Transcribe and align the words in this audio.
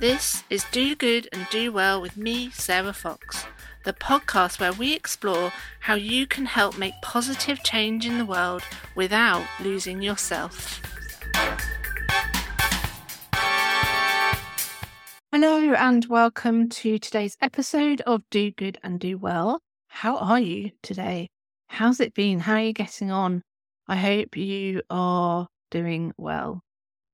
This 0.00 0.44
is 0.48 0.64
Do 0.72 0.96
Good 0.96 1.28
and 1.30 1.46
Do 1.50 1.72
Well 1.72 2.00
with 2.00 2.16
me, 2.16 2.48
Sarah 2.52 2.94
Fox, 2.94 3.44
the 3.84 3.92
podcast 3.92 4.58
where 4.58 4.72
we 4.72 4.94
explore 4.94 5.52
how 5.80 5.92
you 5.92 6.26
can 6.26 6.46
help 6.46 6.78
make 6.78 6.94
positive 7.02 7.62
change 7.62 8.06
in 8.06 8.16
the 8.16 8.24
world 8.24 8.62
without 8.94 9.44
losing 9.62 10.00
yourself. 10.00 10.80
Hello, 15.30 15.74
and 15.74 16.06
welcome 16.06 16.70
to 16.70 16.98
today's 16.98 17.36
episode 17.42 18.00
of 18.06 18.22
Do 18.30 18.52
Good 18.52 18.78
and 18.82 18.98
Do 18.98 19.18
Well. 19.18 19.60
How 19.88 20.16
are 20.16 20.40
you 20.40 20.70
today? 20.82 21.28
How's 21.68 22.00
it 22.00 22.14
been? 22.14 22.40
How 22.40 22.54
are 22.54 22.62
you 22.62 22.72
getting 22.72 23.10
on? 23.10 23.42
I 23.86 23.96
hope 23.96 24.34
you 24.34 24.80
are 24.88 25.46
doing 25.70 26.14
well. 26.16 26.62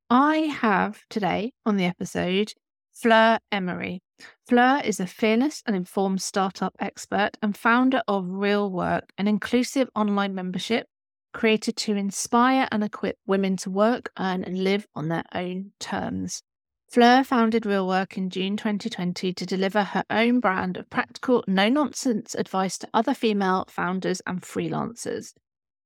I 0.08 0.36
have 0.36 1.00
today 1.10 1.50
on 1.66 1.78
the 1.78 1.84
episode 1.84 2.52
Fleur 2.96 3.40
Emery. 3.52 4.00
Fleur 4.48 4.80
is 4.82 5.00
a 5.00 5.06
fearless 5.06 5.62
and 5.66 5.76
informed 5.76 6.22
startup 6.22 6.74
expert 6.78 7.32
and 7.42 7.54
founder 7.54 8.00
of 8.08 8.24
Real 8.26 8.70
Work, 8.70 9.12
an 9.18 9.28
inclusive 9.28 9.90
online 9.94 10.34
membership 10.34 10.86
created 11.34 11.76
to 11.76 11.94
inspire 11.94 12.66
and 12.72 12.82
equip 12.82 13.18
women 13.26 13.58
to 13.58 13.68
work, 13.68 14.10
earn, 14.18 14.42
and 14.42 14.64
live 14.64 14.86
on 14.94 15.08
their 15.08 15.24
own 15.34 15.72
terms. 15.78 16.42
Fleur 16.88 17.22
founded 17.22 17.66
Real 17.66 17.86
Work 17.86 18.16
in 18.16 18.30
June 18.30 18.56
2020 18.56 19.34
to 19.34 19.44
deliver 19.44 19.82
her 19.82 20.04
own 20.08 20.40
brand 20.40 20.78
of 20.78 20.88
practical, 20.88 21.44
no 21.46 21.68
nonsense 21.68 22.34
advice 22.34 22.78
to 22.78 22.88
other 22.94 23.12
female 23.12 23.66
founders 23.68 24.22
and 24.26 24.40
freelancers. 24.40 25.34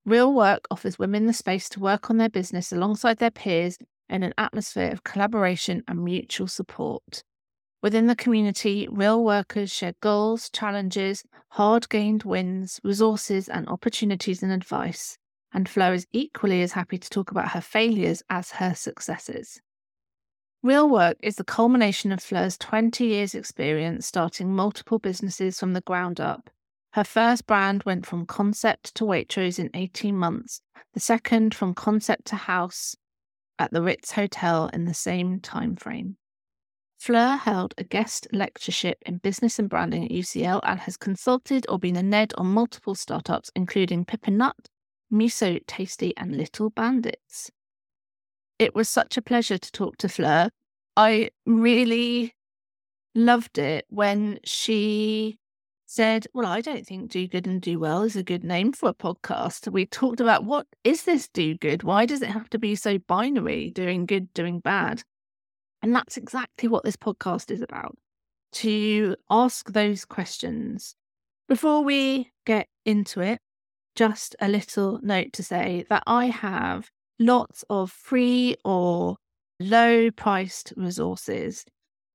Real 0.05 0.33
Work 0.33 0.69
offers 0.71 0.97
women 0.97 1.27
the 1.27 1.33
space 1.33 1.69
to 1.71 1.81
work 1.81 2.09
on 2.09 2.19
their 2.19 2.31
business 2.31 2.71
alongside 2.71 3.19
their 3.19 3.33
peers 3.33 3.79
in 4.11 4.23
an 4.23 4.35
atmosphere 4.37 4.91
of 4.91 5.05
collaboration 5.05 5.83
and 5.89 6.05
mutual 6.05 6.49
support. 6.49 7.23
Within 7.83 8.09
the 8.09 8.17
community, 8.17 8.87
real 8.91 9.25
workers 9.25 9.73
share 9.73 9.95
goals, 10.01 10.51
challenges, 10.51 11.25
hard 11.51 11.89
gained 11.89 12.25
wins, 12.25 12.79
resources, 12.85 13.49
and 13.49 13.67
opportunities 13.69 14.43
and 14.43 14.53
advice. 14.53 15.17
And 15.53 15.69
Fleur 15.69 15.95
is 15.95 16.07
equally 16.13 16.61
as 16.63 16.73
happy 16.73 16.99
to 16.99 17.09
talk 17.09 17.31
about 17.31 17.53
her 17.53 17.61
failures 17.61 18.23
as 18.29 18.53
her 18.53 18.75
successes. 18.75 19.61
Real 20.63 20.91
Work 20.91 21.17
is 21.23 21.37
the 21.37 21.45
culmination 21.45 22.13
of 22.13 22.23
Fleur's 22.23 22.59
20 22.59 23.07
years' 23.07 23.35
experience 23.35 24.07
starting 24.07 24.55
multiple 24.55 24.99
businesses 24.99 25.59
from 25.59 25.73
the 25.73 25.81
ground 25.81 26.21
up. 26.21 26.51
Her 26.93 27.05
first 27.05 27.47
brand 27.47 27.85
went 27.85 28.05
from 28.05 28.27
concept 28.27 28.95
to 28.97 29.05
Waitrose 29.05 29.59
in 29.59 29.71
18 29.73 30.15
months, 30.15 30.61
the 30.93 31.01
second 31.01 31.55
from 31.55 31.73
concept 31.73 32.27
to 32.27 32.37
house 32.37 32.95
at 33.61 33.71
the 33.73 33.83
Ritz 33.83 34.13
Hotel 34.13 34.71
in 34.73 34.87
the 34.87 34.95
same 34.95 35.39
time 35.39 35.77
frame. 35.77 36.17
Fleur 36.99 37.37
held 37.37 37.75
a 37.79 37.85
guest 37.85 38.27
lectureship 38.33 38.99
in 39.07 39.19
business 39.19 39.59
and 39.59 39.69
branding 39.69 40.05
at 40.05 40.11
UCL 40.11 40.61
and 40.65 40.81
has 40.81 40.97
consulted 40.97 41.67
or 41.69 41.79
been 41.79 41.97
a 41.97 42.03
NED 42.03 42.33
on 42.37 42.47
multiple 42.47 42.95
startups, 42.95 43.51
including 43.55 44.05
Pip 44.05 44.27
& 44.27 44.29
Nut, 44.29 44.57
Miso 45.13 45.61
Tasty, 45.67 46.17
and 46.17 46.37
Little 46.37 46.71
Bandits. 46.71 47.51
It 48.59 48.75
was 48.75 48.89
such 48.89 49.17
a 49.17 49.23
pleasure 49.23 49.59
to 49.59 49.73
talk 49.73 49.99
to 49.99 50.09
Fleur. 50.09 50.51
I 50.97 51.31
really 51.45 52.35
loved 53.15 53.59
it 53.59 53.85
when 53.91 54.41
she 54.45 55.39
said, 55.91 56.25
Well, 56.33 56.47
I 56.47 56.61
don't 56.61 56.87
think 56.87 57.11
Do 57.11 57.27
Good 57.27 57.49
and 57.49 57.61
Do 57.61 57.81
Well 57.81 58.03
is 58.05 58.15
a 58.15 58.23
good 58.23 58.45
name 58.45 58.73
for 58.73 58.91
a 58.91 58.95
podcast. 58.95 59.71
We 59.73 59.87
talked 59.87 60.21
about 60.21 60.45
what 60.45 60.69
is 60.85 61.03
this 61.03 61.29
do 61.29 61.57
good? 61.57 61.83
Why 61.83 62.07
does 62.07 62.23
it 62.23 62.31
have 62.31 62.49
to 62.51 62.61
be 62.61 62.77
so 62.77 62.99
binary, 62.99 63.73
doing 63.73 64.07
good, 64.07 64.33
doing 64.33 64.61
bad? 64.61 65.03
And 65.83 65.93
that's 65.93 66.17
exactly 66.17 66.69
what 66.69 66.85
this 66.85 66.97
podcast 66.97 67.51
is 67.51 67.61
about 67.61 67.99
to 68.53 69.17
ask 69.31 69.73
those 69.73 70.05
questions. 70.05 70.95
Before 71.49 71.83
we 71.83 72.31
get 72.47 72.69
into 72.85 73.21
it, 73.21 73.41
just 73.97 74.37
a 74.41 74.47
little 74.47 75.01
note 75.03 75.33
to 75.33 75.43
say 75.43 75.87
that 75.91 76.05
I 76.07 76.27
have 76.27 76.89
lots 77.19 77.65
of 77.69 77.91
free 77.91 78.55
or 78.65 79.17
low 79.59 80.13
priced 80.13 80.73
resources 80.77 81.65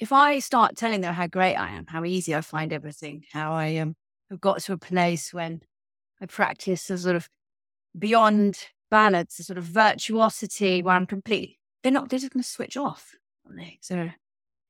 if 0.00 0.12
I 0.12 0.40
start 0.40 0.76
telling 0.76 1.02
them 1.02 1.14
how 1.14 1.28
great 1.28 1.54
I 1.54 1.70
am, 1.70 1.86
how 1.86 2.04
easy 2.04 2.34
I 2.34 2.40
find 2.40 2.72
everything, 2.72 3.22
how 3.32 3.52
I 3.52 3.76
um, 3.76 3.94
have 4.28 4.40
got 4.40 4.60
to 4.62 4.72
a 4.72 4.78
place 4.78 5.32
when 5.32 5.60
I 6.20 6.26
practice 6.26 6.90
a 6.90 6.98
sort 6.98 7.14
of 7.14 7.28
beyond 7.96 8.58
balance, 8.90 9.38
a 9.38 9.44
sort 9.44 9.58
of 9.58 9.64
virtuosity 9.64 10.82
where 10.82 10.94
I'm 10.94 11.06
completely, 11.06 11.58
they're 11.82 11.92
not, 11.92 12.08
they're 12.08 12.18
just 12.18 12.32
going 12.32 12.42
to 12.42 12.48
switch 12.48 12.76
off. 12.76 13.14
So 13.80 14.10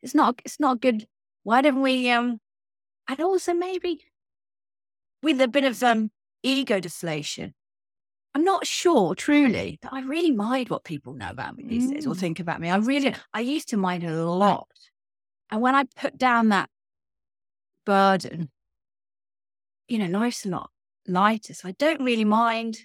it's 0.03 0.15
not, 0.15 0.41
it's 0.45 0.61
not 0.61 0.81
good. 0.81 1.07
Why 1.43 1.63
don't 1.63 1.81
we, 1.81 2.11
um, 2.11 2.41
and 3.09 3.21
also 3.21 3.55
maybe 3.55 4.03
with 5.23 5.41
a 5.41 5.49
bit 5.49 5.65
of 5.65 5.83
um, 5.83 6.11
ego 6.43 6.81
deflation, 6.81 7.55
I'm 8.35 8.45
not 8.45 8.67
sure 8.67 9.15
truly 9.15 9.79
that 9.81 9.93
I 9.93 10.03
really 10.03 10.31
mind 10.31 10.69
what 10.69 10.85
people 10.85 11.15
know 11.15 11.31
about 11.31 11.57
me 11.57 11.65
these 11.67 11.89
mm. 11.89 11.95
days 11.95 12.07
or 12.07 12.15
mm. 12.15 12.19
think 12.19 12.39
about 12.39 12.61
me. 12.61 12.69
I 12.69 12.77
really, 12.77 13.15
I 13.33 13.41
used 13.41 13.69
to 13.71 13.79
mind 13.79 14.05
a 14.05 14.25
lot. 14.25 14.69
And 15.51 15.63
when 15.63 15.75
I 15.75 15.85
put 15.85 16.19
down 16.19 16.51
that 16.51 16.69
burden, 17.87 18.51
you 19.89 19.99
know, 19.99 20.19
life's 20.19 20.45
a 20.45 20.51
lot 20.51 20.71
lighter. 21.07 21.55
So 21.55 21.69
I 21.69 21.73
don't 21.79 22.03
really 22.03 22.25
mind 22.25 22.81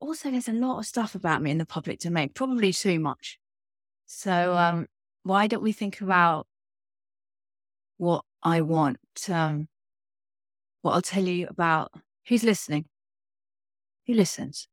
also 0.00 0.30
there's 0.30 0.48
a 0.48 0.52
lot 0.52 0.78
of 0.78 0.86
stuff 0.86 1.14
about 1.14 1.42
me 1.42 1.50
in 1.50 1.58
the 1.58 1.66
public 1.66 2.00
domain, 2.00 2.30
probably 2.34 2.72
too 2.72 2.98
much. 2.98 3.38
So 4.06 4.30
mm. 4.30 4.56
um, 4.56 4.86
why 5.22 5.46
don't 5.46 5.62
we 5.62 5.72
think 5.72 6.00
about 6.00 6.46
what 7.98 8.24
I 8.42 8.62
want? 8.62 8.98
Um, 9.28 9.68
what 10.82 10.92
I'll 10.92 11.02
tell 11.02 11.24
you 11.24 11.46
about 11.48 11.92
who's 12.26 12.42
listening. 12.42 12.86
Who 14.06 14.14
listens? 14.14 14.66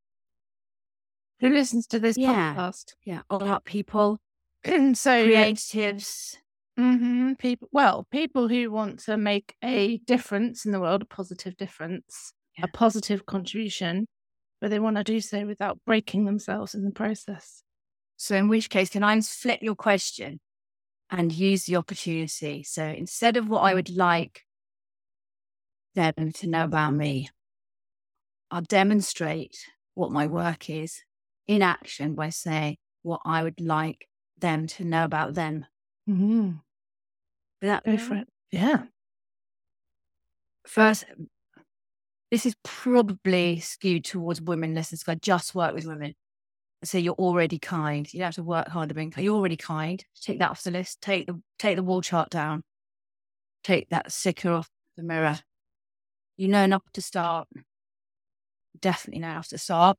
Who 1.41 1.49
listens 1.49 1.85
to 1.87 1.99
this 1.99 2.17
yeah. 2.17 2.55
podcast? 2.55 2.93
Yeah, 3.03 3.21
all 3.29 3.43
about 3.43 3.65
people. 3.65 4.17
And 4.63 4.97
so 4.97 5.27
creatives. 5.27 6.37
Mm-hmm, 6.79 7.33
people, 7.33 7.67
well, 7.71 8.07
people 8.11 8.47
who 8.47 8.69
want 8.69 8.99
to 8.99 9.17
make 9.17 9.55
a 9.63 9.97
difference 9.97 10.63
in 10.63 10.71
the 10.71 10.79
world, 10.79 11.01
a 11.01 11.05
positive 11.05 11.57
difference, 11.57 12.33
yeah. 12.57 12.65
a 12.65 12.67
positive 12.67 13.25
contribution 13.25 14.07
but 14.59 14.69
they 14.69 14.79
want 14.79 14.97
to 14.97 15.03
do 15.03 15.21
so 15.21 15.45
without 15.45 15.79
breaking 15.85 16.25
themselves 16.25 16.73
in 16.73 16.83
the 16.83 16.91
process. 16.91 17.63
So, 18.17 18.35
in 18.35 18.47
which 18.47 18.69
case, 18.69 18.89
can 18.89 19.03
I 19.03 19.19
flip 19.21 19.59
your 19.61 19.75
question 19.75 20.39
and 21.09 21.31
use 21.31 21.65
the 21.65 21.75
opportunity? 21.75 22.63
So, 22.63 22.83
instead 22.83 23.37
of 23.37 23.47
what 23.47 23.61
I 23.61 23.73
would 23.73 23.95
like 23.95 24.43
them 25.93 26.31
to 26.33 26.47
know 26.47 26.63
about 26.63 26.93
me, 26.93 27.29
I'll 28.49 28.61
demonstrate 28.61 29.57
what 29.93 30.11
my 30.11 30.27
work 30.27 30.69
is 30.69 31.01
in 31.47 31.61
action 31.61 32.15
by 32.15 32.29
saying 32.29 32.77
what 33.03 33.21
I 33.25 33.43
would 33.43 33.59
like 33.59 34.07
them 34.37 34.67
to 34.67 34.83
know 34.83 35.03
about 35.03 35.33
them. 35.33 35.65
Mm-hmm. 36.09 36.51
That, 37.61 37.85
Go 37.85 37.97
for 37.97 38.15
it. 38.15 38.27
Yeah. 38.51 38.83
First, 40.65 41.05
this 42.31 42.45
is 42.45 42.55
probably 42.63 43.59
skewed 43.59 44.03
towards 44.03 44.41
women 44.41 44.73
listeners 44.73 45.03
I 45.07 45.15
just 45.15 45.55
work 45.55 45.73
with 45.73 45.85
women. 45.85 46.13
So 46.83 46.97
you're 46.97 47.15
already 47.15 47.57
kind. 47.57 48.11
You 48.13 48.19
don't 48.19 48.27
have 48.27 48.35
to 48.35 48.43
work 48.43 48.67
harder 48.67 48.93
being 48.93 49.11
kind. 49.11 49.25
You're 49.25 49.35
already 49.35 49.57
kind. 49.57 50.03
Take 50.21 50.39
that 50.39 50.51
off 50.51 50.63
the 50.63 50.71
list. 50.71 51.01
Take 51.01 51.25
the 51.25 51.41
take 51.57 51.75
the 51.75 51.83
wall 51.83 52.01
chart 52.01 52.29
down. 52.29 52.63
Take 53.63 53.89
that 53.89 54.11
sticker 54.11 54.51
off 54.51 54.69
the 54.95 55.03
mirror. 55.03 55.39
You 56.35 56.49
know 56.49 56.63
enough 56.63 56.83
to 56.93 57.01
start. 57.01 57.47
Definitely 58.79 59.21
know 59.21 59.31
enough 59.31 59.47
to 59.49 59.57
start. 59.57 59.97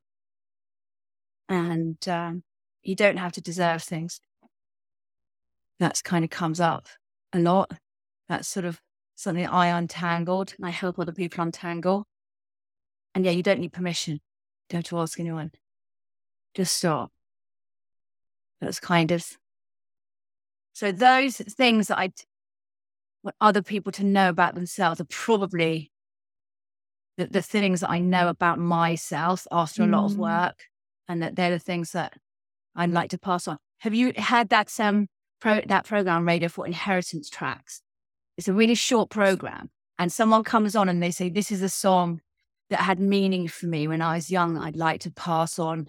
And 1.48 1.96
um, 2.08 2.44
you 2.82 2.94
don't 2.94 3.16
have 3.16 3.32
to 3.32 3.40
deserve 3.40 3.82
things. 3.82 4.20
That's 5.80 6.02
kind 6.02 6.24
of 6.24 6.30
comes 6.30 6.60
up 6.60 6.86
a 7.32 7.40
lot. 7.40 7.72
That's 8.28 8.46
sort 8.46 8.66
of 8.66 8.80
something 9.16 9.46
I 9.46 9.66
untangled 9.66 10.54
and 10.56 10.66
I 10.66 10.70
help 10.70 10.98
other 10.98 11.12
people 11.12 11.42
untangle. 11.42 12.06
And 13.18 13.24
yeah, 13.24 13.32
you 13.32 13.42
don't 13.42 13.58
need 13.58 13.72
permission. 13.72 14.14
You 14.14 14.20
don't 14.68 14.78
have 14.86 14.90
to 14.90 14.98
ask 15.00 15.18
anyone. 15.18 15.50
Just 16.54 16.76
stop. 16.76 17.10
That's 18.60 18.78
kind 18.78 19.10
of 19.10 19.26
so 20.72 20.92
those 20.92 21.38
things 21.38 21.88
that 21.88 21.98
I 21.98 22.12
want 23.24 23.34
other 23.40 23.60
people 23.60 23.90
to 23.90 24.04
know 24.04 24.28
about 24.28 24.54
themselves 24.54 25.00
are 25.00 25.06
probably 25.10 25.90
the, 27.16 27.26
the 27.26 27.42
things 27.42 27.80
that 27.80 27.90
I 27.90 27.98
know 27.98 28.28
about 28.28 28.60
myself 28.60 29.48
after 29.50 29.82
a 29.82 29.88
lot 29.88 30.04
of 30.04 30.12
Mm. 30.12 30.18
work, 30.18 30.66
and 31.08 31.20
that 31.20 31.34
they're 31.34 31.50
the 31.50 31.58
things 31.58 31.90
that 31.90 32.16
I'd 32.76 32.92
like 32.92 33.10
to 33.10 33.18
pass 33.18 33.48
on. 33.48 33.58
Have 33.78 33.94
you 33.94 34.12
had 34.16 34.50
that 34.50 34.72
um 34.78 35.08
pro 35.40 35.60
that 35.62 35.86
program 35.86 36.24
Radio 36.24 36.48
4 36.48 36.68
Inheritance 36.68 37.28
Tracks? 37.28 37.82
It's 38.36 38.46
a 38.46 38.52
really 38.52 38.76
short 38.76 39.10
program, 39.10 39.70
and 39.98 40.12
someone 40.12 40.44
comes 40.44 40.76
on 40.76 40.88
and 40.88 41.02
they 41.02 41.10
say, 41.10 41.28
"This 41.28 41.50
is 41.50 41.62
a 41.62 41.68
song 41.68 42.20
that 42.70 42.80
had 42.80 43.00
meaning 43.00 43.48
for 43.48 43.66
me 43.66 43.88
when 43.88 44.02
I 44.02 44.14
was 44.16 44.30
young. 44.30 44.56
I'd 44.58 44.76
like 44.76 45.00
to 45.02 45.10
pass 45.10 45.58
on." 45.58 45.88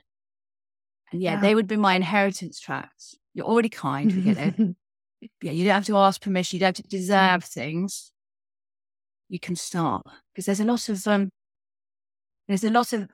And 1.12 1.22
yeah, 1.22 1.34
Yeah. 1.34 1.42
they 1.42 1.56
would 1.56 1.68
be 1.68 1.76
my 1.78 1.96
inheritance 1.96 2.60
tracks. 2.60 3.16
You're 3.34 3.46
already 3.46 3.70
kind. 3.70 4.14
We 4.14 4.22
get 4.22 4.38
it. 4.38 4.56
yeah, 5.42 5.52
you 5.52 5.66
don't 5.66 5.74
have 5.76 5.86
to 5.86 5.98
ask 5.98 6.22
permission. 6.22 6.56
You 6.58 6.60
don't 6.62 6.78
have 6.78 6.84
to 6.86 6.90
deserve 6.98 7.44
things. 7.44 8.12
You 9.28 9.40
can 9.40 9.56
start 9.56 10.04
because 10.34 10.46
there's 10.46 10.60
a 10.60 10.66
lot 10.66 10.90
of 10.90 11.06
um, 11.08 11.30
there's 12.48 12.64
a 12.64 12.70
lot 12.70 12.94
of 12.94 13.10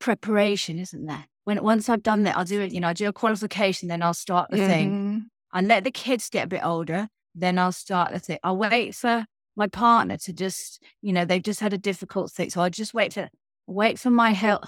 preparation, 0.00 0.78
isn't 0.78 1.06
there? 1.06 1.26
When 1.44 1.62
once 1.62 1.88
I've 1.88 2.02
done 2.02 2.22
that, 2.24 2.36
I'll 2.36 2.44
do 2.44 2.60
it. 2.60 2.72
You 2.72 2.80
know, 2.80 2.88
I 2.88 2.92
do 2.92 3.08
a 3.08 3.12
qualification, 3.12 3.88
then 3.88 4.02
I'll 4.02 4.14
start 4.14 4.50
the 4.50 4.56
thing. 4.58 4.90
Mhm. 4.90 5.26
and 5.52 5.66
let 5.68 5.82
the 5.84 5.90
kids 5.90 6.28
get 6.30 6.44
a 6.44 6.48
bit 6.48 6.64
older. 6.64 7.08
Then 7.34 7.58
I'll 7.58 7.72
start 7.72 8.12
the 8.12 8.18
thing. 8.20 8.38
I'll 8.42 8.56
wait 8.56 8.94
for 8.94 9.26
my 9.56 9.66
partner 9.66 10.16
to 10.16 10.32
just, 10.32 10.82
you 11.02 11.12
know, 11.12 11.24
they've 11.24 11.42
just 11.42 11.60
had 11.60 11.72
a 11.72 11.78
difficult 11.78 12.30
thing. 12.30 12.50
So 12.50 12.60
I'll 12.60 12.70
just 12.70 12.94
wait 12.94 13.12
for 13.12 13.28
wait 13.66 13.98
for 13.98 14.10
my 14.10 14.30
help. 14.30 14.64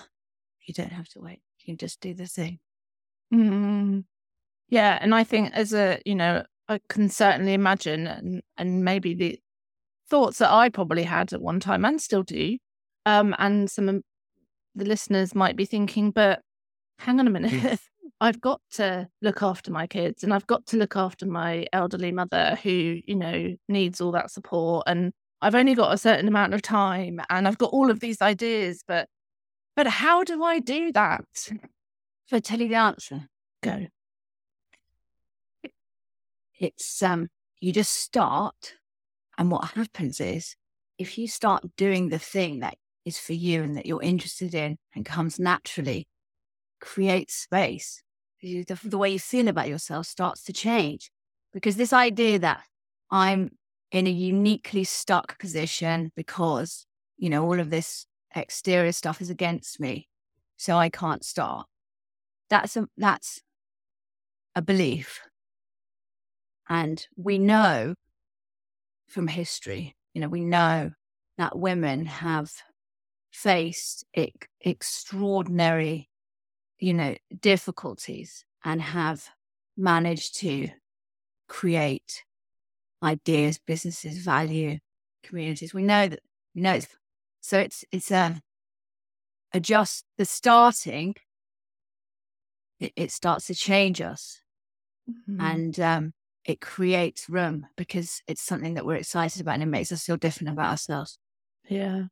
You 0.66 0.74
don't 0.74 0.92
have 0.92 1.08
to 1.10 1.20
wait. 1.20 1.40
You 1.60 1.72
can 1.72 1.76
just 1.76 2.00
do 2.00 2.14
the 2.14 2.26
thing. 2.26 2.58
Mm. 3.32 4.04
Yeah, 4.68 4.98
and 5.00 5.14
I 5.14 5.24
think 5.24 5.52
as 5.52 5.72
a 5.72 6.00
you 6.04 6.14
know, 6.14 6.44
I 6.68 6.80
can 6.88 7.08
certainly 7.08 7.54
imagine, 7.54 8.06
and 8.06 8.42
and 8.56 8.84
maybe 8.84 9.14
the 9.14 9.38
thoughts 10.08 10.38
that 10.38 10.50
I 10.50 10.68
probably 10.68 11.04
had 11.04 11.32
at 11.32 11.42
one 11.42 11.60
time 11.60 11.84
and 11.84 12.00
still 12.00 12.22
do, 12.22 12.58
um, 13.06 13.34
and 13.38 13.70
some 13.70 13.88
of 13.88 14.02
the 14.74 14.84
listeners 14.84 15.34
might 15.34 15.56
be 15.56 15.64
thinking, 15.64 16.10
but 16.10 16.40
hang 16.98 17.20
on 17.20 17.26
a 17.26 17.30
minute, 17.30 17.80
I've 18.22 18.40
got 18.40 18.60
to 18.74 19.08
look 19.20 19.42
after 19.42 19.72
my 19.72 19.88
kids, 19.88 20.22
and 20.22 20.32
I've 20.32 20.46
got 20.46 20.64
to 20.66 20.76
look 20.76 20.94
after 20.94 21.26
my 21.26 21.66
elderly 21.72 22.12
mother 22.12 22.56
who 22.62 23.00
you 23.04 23.16
know 23.16 23.56
needs 23.68 24.00
all 24.00 24.12
that 24.12 24.30
support, 24.30 24.84
and 24.86 25.12
I've 25.40 25.56
only 25.56 25.74
got 25.74 25.92
a 25.92 25.98
certain 25.98 26.28
amount 26.28 26.54
of 26.54 26.62
time, 26.62 27.20
and 27.30 27.48
I've 27.48 27.58
got 27.58 27.72
all 27.72 27.90
of 27.90 27.98
these 27.98 28.22
ideas, 28.22 28.84
but 28.86 29.08
but 29.74 29.88
how 29.88 30.22
do 30.22 30.44
I 30.44 30.60
do 30.60 30.92
that? 30.92 31.24
So 31.34 32.36
I 32.36 32.40
tell 32.40 32.60
you 32.60 32.68
the 32.68 32.76
answer. 32.76 33.26
Go. 33.62 33.86
It's 36.58 37.02
um 37.02 37.28
you 37.60 37.72
just 37.72 37.92
start 37.92 38.74
and 39.36 39.50
what 39.50 39.72
happens 39.72 40.20
is 40.20 40.54
if 40.98 41.18
you 41.18 41.26
start 41.26 41.64
doing 41.76 42.08
the 42.08 42.18
thing 42.20 42.60
that 42.60 42.76
is 43.04 43.18
for 43.18 43.32
you 43.32 43.64
and 43.64 43.76
that 43.76 43.86
you're 43.86 44.02
interested 44.02 44.54
in 44.54 44.78
and 44.94 45.04
comes 45.04 45.40
naturally, 45.40 46.06
create 46.80 47.30
space. 47.30 48.02
You- 48.42 48.64
The, 48.64 48.78
the 48.84 48.98
way 48.98 49.10
you 49.10 49.18
feel 49.18 49.48
about 49.48 49.68
yourself 49.68 50.06
starts 50.06 50.42
to 50.44 50.52
change 50.52 51.10
because 51.52 51.76
this 51.76 51.92
idea 51.92 52.38
that 52.40 52.64
I'm 53.10 53.56
in 53.90 54.06
a 54.06 54.10
uniquely 54.10 54.84
stuck 54.84 55.38
position 55.38 56.12
because, 56.16 56.86
you 57.16 57.30
know, 57.30 57.44
all 57.44 57.60
of 57.60 57.70
this 57.70 58.06
exterior 58.34 58.92
stuff 58.92 59.20
is 59.20 59.30
against 59.30 59.78
me, 59.80 60.08
so 60.56 60.76
I 60.76 60.88
can't 60.88 61.24
start. 61.24 61.66
That's 62.50 62.76
a, 62.76 62.88
that's 62.96 63.40
a 64.54 64.62
belief. 64.62 65.20
And 66.68 67.06
we 67.16 67.38
know 67.38 67.94
from 69.08 69.28
history, 69.28 69.94
you 70.14 70.20
know, 70.20 70.28
we 70.28 70.44
know 70.44 70.90
that 71.38 71.58
women 71.58 72.06
have 72.06 72.50
faced 73.30 74.04
ex- 74.14 74.48
extraordinary, 74.60 76.08
you 76.82 76.92
know, 76.92 77.14
difficulties 77.40 78.44
and 78.64 78.82
have 78.82 79.30
managed 79.76 80.34
to 80.36 80.68
create 81.48 82.24
ideas, 83.02 83.60
businesses, 83.64 84.18
value, 84.18 84.78
communities. 85.22 85.72
We 85.72 85.82
know 85.84 86.08
that, 86.08 86.20
we 86.56 86.62
know 86.62 86.74
it's, 86.74 86.88
so 87.40 87.60
it's, 87.60 87.84
it's 87.92 88.10
a, 88.10 88.42
a 89.52 89.60
just 89.60 90.04
the 90.18 90.24
starting, 90.24 91.14
it, 92.80 92.92
it 92.96 93.12
starts 93.12 93.46
to 93.46 93.54
change 93.54 94.00
us 94.00 94.40
Mhm. 95.08 95.40
and 95.40 95.80
um, 95.80 96.12
it 96.44 96.60
creates 96.60 97.28
room 97.28 97.66
because 97.76 98.22
it's 98.26 98.42
something 98.42 98.74
that 98.74 98.84
we're 98.86 98.96
excited 98.96 99.40
about 99.40 99.54
and 99.54 99.62
it 99.62 99.66
makes 99.66 99.92
us 99.92 100.04
feel 100.04 100.16
different 100.16 100.52
about 100.52 100.70
ourselves. 100.70 101.18
Yeah. 101.68 102.06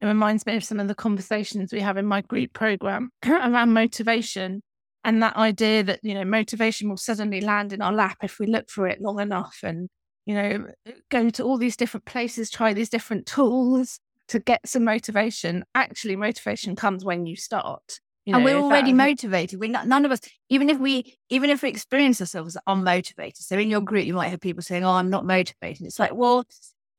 It 0.00 0.06
reminds 0.06 0.46
me 0.46 0.56
of 0.56 0.64
some 0.64 0.78
of 0.78 0.88
the 0.88 0.94
conversations 0.94 1.72
we 1.72 1.80
have 1.80 1.96
in 1.96 2.06
my 2.06 2.22
group 2.22 2.52
program 2.52 3.10
around 3.26 3.72
motivation 3.72 4.62
and 5.04 5.22
that 5.22 5.36
idea 5.36 5.82
that, 5.84 6.00
you 6.02 6.14
know, 6.14 6.24
motivation 6.24 6.88
will 6.88 6.96
suddenly 6.96 7.40
land 7.40 7.72
in 7.72 7.82
our 7.82 7.92
lap 7.92 8.18
if 8.22 8.38
we 8.38 8.46
look 8.46 8.70
for 8.70 8.86
it 8.86 9.00
long 9.00 9.20
enough 9.20 9.58
and, 9.62 9.88
you 10.26 10.34
know, 10.34 10.66
go 11.10 11.30
to 11.30 11.42
all 11.42 11.58
these 11.58 11.76
different 11.76 12.04
places, 12.04 12.50
try 12.50 12.72
these 12.72 12.88
different 12.90 13.26
tools 13.26 13.98
to 14.28 14.38
get 14.38 14.60
some 14.66 14.84
motivation. 14.84 15.64
Actually, 15.74 16.14
motivation 16.16 16.76
comes 16.76 17.04
when 17.04 17.26
you 17.26 17.34
start. 17.36 18.00
You 18.24 18.34
and 18.34 18.44
know, 18.44 18.50
we're 18.50 18.62
already 18.62 18.92
that- 18.92 18.96
motivated. 18.96 19.58
We 19.58 19.68
none 19.68 20.04
of 20.04 20.10
us, 20.10 20.20
even 20.50 20.68
if 20.68 20.78
we 20.78 21.16
even 21.30 21.48
if 21.48 21.62
we 21.62 21.70
experience 21.70 22.20
ourselves 22.20 22.56
as 22.56 22.62
unmotivated. 22.68 23.38
So 23.38 23.56
in 23.56 23.70
your 23.70 23.80
group, 23.80 24.04
you 24.04 24.12
might 24.12 24.28
have 24.28 24.40
people 24.40 24.62
saying, 24.62 24.84
"Oh, 24.84 24.90
I'm 24.90 25.08
not 25.08 25.24
motivated." 25.24 25.86
It's 25.86 25.98
like, 25.98 26.14
well, 26.14 26.44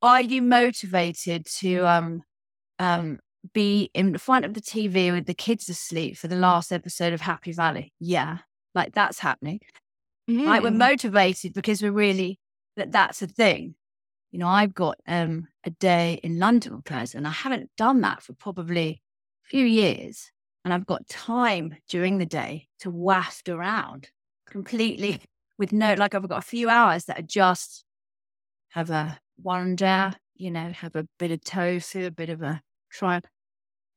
are 0.01 0.21
you 0.21 0.41
motivated 0.41 1.45
to 1.57 1.85
um 1.87 2.23
um 2.79 3.19
be 3.53 3.89
in 3.93 4.17
front 4.17 4.45
of 4.45 4.53
the 4.53 4.61
TV 4.61 5.11
with 5.11 5.25
the 5.25 5.33
kids 5.33 5.69
asleep 5.69 6.17
for 6.17 6.27
the 6.27 6.35
last 6.35 6.71
episode 6.71 7.13
of 7.13 7.21
Happy 7.21 7.51
Valley? 7.53 7.93
Yeah, 7.99 8.39
like 8.75 8.93
that's 8.93 9.19
happening. 9.19 9.61
Like 10.45 10.63
we're 10.63 10.71
Mm. 10.71 10.77
motivated 10.77 11.53
because 11.53 11.81
we're 11.81 11.91
really 11.91 12.39
that 12.77 12.91
that's 12.91 13.21
a 13.21 13.27
thing. 13.27 13.75
You 14.31 14.39
know, 14.39 14.47
I've 14.47 14.73
got 14.73 14.97
um 15.07 15.47
a 15.65 15.71
day 15.71 16.19
in 16.23 16.39
London 16.39 16.81
plans, 16.83 17.15
and 17.15 17.27
I 17.27 17.31
haven't 17.31 17.71
done 17.77 18.01
that 18.01 18.23
for 18.23 18.33
probably 18.33 19.01
a 19.45 19.49
few 19.49 19.65
years. 19.65 20.31
And 20.65 20.73
I've 20.73 20.85
got 20.87 21.07
time 21.07 21.77
during 21.89 22.17
the 22.19 22.25
day 22.25 22.69
to 22.79 22.91
waft 22.91 23.49
around 23.49 24.09
completely 24.47 25.21
with 25.59 25.71
no 25.73 25.93
like 25.95 26.15
I've 26.15 26.27
got 26.29 26.39
a 26.39 26.47
few 26.47 26.69
hours 26.69 27.05
that 27.05 27.19
are 27.19 27.23
just 27.23 27.85
have 28.69 28.89
a 28.89 29.19
wander, 29.41 30.13
you 30.35 30.51
know, 30.51 30.71
have 30.71 30.95
a 30.95 31.07
bit 31.17 31.31
of 31.31 31.41
tofu, 31.43 32.05
a 32.05 32.11
bit 32.11 32.29
of 32.29 32.41
a 32.41 32.61
try. 32.89 33.21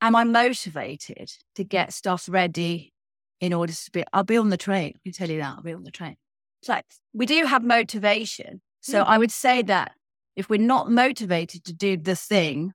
Am 0.00 0.16
I 0.16 0.24
motivated 0.24 1.32
to 1.54 1.64
get 1.64 1.92
stuff 1.92 2.28
ready 2.28 2.92
in 3.40 3.52
order 3.52 3.72
to 3.72 3.90
be 3.92 4.04
I'll 4.12 4.24
be 4.24 4.36
on 4.36 4.50
the 4.50 4.56
train. 4.56 4.94
I 4.96 4.98
can 5.04 5.12
tell 5.12 5.30
you 5.30 5.38
that. 5.38 5.56
I'll 5.56 5.62
be 5.62 5.72
on 5.72 5.84
the 5.84 5.90
train. 5.90 6.16
So 6.62 6.80
we 7.12 7.26
do 7.26 7.44
have 7.46 7.64
motivation. 7.64 8.60
So 8.80 9.02
Mm. 9.02 9.06
I 9.06 9.18
would 9.18 9.32
say 9.32 9.62
that 9.62 9.92
if 10.36 10.48
we're 10.48 10.60
not 10.60 10.90
motivated 10.90 11.64
to 11.64 11.72
do 11.72 11.96
the 11.96 12.16
thing, 12.16 12.72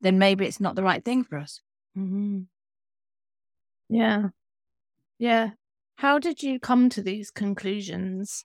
then 0.00 0.18
maybe 0.18 0.46
it's 0.46 0.60
not 0.60 0.74
the 0.76 0.82
right 0.82 1.04
thing 1.04 1.24
for 1.24 1.38
us. 1.38 1.60
Mhm. 1.96 2.46
Yeah. 3.88 4.28
Yeah. 5.18 5.50
How 5.96 6.18
did 6.18 6.42
you 6.42 6.60
come 6.60 6.88
to 6.90 7.02
these 7.02 7.30
conclusions? 7.30 8.44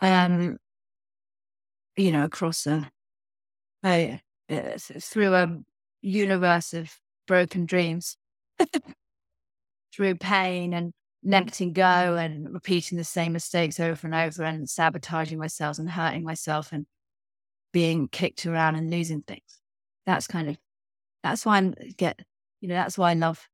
Um, 0.00 0.58
you 1.96 2.12
know, 2.12 2.24
across 2.24 2.66
a, 2.66 2.90
a 3.84 4.20
through 4.48 5.34
a 5.34 5.58
universe 6.00 6.74
of 6.74 6.94
broken 7.26 7.66
dreams. 7.66 8.16
through 9.98 10.14
pain 10.14 10.72
and 10.72 10.92
letting 11.24 11.72
go 11.72 11.82
and 11.82 12.52
repeating 12.54 12.96
the 12.96 13.04
same 13.04 13.32
mistakes 13.32 13.80
over 13.80 14.06
and 14.06 14.14
over 14.14 14.44
and 14.44 14.70
sabotaging 14.70 15.38
myself 15.38 15.78
and 15.78 15.90
hurting 15.90 16.22
myself 16.22 16.70
and 16.72 16.86
being 17.72 18.06
kicked 18.08 18.46
around 18.46 18.76
and 18.76 18.90
losing 18.90 19.22
things. 19.22 19.60
That's 20.06 20.28
kind 20.28 20.48
of 20.48 20.56
that's 21.22 21.44
why 21.44 21.58
I 21.58 21.72
get 21.96 22.20
you 22.60 22.68
know 22.68 22.76
that's 22.76 22.96
why 22.96 23.10
I 23.10 23.14
love 23.14 23.48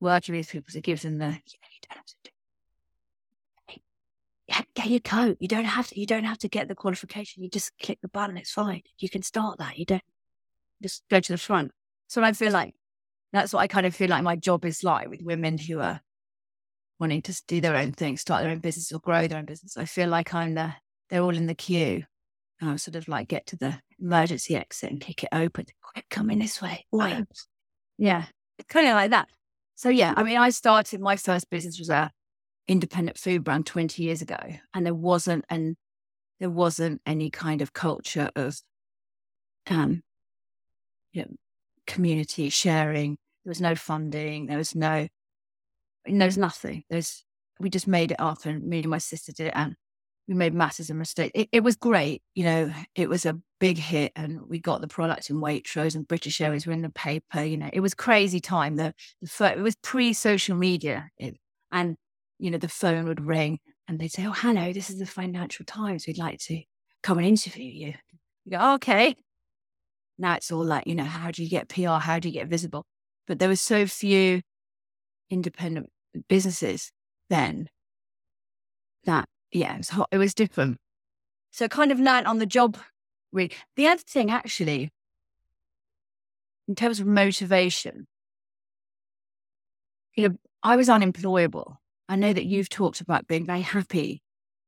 working 0.00 0.36
with 0.36 0.48
people. 0.48 0.74
It 0.74 0.84
gives 0.84 1.02
them 1.02 1.18
the 1.18 1.26
yeah, 1.26 1.32
you 1.32 1.80
don't 1.88 1.96
have 1.96 2.06
to 2.06 2.14
do. 2.24 2.30
Get 4.74 4.86
your 4.86 5.00
coat. 5.00 5.36
You 5.40 5.48
don't 5.48 5.64
have 5.64 5.88
to. 5.88 6.00
You 6.00 6.06
don't 6.06 6.24
have 6.24 6.38
to 6.38 6.48
get 6.48 6.68
the 6.68 6.74
qualification. 6.74 7.42
You 7.42 7.50
just 7.50 7.72
click 7.82 7.98
the 8.00 8.08
button. 8.08 8.36
It's 8.36 8.52
fine. 8.52 8.82
You 8.98 9.08
can 9.08 9.22
start 9.22 9.58
that. 9.58 9.78
You 9.78 9.84
don't 9.84 10.02
just 10.82 11.04
go 11.10 11.20
to 11.20 11.32
the 11.32 11.38
front. 11.38 11.72
So 12.08 12.22
I 12.22 12.32
feel 12.32 12.52
like 12.52 12.74
that's 13.32 13.52
what 13.52 13.60
I 13.60 13.66
kind 13.66 13.86
of 13.86 13.94
feel 13.94 14.08
like 14.08 14.22
my 14.22 14.36
job 14.36 14.64
is 14.64 14.82
like 14.82 15.08
with 15.08 15.22
women 15.22 15.58
who 15.58 15.80
are 15.80 16.00
wanting 16.98 17.22
to 17.22 17.42
do 17.46 17.60
their 17.60 17.76
own 17.76 17.92
thing, 17.92 18.16
start 18.16 18.42
their 18.42 18.52
own 18.52 18.58
business 18.58 18.92
or 18.92 18.98
grow 18.98 19.26
their 19.26 19.38
own 19.38 19.46
business. 19.46 19.76
I 19.76 19.84
feel 19.84 20.08
like 20.08 20.34
I'm 20.34 20.54
the, 20.54 20.74
they're 21.08 21.22
all 21.22 21.36
in 21.36 21.46
the 21.46 21.54
queue. 21.54 22.04
I 22.62 22.76
sort 22.76 22.96
of 22.96 23.08
like 23.08 23.28
get 23.28 23.46
to 23.46 23.56
the 23.56 23.80
emergency 23.98 24.54
exit 24.54 24.90
and 24.90 25.00
kick 25.00 25.22
it 25.22 25.30
open. 25.32 25.66
Quick, 25.82 26.06
come 26.10 26.30
in 26.30 26.40
this 26.40 26.60
way. 26.60 26.84
Wait. 26.92 27.24
Yeah. 27.96 28.24
It's 28.58 28.68
kind 28.68 28.86
of 28.86 28.94
like 28.94 29.10
that. 29.12 29.28
So 29.76 29.88
yeah, 29.88 30.12
I 30.14 30.22
mean, 30.24 30.36
I 30.36 30.50
started 30.50 31.00
my 31.00 31.16
first 31.16 31.48
business 31.48 31.78
was 31.78 31.88
a 31.88 32.10
independent 32.68 33.16
food 33.16 33.44
brand 33.44 33.64
20 33.64 34.02
years 34.02 34.20
ago. 34.20 34.36
And 34.74 34.84
there 34.84 34.94
wasn't 34.94 35.46
and 35.48 35.76
there 36.38 36.50
wasn't 36.50 37.00
any 37.06 37.30
kind 37.30 37.62
of 37.62 37.72
culture 37.72 38.30
of 38.36 38.60
um 39.68 40.02
you 41.12 41.22
know, 41.22 41.28
community 41.86 42.48
sharing. 42.48 43.16
There 43.44 43.50
was 43.50 43.60
no 43.60 43.74
funding. 43.74 44.46
There 44.46 44.58
was 44.58 44.74
no 44.74 45.08
there's 46.06 46.38
nothing. 46.38 46.84
There's 46.90 47.24
we 47.58 47.68
just 47.68 47.86
made 47.86 48.12
it 48.12 48.20
up, 48.20 48.46
and 48.46 48.62
me 48.64 48.78
and 48.78 48.88
my 48.88 48.98
sister 48.98 49.32
did 49.32 49.48
it, 49.48 49.52
and 49.54 49.74
we 50.26 50.34
made 50.34 50.54
masses 50.54 50.90
of 50.90 50.96
mistakes. 50.96 51.32
It, 51.34 51.48
it 51.52 51.62
was 51.62 51.76
great, 51.76 52.22
you 52.34 52.44
know. 52.44 52.72
It 52.94 53.08
was 53.08 53.26
a 53.26 53.38
big 53.58 53.78
hit, 53.78 54.12
and 54.16 54.40
we 54.48 54.58
got 54.58 54.80
the 54.80 54.88
product 54.88 55.30
in 55.30 55.36
Waitrose, 55.36 55.94
and 55.94 56.08
British 56.08 56.40
Airways 56.40 56.66
were 56.66 56.72
in 56.72 56.82
the 56.82 56.90
paper. 56.90 57.42
You 57.42 57.58
know, 57.58 57.70
it 57.72 57.80
was 57.80 57.94
crazy 57.94 58.40
time. 58.40 58.76
The, 58.76 58.94
the 59.20 59.52
it 59.52 59.60
was 59.60 59.76
pre 59.76 60.12
social 60.12 60.56
media, 60.56 61.10
it, 61.18 61.36
and 61.70 61.96
you 62.38 62.50
know 62.50 62.58
the 62.58 62.68
phone 62.68 63.04
would 63.06 63.20
ring, 63.24 63.58
and 63.88 63.98
they'd 63.98 64.12
say, 64.12 64.26
"Oh, 64.26 64.32
hello, 64.32 64.72
this 64.72 64.90
is 64.90 64.98
the 64.98 65.06
Financial 65.06 65.64
Times. 65.66 66.06
We'd 66.06 66.18
like 66.18 66.38
to 66.40 66.62
come 67.02 67.18
and 67.18 67.26
interview 67.26 67.70
you." 67.70 67.94
You 68.44 68.52
go, 68.52 68.58
oh, 68.60 68.74
"Okay." 68.74 69.16
Now 70.20 70.34
it's 70.34 70.52
all 70.52 70.64
like, 70.64 70.86
you 70.86 70.94
know, 70.94 71.04
how 71.04 71.30
do 71.30 71.42
you 71.42 71.48
get 71.48 71.68
PR? 71.68 71.98
How 71.98 72.18
do 72.18 72.28
you 72.28 72.34
get 72.34 72.46
visible? 72.46 72.84
But 73.26 73.38
there 73.38 73.48
were 73.48 73.56
so 73.56 73.86
few 73.86 74.42
independent 75.30 75.88
businesses 76.28 76.92
then 77.30 77.68
that 79.04 79.26
yeah, 79.50 79.74
it 79.74 79.78
was 79.78 79.88
hot. 79.88 80.08
It 80.12 80.18
was 80.18 80.34
different. 80.34 80.76
So 81.52 81.68
kind 81.68 81.90
of 81.90 81.98
learned 81.98 82.26
on 82.26 82.38
the 82.38 82.46
job. 82.46 82.76
Really, 83.32 83.52
the 83.76 83.86
other 83.86 84.02
thing 84.06 84.30
actually, 84.30 84.90
in 86.68 86.74
terms 86.74 87.00
of 87.00 87.06
motivation, 87.06 88.06
you 90.14 90.28
know, 90.28 90.36
I 90.62 90.76
was 90.76 90.90
unemployable. 90.90 91.80
I 92.08 92.16
know 92.16 92.32
that 92.32 92.44
you've 92.44 92.68
talked 92.68 93.00
about 93.00 93.26
being 93.26 93.46
very 93.46 93.62
happy 93.62 94.22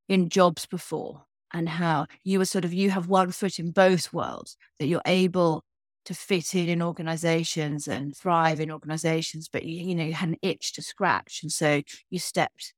in 0.09 0.31
jobs 0.31 0.65
before 0.65 1.25
and 1.53 1.69
how 1.69 2.07
you 2.25 2.39
were 2.39 2.45
sort 2.45 2.65
of 2.65 2.73
you 2.73 2.91
have 2.91 3.09
one 3.09 3.31
foot 3.31 3.59
in 3.59 3.71
both 3.71 4.13
worlds 4.13 4.57
that 4.79 4.87
you're 4.87 5.03
able 5.07 5.65
to 6.05 6.15
fit 6.15 6.55
in 6.55 6.69
in 6.69 6.83
organizations 6.83 7.87
and 7.87 8.17
thrive 8.17 8.61
in 8.61 8.71
organizations, 8.71 9.49
but 9.53 9.65
you, 9.65 9.89
you 9.89 9.95
know, 9.95 10.05
you 10.05 10.15
had 10.15 10.31
an 10.31 10.37
itch 10.43 10.73
to 10.75 10.83
scratch. 10.83 11.41
And 11.43 11.53
so 11.53 11.83
you 12.11 12.19
stepped 12.19 12.75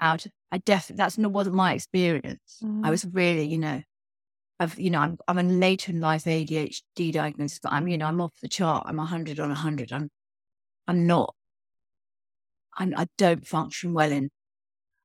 out. 0.00 0.26
I 0.52 0.58
definitely, 0.58 1.02
that's 1.02 1.18
not, 1.18 1.32
wasn't 1.32 1.56
my 1.56 1.72
experience. 1.72 2.58
Mm. 2.62 2.84
I 2.84 2.90
was 2.90 3.06
really, 3.06 3.46
you 3.46 3.58
know, 3.58 3.82
I've, 4.60 4.78
you 4.78 4.90
know, 4.90 5.00
I'm, 5.00 5.18
I'm 5.26 5.38
a 5.38 5.42
later 5.42 5.92
in 5.92 6.00
life 6.00 6.24
ADHD 6.24 7.12
diagnosis, 7.12 7.60
but 7.62 7.72
I'm, 7.72 7.88
you 7.88 7.96
know, 7.96 8.06
I'm 8.06 8.20
off 8.20 8.32
the 8.42 8.48
chart. 8.48 8.84
I'm 8.86 8.96
100 8.96 9.40
on 9.40 9.48
100. 9.48 9.92
I'm, 9.92 10.10
I'm 10.86 11.06
not, 11.06 11.34
I'm, 12.76 12.92
I 12.96 13.06
don't 13.16 13.46
function 13.46 13.94
well 13.94 14.12
in. 14.12 14.30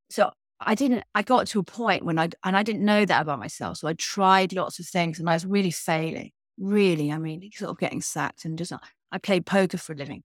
So 0.09 0.31
I 0.65 0.75
didn't, 0.75 1.03
I 1.15 1.21
got 1.21 1.47
to 1.47 1.59
a 1.59 1.63
point 1.63 2.05
when 2.05 2.19
I, 2.19 2.29
and 2.43 2.57
I 2.57 2.63
didn't 2.63 2.85
know 2.85 3.05
that 3.05 3.21
about 3.21 3.39
myself. 3.39 3.77
So 3.77 3.87
I 3.87 3.93
tried 3.93 4.53
lots 4.53 4.79
of 4.79 4.85
things 4.85 5.19
and 5.19 5.29
I 5.29 5.33
was 5.33 5.45
really 5.45 5.71
failing 5.71 6.31
really, 6.57 7.11
I 7.11 7.17
mean, 7.17 7.49
sort 7.53 7.71
of 7.71 7.79
getting 7.79 8.01
sacked 8.01 8.45
and 8.45 8.57
just, 8.57 8.73
I 9.11 9.17
played 9.17 9.45
poker 9.45 9.77
for 9.77 9.93
a 9.93 9.95
living 9.95 10.23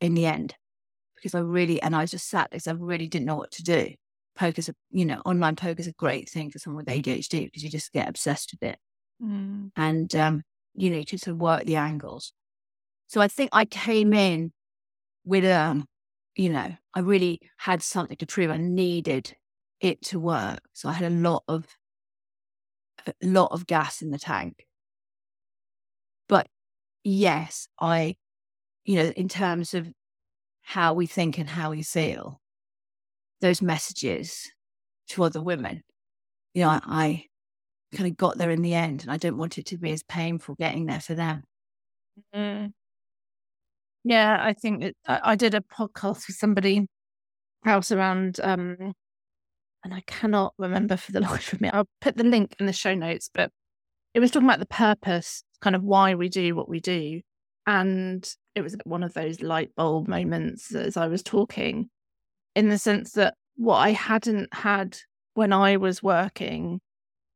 in 0.00 0.14
the 0.14 0.26
end 0.26 0.54
because 1.16 1.34
I 1.34 1.40
really, 1.40 1.80
and 1.82 1.94
I 1.96 2.06
just 2.06 2.28
sat 2.28 2.50
because 2.50 2.66
I 2.66 2.72
really 2.72 3.08
didn't 3.08 3.26
know 3.26 3.36
what 3.36 3.50
to 3.52 3.62
do. 3.62 3.94
Poker's, 4.36 4.68
a, 4.68 4.74
you 4.90 5.04
know, 5.04 5.22
online 5.24 5.56
poker's 5.56 5.86
a 5.86 5.92
great 5.92 6.28
thing 6.28 6.50
for 6.50 6.58
someone 6.58 6.84
with 6.84 6.94
ADHD 6.94 7.44
because 7.44 7.62
you 7.62 7.70
just 7.70 7.92
get 7.92 8.08
obsessed 8.08 8.52
with 8.52 8.70
it. 8.70 8.78
Mm. 9.22 9.70
And, 9.76 10.14
um, 10.14 10.42
you 10.74 10.90
need 10.90 11.06
to 11.08 11.18
sort 11.18 11.34
of 11.34 11.40
work 11.40 11.64
the 11.64 11.76
angles. 11.76 12.32
So 13.06 13.20
I 13.20 13.28
think 13.28 13.50
I 13.52 13.64
came 13.64 14.12
in 14.12 14.52
with, 15.24 15.44
um, 15.44 15.86
you 16.36 16.50
know, 16.50 16.74
I 16.94 17.00
really 17.00 17.40
had 17.58 17.82
something 17.82 18.16
to 18.16 18.26
prove. 18.26 18.50
I 18.50 18.56
needed 18.56 19.36
it 19.80 20.02
to 20.02 20.18
work. 20.18 20.60
So 20.72 20.88
I 20.88 20.92
had 20.92 21.10
a 21.10 21.14
lot 21.14 21.44
of, 21.48 21.66
a 23.06 23.12
lot 23.22 23.52
of 23.52 23.66
gas 23.66 24.02
in 24.02 24.10
the 24.10 24.18
tank 24.18 24.66
but 26.28 26.48
yes, 27.02 27.68
I, 27.80 28.16
you 28.84 28.96
know, 28.96 29.10
in 29.16 29.28
terms 29.28 29.74
of 29.74 29.88
how 30.62 30.94
we 30.94 31.06
think 31.06 31.38
and 31.38 31.48
how 31.48 31.70
we 31.70 31.82
feel, 31.82 32.40
those 33.40 33.60
messages 33.60 34.50
to 35.08 35.24
other 35.24 35.42
women, 35.42 35.82
you 36.54 36.62
know, 36.62 36.70
I, 36.70 36.80
I 36.86 37.24
kind 37.96 38.10
of 38.10 38.16
got 38.16 38.38
there 38.38 38.50
in 38.50 38.62
the 38.62 38.74
end 38.74 39.02
and 39.02 39.10
I 39.10 39.16
don't 39.16 39.36
want 39.36 39.58
it 39.58 39.66
to 39.66 39.78
be 39.78 39.92
as 39.92 40.02
painful 40.02 40.56
getting 40.56 40.86
there 40.86 41.00
for 41.00 41.14
them. 41.14 41.44
Mm. 42.34 42.72
Yeah, 44.04 44.38
I 44.38 44.52
think 44.52 44.84
it, 44.84 44.96
I, 45.06 45.34
did 45.34 45.54
a 45.54 45.60
podcast 45.60 46.26
with 46.26 46.36
somebody 46.36 46.86
else 47.66 47.90
around, 47.90 48.38
um, 48.42 48.76
and 49.82 49.94
I 49.94 50.02
cannot 50.06 50.52
remember 50.58 50.98
for 50.98 51.12
the 51.12 51.20
life 51.30 51.54
of 51.54 51.60
me. 51.62 51.70
I'll 51.70 51.88
put 52.02 52.16
the 52.16 52.24
link 52.24 52.54
in 52.60 52.66
the 52.66 52.72
show 52.72 52.94
notes, 52.94 53.30
but 53.32 53.50
it 54.12 54.20
was 54.20 54.30
talking 54.30 54.46
about 54.46 54.58
the 54.58 54.66
purpose 54.66 55.42
kind 55.62 55.74
of 55.74 55.82
why 55.82 56.14
we 56.14 56.28
do 56.28 56.54
what 56.54 56.68
we 56.68 56.80
do. 56.80 57.22
And 57.66 58.28
it 58.54 58.60
was 58.60 58.76
one 58.84 59.02
of 59.02 59.14
those 59.14 59.40
light 59.40 59.74
bulb 59.74 60.06
moments 60.06 60.74
as 60.74 60.98
I 60.98 61.06
was 61.06 61.22
talking, 61.22 61.88
in 62.54 62.68
the 62.68 62.78
sense 62.78 63.12
that 63.12 63.34
what 63.56 63.78
I 63.78 63.92
hadn't 63.92 64.52
had 64.52 64.98
when 65.32 65.52
I 65.52 65.78
was 65.78 66.02
working 66.02 66.80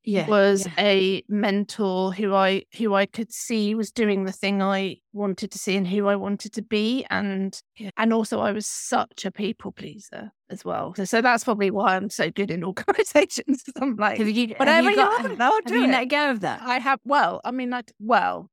yeah, 0.04 0.26
was 0.26 0.66
yeah. 0.66 0.72
a 0.78 1.22
mentor 1.28 2.12
who 2.12 2.34
I 2.34 2.64
who 2.76 2.94
I 2.94 3.06
could 3.06 3.32
see 3.32 3.74
was 3.74 3.90
doing 3.90 4.24
the 4.24 4.32
thing 4.32 4.62
I 4.62 4.96
wanted 5.12 5.50
to 5.52 5.58
see 5.58 5.76
and 5.76 5.86
who 5.86 6.06
I 6.06 6.16
wanted 6.16 6.52
to 6.54 6.62
be 6.62 7.04
and 7.10 7.60
yeah. 7.76 7.90
and 7.96 8.12
also 8.12 8.40
I 8.40 8.52
was 8.52 8.66
such 8.66 9.24
a 9.24 9.30
people 9.30 9.72
pleaser 9.72 10.32
as 10.50 10.64
well. 10.64 10.94
So, 10.96 11.04
so 11.04 11.20
that's 11.20 11.44
probably 11.44 11.70
why 11.70 11.96
I'm 11.96 12.10
so 12.10 12.30
good 12.30 12.50
in 12.50 12.64
organizations. 12.64 13.64
I'm 13.80 13.96
like 13.96 14.18
have 14.18 14.28
you, 14.28 14.54
whatever 14.56 14.88
have 14.88 14.90
you, 14.90 14.96
got, 14.96 15.22
you 15.22 15.28
have, 15.36 15.64
have 15.66 15.74
you 15.74 15.86
let 15.88 16.04
go 16.06 16.30
of 16.30 16.40
that? 16.40 16.62
I 16.62 16.78
have 16.78 17.00
well, 17.04 17.40
I 17.44 17.50
mean 17.50 17.74
I 17.74 17.82
well 17.98 18.50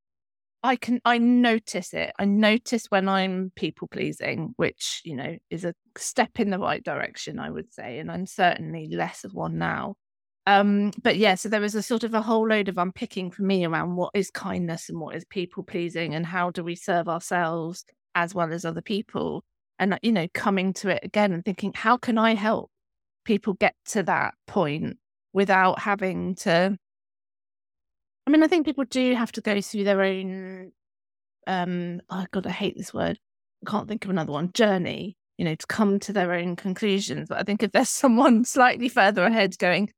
I 0.66 0.78
can 0.78 1.00
I 1.06 1.20
notice 1.20 1.94
it. 1.94 2.12
I 2.18 2.26
notice 2.26 2.88
when 2.90 3.08
I'm 3.08 3.52
people 3.56 3.88
pleasing, 3.88 4.56
which, 4.58 5.02
you 5.06 5.16
know, 5.16 5.38
is 5.52 5.64
a 5.64 5.76
step 5.96 6.40
in 6.40 6.50
the 6.50 6.58
right 6.58 6.84
direction, 6.84 7.38
I 7.38 7.52
would 7.52 7.72
say. 7.72 8.00
And 8.00 8.12
I'm 8.12 8.26
certainly 8.26 8.90
less 8.90 9.24
of 9.24 9.36
one 9.36 9.60
now. 9.60 9.94
Um, 10.48 10.92
but 11.02 11.18
yeah, 11.18 11.36
so 11.36 11.50
there 11.50 11.62
was 11.62 11.74
a 11.74 11.82
sort 11.82 12.04
of 12.04 12.14
a 12.14 12.22
whole 12.22 12.48
load 12.48 12.70
of 12.70 12.78
unpicking 12.78 13.32
for 13.32 13.42
me 13.42 13.66
around 13.66 13.96
what 13.96 14.12
is 14.14 14.30
kindness 14.30 14.90
and 14.90 15.00
what 15.00 15.16
is 15.16 15.26
people 15.26 15.64
pleasing 15.64 16.14
and 16.14 16.26
how 16.26 16.52
do 16.52 16.64
we 16.64 16.76
serve 16.76 17.08
ourselves 17.08 17.84
as 18.14 18.36
well 18.36 18.54
as 18.54 18.64
other 18.64 18.82
people. 18.82 19.44
And, 19.80 19.98
you 20.04 20.12
know, 20.12 20.28
coming 20.34 20.74
to 20.74 20.90
it 20.90 21.04
again 21.04 21.34
and 21.34 21.44
thinking, 21.44 21.74
how 21.74 21.98
can 21.98 22.18
I 22.18 22.36
help 22.36 22.70
people 23.26 23.54
get 23.54 23.76
to 23.88 24.04
that 24.04 24.36
point 24.46 24.98
without 25.34 25.80
having 25.80 26.36
to? 26.36 26.78
I 28.28 28.32
mean, 28.32 28.44
I 28.44 28.48
think 28.48 28.66
people 28.66 28.86
do 28.86 29.16
have 29.16 29.32
to 29.34 29.42
go 29.42 29.60
through 29.62 29.84
their 29.84 30.02
own, 30.02 30.72
um, 31.48 32.02
oh 32.10 32.26
God, 32.32 32.48
I 32.48 32.52
hate 32.52 32.78
this 32.78 32.94
word. 32.94 33.20
I 33.66 33.70
can't 33.70 33.88
think 33.88 34.06
of 34.06 34.12
another 34.12 34.32
one, 34.32 34.52
journey, 34.54 35.18
you 35.38 35.46
know, 35.46 35.56
to 35.56 35.68
come 35.68 36.00
to 36.02 36.14
their 36.14 36.34
own 36.34 36.56
conclusions. 36.56 37.30
But 37.30 37.40
I 37.40 37.44
think 37.44 37.64
if 37.64 37.72
there's 37.72 37.90
someone 38.02 38.46
slightly 38.46 38.90
further 38.90 39.26
ahead 39.26 39.58
going, 39.58 39.90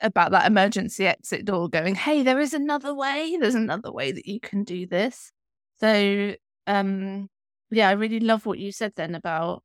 about 0.00 0.32
that 0.32 0.46
emergency 0.46 1.06
exit 1.06 1.44
door 1.44 1.68
going, 1.68 1.94
hey, 1.94 2.22
there 2.22 2.40
is 2.40 2.54
another 2.54 2.94
way. 2.94 3.36
There's 3.40 3.54
another 3.54 3.92
way 3.92 4.12
that 4.12 4.26
you 4.26 4.40
can 4.40 4.64
do 4.64 4.86
this. 4.86 5.32
So, 5.80 6.34
um, 6.66 7.28
yeah, 7.70 7.88
I 7.88 7.92
really 7.92 8.20
love 8.20 8.46
what 8.46 8.58
you 8.58 8.72
said 8.72 8.92
then 8.96 9.14
about 9.14 9.62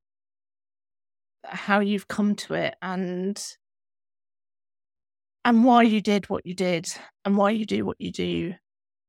how 1.43 1.79
you've 1.79 2.07
come 2.07 2.36
to 2.36 2.53
it 2.53 2.75
and 2.81 3.41
and 5.45 5.63
why 5.63 5.83
you 5.83 6.01
did 6.01 6.29
what 6.29 6.45
you 6.45 6.53
did 6.53 6.88
and 7.25 7.38
why 7.38 7.51
you 7.51 7.65
do 7.65 7.86
what 7.86 8.00
you 8.00 8.12
do 8.12 8.53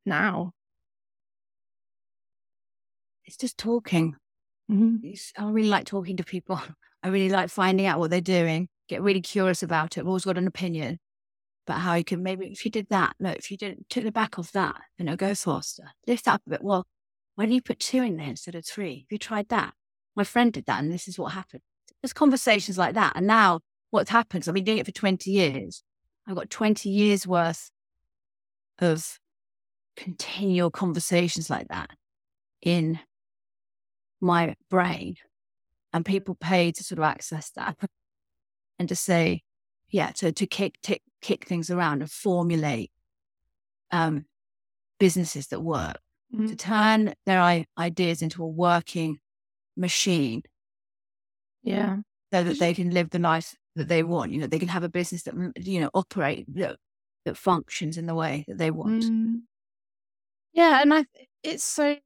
now. 0.07 0.53
It's 3.25 3.37
just 3.37 3.59
talking. 3.59 4.17
Mhm. 4.71 5.05
It's- 5.05 5.33
I 5.37 5.51
really 5.51 5.69
like 5.69 5.87
talking 5.87 6.17
to 6.17 6.25
people. 6.25 6.57
I 7.03 7.09
really 7.09 7.31
like 7.31 7.51
finding 7.51 7.87
out 7.87 7.99
what 7.99 8.11
they're 8.11 8.21
doing, 8.21 8.69
get 8.89 9.03
really 9.03 9.23
curious 9.23 9.63
about 9.63 9.97
it. 9.97 10.01
I've 10.01 10.07
always 10.07 10.25
got 10.25 10.39
an 10.39 10.47
opinion 10.47 10.99
about 11.67 11.81
how 11.81 11.95
you 11.95 12.05
can 12.05 12.23
maybe, 12.23 12.47
if 12.47 12.65
you 12.65 12.71
did 12.71 12.89
that, 12.91 13.15
look, 13.21 13.37
if 13.37 13.51
you 13.51 13.57
didn't 13.57 13.89
took 13.89 14.05
the 14.05 14.13
back 14.13 14.39
off 14.39 14.53
that, 14.53 14.77
you 14.99 15.05
know, 15.05 15.17
go 15.17 15.35
faster, 15.35 15.91
lift 16.07 16.27
up 16.27 16.43
a 16.47 16.51
bit. 16.51 16.65
Well, 16.65 16.87
why 17.35 17.47
do 17.47 17.55
you 17.55 17.63
put 17.63 17.79
two 17.79 18.03
in 18.03 18.17
there 18.17 18.29
instead 18.29 18.55
of 18.55 18.67
three? 18.67 19.01
Have 19.01 19.13
you 19.13 19.19
tried 19.19 19.49
that? 19.49 19.75
My 20.17 20.25
friend 20.25 20.53
did 20.53 20.67
that 20.67 20.83
and 20.83 20.93
this 20.93 21.09
is 21.09 21.19
what 21.19 21.33
happened. 21.33 21.63
There's 22.03 22.13
conversations 22.13 22.79
like 22.79 22.95
that. 22.95 23.13
And 23.15 23.27
now 23.27 23.61
what's 23.91 24.11
happened, 24.11 24.45
I've 24.47 24.55
been 24.55 24.65
doing 24.65 24.79
it 24.79 24.87
for 24.87 24.93
20 24.93 25.31
years. 25.31 25.83
I've 26.27 26.37
got 26.37 26.51
20 26.51 26.89
years 26.89 27.27
worth 27.27 27.71
of 28.79 29.19
continual 29.97 30.71
conversations 30.71 31.51
like 31.51 31.69
that 31.69 31.91
in 32.63 32.99
my 34.21 34.55
brain 34.71 35.17
and 35.93 36.05
people 36.05 36.35
pay 36.35 36.73
to 36.73 36.85
sort 36.85 36.99
of 36.99 37.05
access 37.05 37.51
that 37.51 37.77
and 38.79 38.89
to 38.89 38.97
say 38.97 39.43
yeah 39.91 40.11
to, 40.13 40.33
to 40.33 40.47
kick 40.47 40.77
tick, 40.83 41.03
kick 41.21 41.47
things 41.47 41.71
around 41.71 42.03
and 42.03 42.11
formulate 42.11 42.91
um, 43.91 44.27
businesses 44.99 45.49
that 45.49 45.61
work 45.61 45.99
to 46.33 46.39
Mhm. 46.39 46.59
turn 46.59 47.15
their 47.27 47.41
I- 47.41 47.67
ideas 47.79 48.23
into 48.23 48.43
a 48.45 48.47
working 48.49 49.19
machine 49.77 50.43
Yeah. 51.63 51.99
so 52.33 52.45
that 52.45 52.59
they 52.59 52.75
can 52.75 52.91
live 52.91 53.11
the 53.11 53.19
life 53.19 53.55
that 53.77 53.89
they 53.89 54.03
want 54.03 54.33
you 54.33 54.39
know 54.41 54.47
they 54.49 54.59
can 54.59 54.69
have 54.69 54.83
a 54.83 54.89
business 54.89 55.23
that 55.23 55.35
mm, 55.35 55.53
you 55.65 55.81
know 55.81 55.91
operate 55.95 56.45
that, 56.55 56.77
that 57.25 57.37
functions 57.37 57.97
in 57.97 58.07
the 58.07 58.15
way 58.15 58.45
that 58.49 58.59
they 58.59 58.71
want 58.71 59.05
Mm. 59.05 59.43
Yeah, 60.53 60.81
and 60.83 60.93
I 60.93 61.07
it's 61.43 61.65
so 61.65 61.97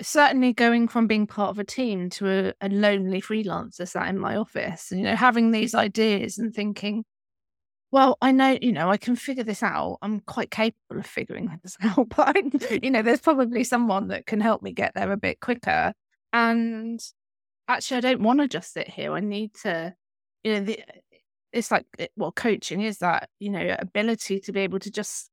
certainly 0.00 0.52
going 0.52 0.88
from 0.88 1.06
being 1.06 1.26
part 1.26 1.50
of 1.50 1.58
a 1.58 1.64
team 1.64 2.10
to 2.10 2.28
a, 2.28 2.52
a 2.60 2.68
lonely 2.68 3.20
freelancer 3.20 3.86
sat 3.88 4.08
in 4.08 4.18
my 4.18 4.36
office, 4.36 4.90
you 4.90 5.02
know, 5.02 5.14
having 5.14 5.50
these 5.50 5.74
ideas 5.74 6.38
and 6.38 6.54
thinking, 6.54 7.04
well, 7.92 8.16
I 8.22 8.32
know, 8.32 8.58
you 8.60 8.72
know, 8.72 8.90
I 8.90 8.96
can 8.96 9.16
figure 9.16 9.44
this 9.44 9.62
out. 9.62 9.98
I'm 10.00 10.20
quite 10.20 10.50
capable 10.50 10.98
of 10.98 11.06
figuring 11.06 11.50
this 11.62 11.76
out, 11.82 12.08
but 12.08 12.28
I, 12.28 12.32
mm. 12.32 12.82
you 12.82 12.90
know, 12.90 13.02
there's 13.02 13.20
probably 13.20 13.62
someone 13.64 14.08
that 14.08 14.26
can 14.26 14.40
help 14.40 14.62
me 14.62 14.72
get 14.72 14.94
there 14.94 15.12
a 15.12 15.16
bit 15.16 15.40
quicker. 15.40 15.92
And 16.32 16.98
actually, 17.68 17.98
I 17.98 18.00
don't 18.00 18.22
want 18.22 18.40
to 18.40 18.48
just 18.48 18.72
sit 18.72 18.88
here. 18.88 19.12
I 19.12 19.20
need 19.20 19.54
to, 19.62 19.94
you 20.42 20.54
know, 20.54 20.60
the, 20.64 20.80
it's 21.52 21.70
like, 21.70 21.84
well, 22.16 22.32
coaching 22.32 22.80
is 22.80 22.98
that, 22.98 23.28
you 23.38 23.50
know, 23.50 23.76
ability 23.78 24.40
to 24.40 24.52
be 24.52 24.60
able 24.60 24.78
to 24.80 24.90
just 24.90 25.28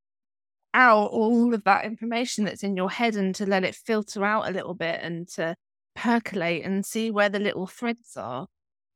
out 0.73 1.11
all 1.11 1.53
of 1.53 1.63
that 1.63 1.85
information 1.85 2.43
that's 2.43 2.61
in 2.61 2.75
your 2.75 2.91
head 2.91 3.15
and 3.15 3.33
to 3.35 3.45
let 3.45 3.63
it 3.63 3.73
filter 3.73 4.25
out 4.25 4.47
a 4.47 4.51
little 4.51 4.73
bit 4.75 4.99
and 5.01 5.29
to 5.29 5.55
percolate 5.95 6.65
and 6.65 6.85
see 6.85 7.09
where 7.09 7.29
the 7.29 7.39
little 7.39 7.67
threads 7.67 8.17
are. 8.17 8.47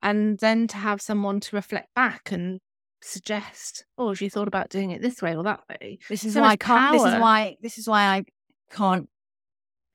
And 0.02 0.38
then 0.40 0.68
to 0.68 0.78
have 0.78 1.02
someone 1.02 1.40
to 1.40 1.56
reflect 1.56 1.88
back 1.96 2.30
and 2.30 2.60
suggest, 3.04 3.86
oh, 3.98 4.10
have 4.10 4.22
you 4.22 4.30
thought 4.30 4.48
about 4.48 4.70
doing 4.70 4.92
it 4.92 5.02
this 5.02 5.22
way 5.22 5.36
or 5.36 5.44
that 5.44 5.62
way? 5.70 6.00
this 6.10 6.24
is 6.26 6.34
so 6.34 6.42
why 6.42 6.50
I 6.50 6.56
can't 6.56 6.94
this 6.94 7.14
is 7.14 7.20
why 7.20 7.56
this 7.62 7.78
is 7.78 7.88
why 7.88 8.04
I 8.04 8.24
can't 8.72 9.10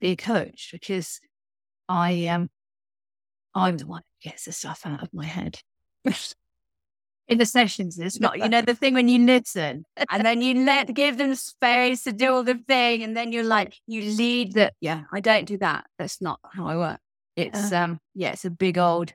be 0.00 0.08
a 0.08 0.16
coach 0.16 0.70
because 0.72 1.20
I 1.88 2.26
um 2.26 2.50
I'm 3.54 3.78
the 3.78 3.86
one 3.86 4.02
who 4.02 4.30
gets 4.30 4.44
the 4.44 4.52
stuff 4.52 4.82
out 4.84 5.02
of 5.02 5.12
my 5.12 5.24
head. 5.24 5.60
In 7.28 7.36
the 7.36 7.44
sessions, 7.44 7.98
it's 7.98 8.18
not, 8.18 8.38
you 8.38 8.48
know, 8.48 8.62
the 8.62 8.74
thing 8.74 8.94
when 8.94 9.06
you 9.06 9.26
listen 9.26 9.84
and 10.08 10.24
then 10.24 10.40
you 10.40 10.64
let 10.64 10.94
give 10.94 11.18
them 11.18 11.34
space 11.34 12.04
to 12.04 12.12
do 12.12 12.32
all 12.32 12.42
the 12.42 12.54
thing, 12.54 13.02
and 13.02 13.14
then 13.14 13.32
you're 13.32 13.44
like, 13.44 13.76
you 13.86 14.00
lead 14.16 14.54
the 14.54 14.72
yeah, 14.80 15.02
I 15.12 15.20
don't 15.20 15.44
do 15.44 15.58
that. 15.58 15.84
That's 15.98 16.22
not 16.22 16.40
how 16.50 16.66
I 16.66 16.76
work. 16.76 17.00
It's 17.36 17.70
um 17.72 18.00
yeah, 18.14 18.30
it's 18.32 18.46
a 18.46 18.50
big 18.50 18.78
old 18.78 19.12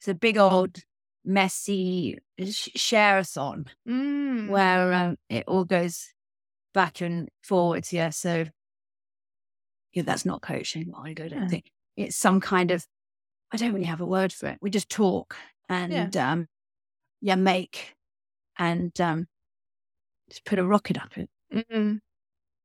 it's 0.00 0.08
a 0.08 0.14
big 0.14 0.36
old 0.36 0.82
messy 1.26 2.18
sh- 2.38 2.68
share-a-thon 2.76 3.66
Mm. 3.88 4.48
where 4.48 4.92
um, 4.92 5.16
it 5.28 5.44
all 5.46 5.64
goes 5.64 6.06
back 6.72 7.00
and 7.00 7.28
forwards. 7.42 7.92
Yeah. 7.92 8.10
So, 8.10 8.46
yeah, 9.92 10.02
that's 10.02 10.24
not 10.24 10.42
coaching. 10.42 10.92
I 10.96 11.12
don't 11.12 11.30
Yeah. 11.32 11.48
think 11.48 11.70
it's 11.96 12.16
some 12.16 12.40
kind 12.40 12.70
of, 12.70 12.86
I 13.52 13.56
don't 13.56 13.72
really 13.72 13.86
have 13.86 14.00
a 14.00 14.06
word 14.06 14.32
for 14.32 14.48
it. 14.48 14.58
We 14.60 14.70
just 14.70 14.88
talk 14.88 15.36
and, 15.68 16.16
um, 16.16 16.48
yeah, 17.20 17.34
make 17.36 17.94
and 18.58 18.98
um, 19.00 19.26
just 20.28 20.44
put 20.44 20.58
a 20.58 20.64
rocket 20.66 20.98
up 21.02 21.16
it. 21.16 21.30
Mm. 21.52 22.00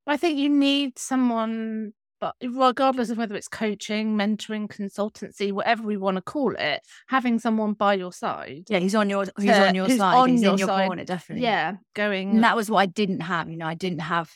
I 0.07 0.17
think 0.17 0.37
you 0.39 0.49
need 0.49 0.99
someone, 0.99 1.93
but 2.21 2.35
regardless 2.41 3.09
of 3.09 3.17
whether 3.17 3.35
it's 3.35 3.49
coaching, 3.49 4.15
mentoring, 4.15 4.67
consultancy, 4.69 5.51
whatever 5.51 5.83
we 5.83 5.97
want 5.97 6.15
to 6.17 6.21
call 6.21 6.55
it, 6.57 6.79
having 7.07 7.39
someone 7.39 7.73
by 7.73 7.95
your 7.95 8.13
side. 8.13 8.65
Yeah. 8.69 8.79
He's 8.79 8.95
on 8.95 9.09
your, 9.09 9.25
he's 9.37 9.47
To- 9.47 9.67
on 9.67 9.75
your 9.75 9.89
side. 9.89 10.15
on 10.15 10.29
he's 10.29 10.41
your 10.43 10.51
in 10.53 10.57
your 10.59 10.67
side. 10.67 10.85
corner, 10.87 11.03
definitely. 11.03 11.43
Yeah, 11.43 11.77
going. 11.95 12.29
And 12.29 12.43
that 12.43 12.55
was 12.55 12.69
what 12.69 12.77
I 12.79 12.85
didn't 12.85 13.21
have. 13.21 13.49
You 13.49 13.57
know, 13.57 13.65
I 13.67 13.73
didn't 13.73 13.99
have 13.99 14.31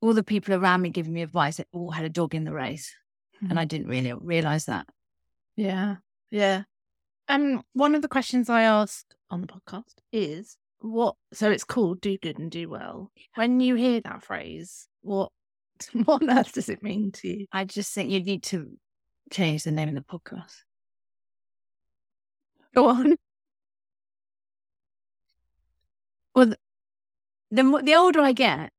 all 0.00 0.12
the 0.14 0.22
people 0.22 0.54
around 0.54 0.82
me 0.82 0.90
giving 0.90 1.12
me 1.12 1.22
advice 1.22 1.56
that 1.56 1.66
all 1.72 1.90
had 1.90 2.04
a 2.04 2.08
dog 2.10 2.34
in 2.34 2.44
the 2.44 2.52
race. 2.52 2.94
Mhm. 3.42 3.50
And 3.50 3.58
I 3.58 3.64
didn't 3.64 3.88
really 3.88 4.12
realize 4.12 4.66
that. 4.66 4.86
Yeah, 5.56 5.96
yeah. 6.30 6.62
Um, 7.28 7.62
one 7.72 7.94
of 7.94 8.02
the 8.02 8.08
questions 8.08 8.48
I 8.48 8.62
asked 8.62 9.16
on 9.30 9.40
the 9.40 9.46
podcast 9.48 9.94
is 10.12 10.56
what. 10.80 11.16
So 11.32 11.50
it's 11.50 11.64
called 11.64 12.00
"Do 12.00 12.16
Good 12.18 12.38
and 12.38 12.50
Do 12.50 12.68
Well." 12.68 13.10
When 13.34 13.60
you 13.60 13.74
hear 13.74 14.00
that 14.02 14.22
phrase, 14.22 14.88
what 15.02 15.30
what 16.04 16.22
on 16.22 16.30
earth 16.30 16.52
does 16.52 16.68
it 16.68 16.82
mean 16.82 17.12
to 17.12 17.28
you? 17.28 17.46
I 17.52 17.64
just 17.64 17.92
think 17.94 18.10
you 18.10 18.20
need 18.22 18.42
to 18.44 18.76
change 19.30 19.64
the 19.64 19.70
name 19.70 19.88
of 19.88 19.94
the 19.94 20.00
podcast. 20.00 20.56
Go 22.74 22.88
on. 22.88 23.16
Well, 26.34 26.46
the, 26.46 26.58
the, 27.50 27.82
the 27.82 27.94
older 27.94 28.20
I 28.20 28.32
get, 28.32 28.70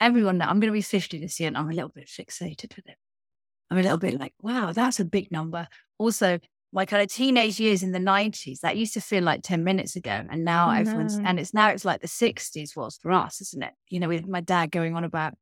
everyone 0.00 0.38
now, 0.38 0.48
I'm 0.48 0.58
going 0.58 0.72
to 0.72 0.76
be 0.76 0.82
50 0.82 1.18
this 1.18 1.38
year 1.38 1.48
and 1.48 1.56
I'm 1.56 1.70
a 1.70 1.74
little 1.74 1.90
bit 1.90 2.08
fixated 2.08 2.74
with 2.74 2.88
it. 2.88 2.96
I'm 3.70 3.78
a 3.78 3.82
little 3.82 3.98
bit 3.98 4.18
like, 4.18 4.34
wow, 4.42 4.72
that's 4.72 5.00
a 5.00 5.04
big 5.04 5.30
number. 5.30 5.68
Also, 5.98 6.40
my 6.72 6.86
kind 6.86 7.02
of 7.02 7.08
teenage 7.12 7.60
years 7.60 7.82
in 7.82 7.92
the 7.92 7.98
90s, 7.98 8.60
that 8.60 8.76
used 8.76 8.94
to 8.94 9.00
feel 9.00 9.22
like 9.22 9.42
10 9.42 9.62
minutes 9.62 9.94
ago. 9.94 10.24
And 10.28 10.44
now 10.44 10.70
everyone's, 10.70 11.16
and 11.16 11.38
it's 11.38 11.54
now 11.54 11.68
it's 11.68 11.84
like 11.84 12.00
the 12.00 12.08
60s 12.08 12.74
was 12.74 12.98
for 13.00 13.12
us, 13.12 13.40
isn't 13.40 13.62
it? 13.62 13.72
You 13.88 14.00
know, 14.00 14.08
with 14.08 14.26
my 14.26 14.40
dad 14.40 14.70
going 14.70 14.96
on 14.96 15.04
about 15.04 15.34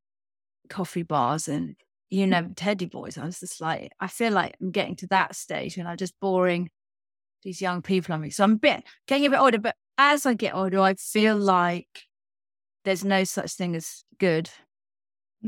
coffee 0.71 1.03
bars 1.03 1.49
and, 1.49 1.75
you 2.09 2.27
know, 2.27 2.49
teddy 2.57 2.87
boys. 2.87 3.19
I 3.19 3.25
was 3.27 3.41
just 3.41 3.61
like, 3.61 3.93
I 4.01 4.07
feel 4.07 4.33
like 4.33 4.57
I'm 4.61 4.71
getting 4.71 4.97
to 4.97 5.07
that 5.09 5.35
stage 5.37 5.77
and 5.77 5.87
I'm 5.89 5.97
just 5.97 6.15
boring 6.21 6.71
these 7.43 7.61
young 7.61 7.83
people 7.83 8.15
on 8.15 8.21
me. 8.23 8.31
So 8.31 8.45
I'm 8.45 8.53
a 8.53 8.57
bit 8.57 8.85
getting 9.07 9.27
a 9.27 9.31
bit 9.31 9.41
older, 9.41 9.59
but 9.59 9.77
as 9.99 10.25
I 10.27 10.35
get 10.35 10.55
older, 10.55 10.81
I 10.81 10.95
feel 10.95 11.37
like 11.37 11.89
there's 12.85 13.05
no 13.05 13.25
such 13.25 13.53
thing 13.53 13.77
as 13.77 14.05
good. 14.19 14.49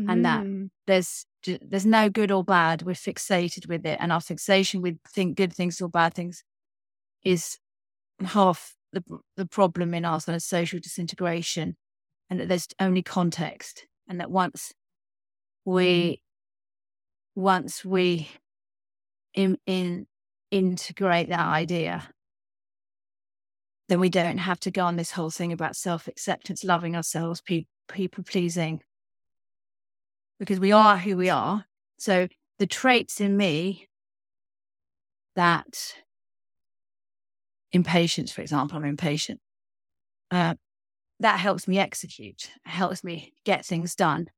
And 0.08 0.24
that- 0.24 0.44
Mm. 0.44 0.70
There's 0.86 1.26
there's 1.44 1.86
no 1.86 2.08
good 2.08 2.30
or 2.30 2.44
bad. 2.44 2.82
We're 2.82 2.92
fixated 2.94 3.68
with 3.68 3.84
it, 3.84 3.98
and 4.00 4.12
our 4.12 4.20
fixation 4.20 4.80
with 4.80 4.98
think 5.08 5.36
good 5.36 5.52
things 5.52 5.80
or 5.80 5.88
bad 5.88 6.14
things 6.14 6.44
is 7.24 7.58
half 8.24 8.76
the 8.92 9.02
the 9.36 9.46
problem 9.46 9.92
in 9.94 10.04
our 10.04 10.20
sort 10.20 10.34
of 10.36 10.42
social 10.42 10.78
disintegration, 10.80 11.76
and 12.30 12.38
that 12.40 12.48
there's 12.48 12.68
only 12.80 13.02
context, 13.02 13.86
and 14.08 14.18
that 14.20 14.30
once 14.30 14.72
we 15.64 16.20
once 17.34 17.84
we 17.84 18.28
in, 19.34 19.58
in 19.66 20.06
integrate 20.50 21.30
that 21.30 21.46
idea, 21.46 22.08
then 23.88 24.00
we 24.00 24.10
don't 24.10 24.38
have 24.38 24.60
to 24.60 24.70
go 24.70 24.84
on 24.84 24.96
this 24.96 25.12
whole 25.12 25.30
thing 25.30 25.52
about 25.52 25.76
self 25.76 26.06
acceptance, 26.08 26.64
loving 26.64 26.94
ourselves, 26.94 27.40
pe- 27.40 27.66
people 27.88 28.24
pleasing, 28.24 28.80
because 30.38 30.60
we 30.60 30.72
are 30.72 30.98
who 30.98 31.16
we 31.16 31.30
are. 31.30 31.64
So 31.98 32.28
the 32.58 32.66
traits 32.66 33.20
in 33.20 33.36
me 33.36 33.88
that 35.34 35.94
impatience, 37.72 38.30
for 38.30 38.42
example, 38.42 38.76
I'm 38.76 38.84
impatient. 38.84 39.40
Uh, 40.30 40.54
that 41.20 41.38
helps 41.38 41.68
me 41.68 41.78
execute, 41.78 42.50
helps 42.64 43.04
me 43.04 43.32
get 43.44 43.64
things 43.64 43.94
done. 43.94 44.28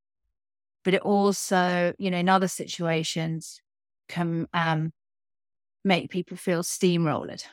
But 0.85 0.94
it 0.94 1.03
also, 1.03 1.94
you 1.99 2.11
know, 2.11 2.18
in 2.18 2.29
other 2.29 2.49
situations 2.49 3.61
can 4.09 4.47
um, 4.53 4.92
make 5.85 6.11
people 6.11 6.37
feel 6.37 6.62
steamrolled. 6.62 7.44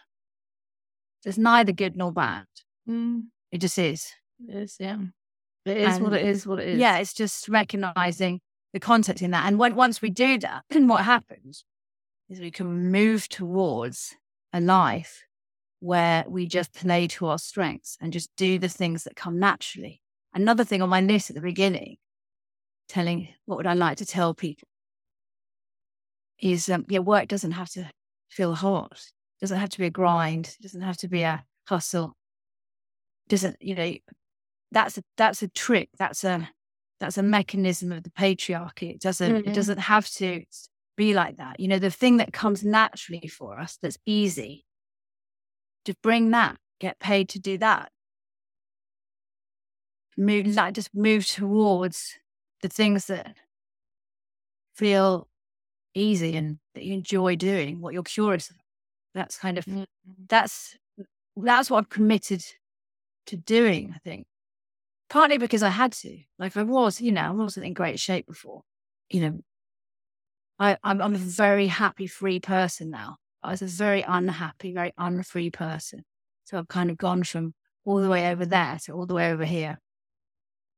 There's 1.23 1.37
neither 1.37 1.71
good 1.71 1.95
nor 1.95 2.11
bad. 2.11 2.45
Mm. 2.89 3.25
It 3.51 3.59
just 3.59 3.77
is. 3.77 4.11
It 4.47 4.55
is, 4.55 4.75
yeah. 4.79 4.97
It 5.65 5.77
is 5.77 5.99
what 5.99 6.13
it 6.13 6.25
is. 6.25 6.47
What 6.47 6.59
it 6.59 6.69
is. 6.69 6.79
Yeah, 6.79 6.97
it's 6.97 7.13
just 7.13 7.47
recognizing 7.47 8.41
the 8.73 8.79
context 8.79 9.21
in 9.21 9.31
that. 9.31 9.45
And 9.45 9.59
when, 9.59 9.75
once 9.75 10.01
we 10.01 10.09
do 10.09 10.37
that, 10.39 10.63
then 10.69 10.87
what 10.87 11.05
happens 11.05 11.63
is 12.29 12.39
we 12.39 12.51
can 12.51 12.91
move 12.91 13.27
towards 13.29 14.15
a 14.53 14.61
life 14.61 15.23
where 15.79 16.25
we 16.27 16.47
just 16.47 16.73
play 16.73 17.07
to 17.07 17.27
our 17.27 17.37
strengths 17.37 17.97
and 18.01 18.13
just 18.13 18.29
do 18.37 18.57
the 18.57 18.69
things 18.69 19.03
that 19.03 19.15
come 19.15 19.39
naturally. 19.39 20.01
Another 20.33 20.63
thing 20.63 20.81
on 20.81 20.89
my 20.89 21.01
list 21.01 21.29
at 21.29 21.35
the 21.35 21.41
beginning, 21.41 21.97
telling 22.91 23.29
what 23.45 23.57
would 23.57 23.67
I 23.67 23.73
like 23.73 23.97
to 23.97 24.05
tell 24.05 24.33
people 24.33 24.67
is 26.39 26.69
um, 26.69 26.85
yeah, 26.89 26.99
work 26.99 27.27
doesn't 27.27 27.51
have 27.51 27.69
to 27.71 27.89
feel 28.29 28.53
hot. 28.53 28.91
It 28.91 29.41
doesn't 29.41 29.59
have 29.59 29.69
to 29.69 29.79
be 29.79 29.85
a 29.85 29.91
grind. 29.91 30.55
It 30.59 30.61
doesn't 30.61 30.81
have 30.81 30.97
to 30.97 31.07
be 31.07 31.21
a 31.21 31.43
hustle. 31.67 32.15
It 33.27 33.29
doesn't 33.29 33.57
you 33.61 33.75
know? 33.75 33.93
That's 34.71 34.97
a 34.97 35.03
that's 35.17 35.41
a 35.41 35.47
trick. 35.47 35.89
That's 35.97 36.23
a 36.23 36.49
that's 36.99 37.17
a 37.17 37.23
mechanism 37.23 37.91
of 37.91 38.03
the 38.03 38.09
patriarchy. 38.09 38.91
It 38.91 39.01
doesn't 39.01 39.31
mm-hmm. 39.31 39.49
it 39.49 39.53
doesn't 39.53 39.79
have 39.79 40.09
to 40.11 40.43
be 40.97 41.13
like 41.13 41.37
that. 41.37 41.59
You 41.59 41.67
know, 41.67 41.79
the 41.79 41.89
thing 41.89 42.17
that 42.17 42.33
comes 42.33 42.63
naturally 42.63 43.27
for 43.27 43.59
us, 43.59 43.77
that's 43.81 43.97
easy, 44.05 44.65
to 45.85 45.95
bring 46.03 46.31
that, 46.31 46.57
get 46.79 46.99
paid 46.99 47.29
to 47.29 47.39
do 47.39 47.57
that. 47.59 47.89
Move 50.17 50.47
like 50.47 50.73
just 50.73 50.93
move 50.93 51.25
towards 51.25 52.17
the 52.61 52.69
things 52.69 53.05
that 53.07 53.35
feel 54.75 55.27
easy 55.93 56.35
and 56.35 56.57
that 56.75 56.83
you 56.83 56.93
enjoy 56.93 57.35
doing, 57.35 57.81
what 57.81 57.93
you're 57.93 58.03
curious. 58.03 58.51
That's 59.13 59.37
kind 59.37 59.57
of 59.57 59.65
mm-hmm. 59.65 59.83
that's 60.27 60.77
that's 61.35 61.69
what 61.69 61.79
I've 61.79 61.89
committed 61.89 62.43
to 63.27 63.37
doing. 63.37 63.93
I 63.95 63.99
think 63.99 64.25
partly 65.11 65.37
because 65.37 65.61
I 65.61 65.69
had 65.69 65.91
to. 65.91 66.17
Like 66.39 66.55
I 66.57 66.63
was, 66.63 67.01
you 67.01 67.11
know, 67.11 67.21
I 67.21 67.31
wasn't 67.31 67.65
in 67.65 67.73
great 67.73 67.99
shape 67.99 68.25
before. 68.25 68.61
You 69.09 69.21
know, 69.21 69.39
I 70.57 70.77
I'm, 70.83 71.01
I'm 71.01 71.15
a 71.15 71.19
very 71.19 71.67
happy, 71.67 72.07
free 72.07 72.39
person 72.39 72.89
now. 72.89 73.17
I 73.43 73.51
was 73.51 73.61
a 73.61 73.65
very 73.65 74.03
unhappy, 74.07 74.73
very 74.73 74.93
unfree 74.97 75.51
person. 75.51 76.03
So 76.45 76.57
I've 76.57 76.69
kind 76.69 76.89
of 76.89 76.97
gone 76.97 77.23
from 77.23 77.53
all 77.85 78.01
the 78.01 78.09
way 78.09 78.31
over 78.31 78.45
there 78.45 78.77
to 78.85 78.93
all 78.93 79.05
the 79.05 79.13
way 79.13 79.31
over 79.31 79.45
here. 79.45 79.79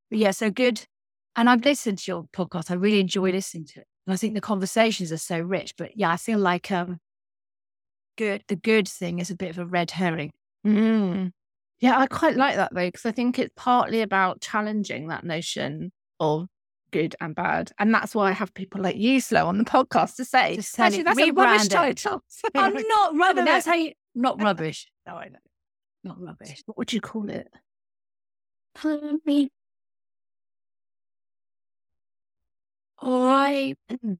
But 0.10 0.20
yeah, 0.20 0.32
so 0.32 0.50
good. 0.50 0.86
And 1.36 1.50
I've 1.50 1.66
listened 1.66 2.00
to 2.00 2.12
your 2.12 2.24
podcast. 2.26 2.70
I 2.70 2.76
really 2.76 3.00
enjoy 3.00 3.32
listening 3.32 3.66
to 3.68 3.80
it. 3.80 3.88
And 4.06 4.14
I 4.14 4.18
think 4.18 4.36
the 4.36 4.42
conversations 4.42 5.12
are 5.12 5.18
so 5.18 5.40
rich. 5.40 5.76
But 5.78 5.98
yeah, 5.98 6.12
I 6.12 6.18
feel 6.18 6.40
like 6.40 6.72
um, 6.72 7.00
good. 8.18 8.44
The 8.48 8.56
good 8.56 8.88
thing 8.88 9.20
is 9.20 9.32
a 9.32 9.36
bit 9.36 9.50
of 9.50 9.60
a 9.60 9.66
red 9.66 9.92
herring. 9.92 10.32
Mm. 10.66 11.32
Yeah, 11.80 11.98
I 11.98 12.08
quite 12.08 12.38
like 12.38 12.56
that 12.56 12.74
though, 12.74 12.88
because 12.88 13.06
I 13.06 13.12
think 13.12 13.40
it's 13.40 13.54
partly 13.56 14.02
about 14.02 14.42
challenging 14.42 15.08
that 15.08 15.24
notion 15.24 15.92
of 16.20 16.48
good 16.92 17.16
and 17.20 17.36
bad. 17.36 17.72
And 17.80 17.94
that's 17.94 18.16
why 18.16 18.30
I 18.30 18.32
have 18.32 18.54
people 18.54 18.82
like 18.82 18.96
you, 18.96 19.20
Slow, 19.20 19.48
on 19.48 19.58
the 19.58 19.66
podcast 19.66 20.16
to 20.16 20.26
say, 20.26 20.56
Just 20.56 20.80
actually, 20.80 21.04
that's 21.04 21.20
a 21.20 21.32
rubbish 21.32 21.68
title. 21.68 22.24
I'm 22.56 22.74
not 22.74 23.18
rubbish. 23.18 23.46
That's 23.46 23.66
how 23.66 23.74
you, 23.74 23.94
not 24.16 24.42
rubbish. 24.42 24.88
no, 25.06 25.16
I 25.16 25.30
know. 25.30 25.40
Not 26.06 26.22
rubbish. 26.22 26.62
What 26.66 26.78
would 26.78 26.94
you 26.94 27.02
call 27.02 27.30
it? 27.30 27.50
I 33.04 33.76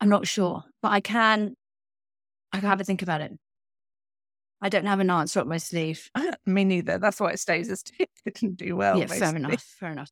I'm 0.00 0.08
not 0.08 0.26
sure, 0.26 0.64
but 0.82 0.92
I 0.92 1.00
can 1.00 1.54
I 2.52 2.60
can 2.60 2.68
have 2.68 2.80
a 2.80 2.84
think 2.84 3.02
about 3.02 3.20
it. 3.20 3.32
I 4.60 4.68
don't 4.68 4.86
have 4.86 5.00
an 5.00 5.10
answer 5.10 5.40
up 5.40 5.46
my 5.46 5.58
sleeve. 5.58 6.10
Me 6.46 6.64
neither. 6.64 6.98
That's 6.98 7.20
why 7.20 7.32
it 7.32 7.40
stays 7.40 7.70
as 7.70 7.82
it 7.98 8.08
didn't 8.24 8.56
do 8.56 8.76
well. 8.76 8.98
Yeah, 8.98 9.06
fair 9.06 9.34
enough. 9.36 9.62
Fair 9.62 9.92
enough. 9.92 10.10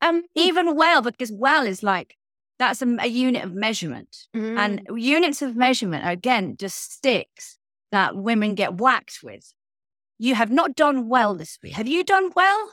Um, 0.00 0.22
even 0.34 0.76
well, 0.76 1.02
because 1.02 1.32
well 1.32 1.66
is 1.66 1.82
like 1.82 2.16
that's 2.58 2.82
a, 2.82 2.96
a 3.00 3.06
unit 3.06 3.42
of 3.44 3.52
measurement, 3.52 4.16
mm. 4.34 4.58
and 4.58 4.82
units 4.96 5.42
of 5.42 5.56
measurement 5.56 6.04
are, 6.04 6.12
again 6.12 6.56
just 6.58 6.92
sticks 6.92 7.58
that 7.90 8.16
women 8.16 8.54
get 8.54 8.74
whacked 8.74 9.20
with. 9.22 9.52
You 10.18 10.34
have 10.34 10.50
not 10.50 10.76
done 10.76 11.08
well 11.08 11.34
this 11.34 11.58
week. 11.62 11.72
Have 11.72 11.88
you 11.88 12.04
done 12.04 12.30
well? 12.34 12.72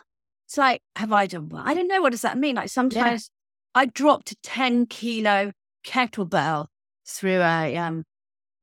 It's 0.52 0.58
like, 0.58 0.82
have 0.98 1.14
I 1.14 1.28
done 1.28 1.48
well? 1.48 1.64
I 1.66 1.74
don't 1.74 1.88
know. 1.88 2.02
What 2.02 2.12
does 2.12 2.24
that 2.24 2.38
mean? 2.38 2.58
Like 2.58 2.68
sometimes 2.68 3.32
yeah. 3.74 3.84
I 3.84 3.86
dropped 3.86 4.34
a 4.34 4.36
10 4.44 4.88
kilo 4.88 5.54
kettlebell 5.86 6.66
through 7.08 7.40
a, 7.40 7.78
um, 7.78 8.04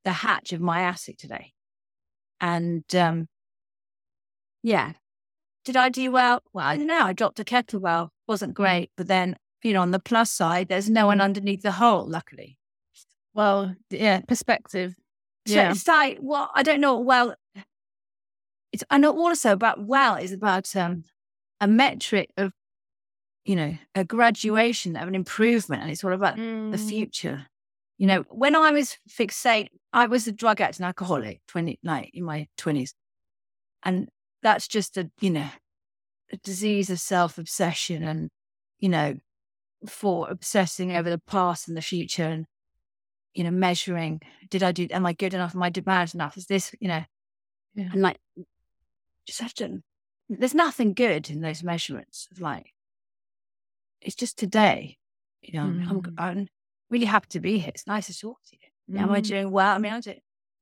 the 0.04 0.12
hatch 0.12 0.52
of 0.52 0.60
my 0.60 0.82
attic 0.82 1.16
today. 1.16 1.54
And 2.42 2.84
um, 2.94 3.26
yeah, 4.62 4.92
did 5.64 5.78
I 5.78 5.88
do 5.88 6.10
well? 6.10 6.42
Well, 6.52 6.66
I 6.66 6.76
don't 6.76 6.88
know. 6.88 7.06
I 7.06 7.14
dropped 7.14 7.40
a 7.40 7.44
kettlebell. 7.44 8.10
Wasn't 8.26 8.52
great. 8.52 8.90
But 8.94 9.06
then, 9.06 9.36
you 9.62 9.72
know, 9.72 9.80
on 9.80 9.90
the 9.90 9.98
plus 9.98 10.30
side, 10.30 10.68
there's 10.68 10.90
no 10.90 11.06
one 11.06 11.22
underneath 11.22 11.62
the 11.62 11.72
hole, 11.72 12.06
luckily. 12.06 12.58
Well, 13.32 13.74
yeah, 13.88 14.20
perspective. 14.28 14.94
So 15.46 15.54
yeah. 15.54 15.70
it's 15.70 15.88
like, 15.88 16.18
well, 16.20 16.50
I 16.54 16.62
don't 16.62 16.82
know. 16.82 16.98
Well, 16.98 17.34
it's, 18.72 18.84
I 18.90 18.98
know 18.98 19.18
also 19.18 19.52
about 19.52 19.86
well 19.86 20.16
is 20.16 20.32
about 20.32 20.76
um, 20.76 21.04
a 21.60 21.66
metric 21.66 22.30
of, 22.36 22.52
you 23.44 23.56
know, 23.56 23.76
a 23.94 24.04
graduation 24.04 24.96
of 24.96 25.08
an 25.08 25.14
improvement. 25.14 25.82
And 25.82 25.90
it's 25.90 26.04
all 26.04 26.12
about 26.12 26.36
mm. 26.36 26.70
the 26.70 26.78
future. 26.78 27.46
You 27.96 28.06
know, 28.06 28.24
when 28.30 28.54
I 28.54 28.70
was 28.70 28.96
fixate, 29.10 29.68
I 29.92 30.06
was 30.06 30.26
a 30.26 30.32
drug 30.32 30.60
addict 30.60 30.78
and 30.78 30.86
alcoholic, 30.86 31.40
20, 31.48 31.80
like 31.82 32.10
in 32.14 32.24
my 32.24 32.46
20s. 32.58 32.92
And 33.82 34.08
that's 34.42 34.68
just 34.68 34.96
a, 34.96 35.10
you 35.20 35.30
know, 35.30 35.48
a 36.32 36.36
disease 36.38 36.90
of 36.90 37.00
self 37.00 37.38
obsession 37.38 38.02
and, 38.04 38.30
you 38.78 38.88
know, 38.88 39.14
for 39.86 40.30
obsessing 40.30 40.92
over 40.92 41.10
the 41.10 41.20
past 41.26 41.68
and 41.68 41.76
the 41.76 41.82
future 41.82 42.24
and, 42.24 42.46
you 43.34 43.44
know, 43.44 43.50
measuring, 43.50 44.20
did 44.50 44.62
I 44.62 44.72
do, 44.72 44.86
am 44.90 45.06
I 45.06 45.12
good 45.12 45.34
enough? 45.34 45.54
Am 45.54 45.62
I 45.62 45.70
bad 45.70 46.14
enough? 46.14 46.36
Is 46.36 46.46
this, 46.46 46.74
you 46.80 46.88
know, 46.88 47.04
yeah. 47.74 47.88
and 47.92 48.02
like, 48.02 48.18
just 49.26 49.40
have 49.40 49.54
to 49.54 49.82
there's 50.28 50.54
nothing 50.54 50.94
good 50.94 51.30
in 51.30 51.40
those 51.40 51.62
measurements 51.62 52.28
of 52.30 52.40
like, 52.40 52.72
it's 54.00 54.14
just 54.14 54.38
today. 54.38 54.98
You 55.42 55.58
know, 55.58 55.66
mm. 55.66 55.88
I'm, 55.88 56.14
I'm, 56.18 56.48
really 56.90 57.04
happy 57.04 57.26
to 57.28 57.40
be 57.40 57.58
here. 57.58 57.70
It's 57.74 57.86
nice 57.86 58.06
to 58.06 58.18
talk 58.18 58.38
to 58.46 58.56
you. 58.56 58.96
Mm. 58.96 59.02
Am 59.02 59.10
I 59.10 59.20
mm. 59.20 59.26
doing 59.26 59.50
well? 59.50 59.74
I 59.74 59.78
mean, 59.78 59.92
I 59.92 60.00
do. 60.00 60.14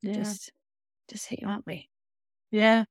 Yeah. 0.02 0.14
Just, 0.14 0.50
just 1.08 1.28
hit 1.28 1.40
you, 1.40 1.48
aren't 1.48 1.66
we? 1.66 1.88
Yeah. 2.50 2.84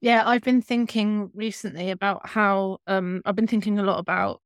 Yeah. 0.00 0.24
I've 0.26 0.42
been 0.42 0.62
thinking 0.62 1.30
recently 1.32 1.90
about 1.90 2.28
how, 2.28 2.78
um, 2.88 3.22
I've 3.24 3.36
been 3.36 3.46
thinking 3.46 3.78
a 3.78 3.84
lot 3.84 4.00
about 4.00 4.40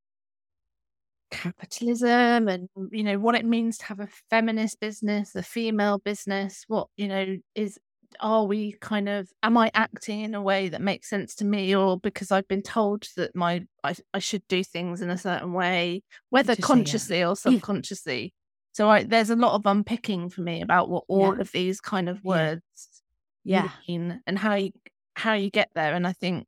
capitalism 1.29 2.47
and 2.47 2.69
you 2.91 3.03
know 3.03 3.19
what 3.19 3.35
it 3.35 3.45
means 3.45 3.77
to 3.77 3.85
have 3.85 3.99
a 3.99 4.07
feminist 4.29 4.79
business 4.79 5.35
a 5.35 5.43
female 5.43 5.97
business 5.97 6.63
what 6.67 6.87
you 6.95 7.05
know 7.07 7.35
is 7.53 7.77
are 8.19 8.45
we 8.45 8.73
kind 8.81 9.09
of 9.09 9.29
am 9.43 9.57
I 9.57 9.71
acting 9.73 10.21
in 10.21 10.35
a 10.35 10.41
way 10.41 10.69
that 10.69 10.81
makes 10.81 11.09
sense 11.09 11.35
to 11.35 11.45
me 11.45 11.75
or 11.75 11.99
because 11.99 12.31
I've 12.31 12.47
been 12.47 12.61
told 12.61 13.03
that 13.15 13.35
my 13.35 13.65
I, 13.83 13.95
I 14.13 14.19
should 14.19 14.47
do 14.47 14.63
things 14.63 15.01
in 15.01 15.09
a 15.09 15.17
certain 15.17 15.53
way, 15.53 16.03
whether 16.29 16.55
consciously 16.55 17.19
yeah. 17.19 17.29
or 17.29 17.35
subconsciously. 17.35 18.33
So 18.73 18.89
I, 18.89 19.03
there's 19.03 19.31
a 19.31 19.35
lot 19.35 19.55
of 19.55 19.65
unpicking 19.65 20.29
for 20.29 20.41
me 20.41 20.61
about 20.61 20.89
what 20.89 21.03
all 21.07 21.33
yeah. 21.35 21.41
of 21.41 21.51
these 21.51 21.81
kind 21.81 22.07
of 22.07 22.23
words 22.23 22.61
yeah. 23.43 23.69
mean 23.87 24.21
and 24.27 24.37
how 24.37 24.55
you 24.55 24.71
how 25.15 25.33
you 25.33 25.49
get 25.49 25.69
there. 25.73 25.93
And 25.93 26.05
I 26.05 26.13
think 26.13 26.45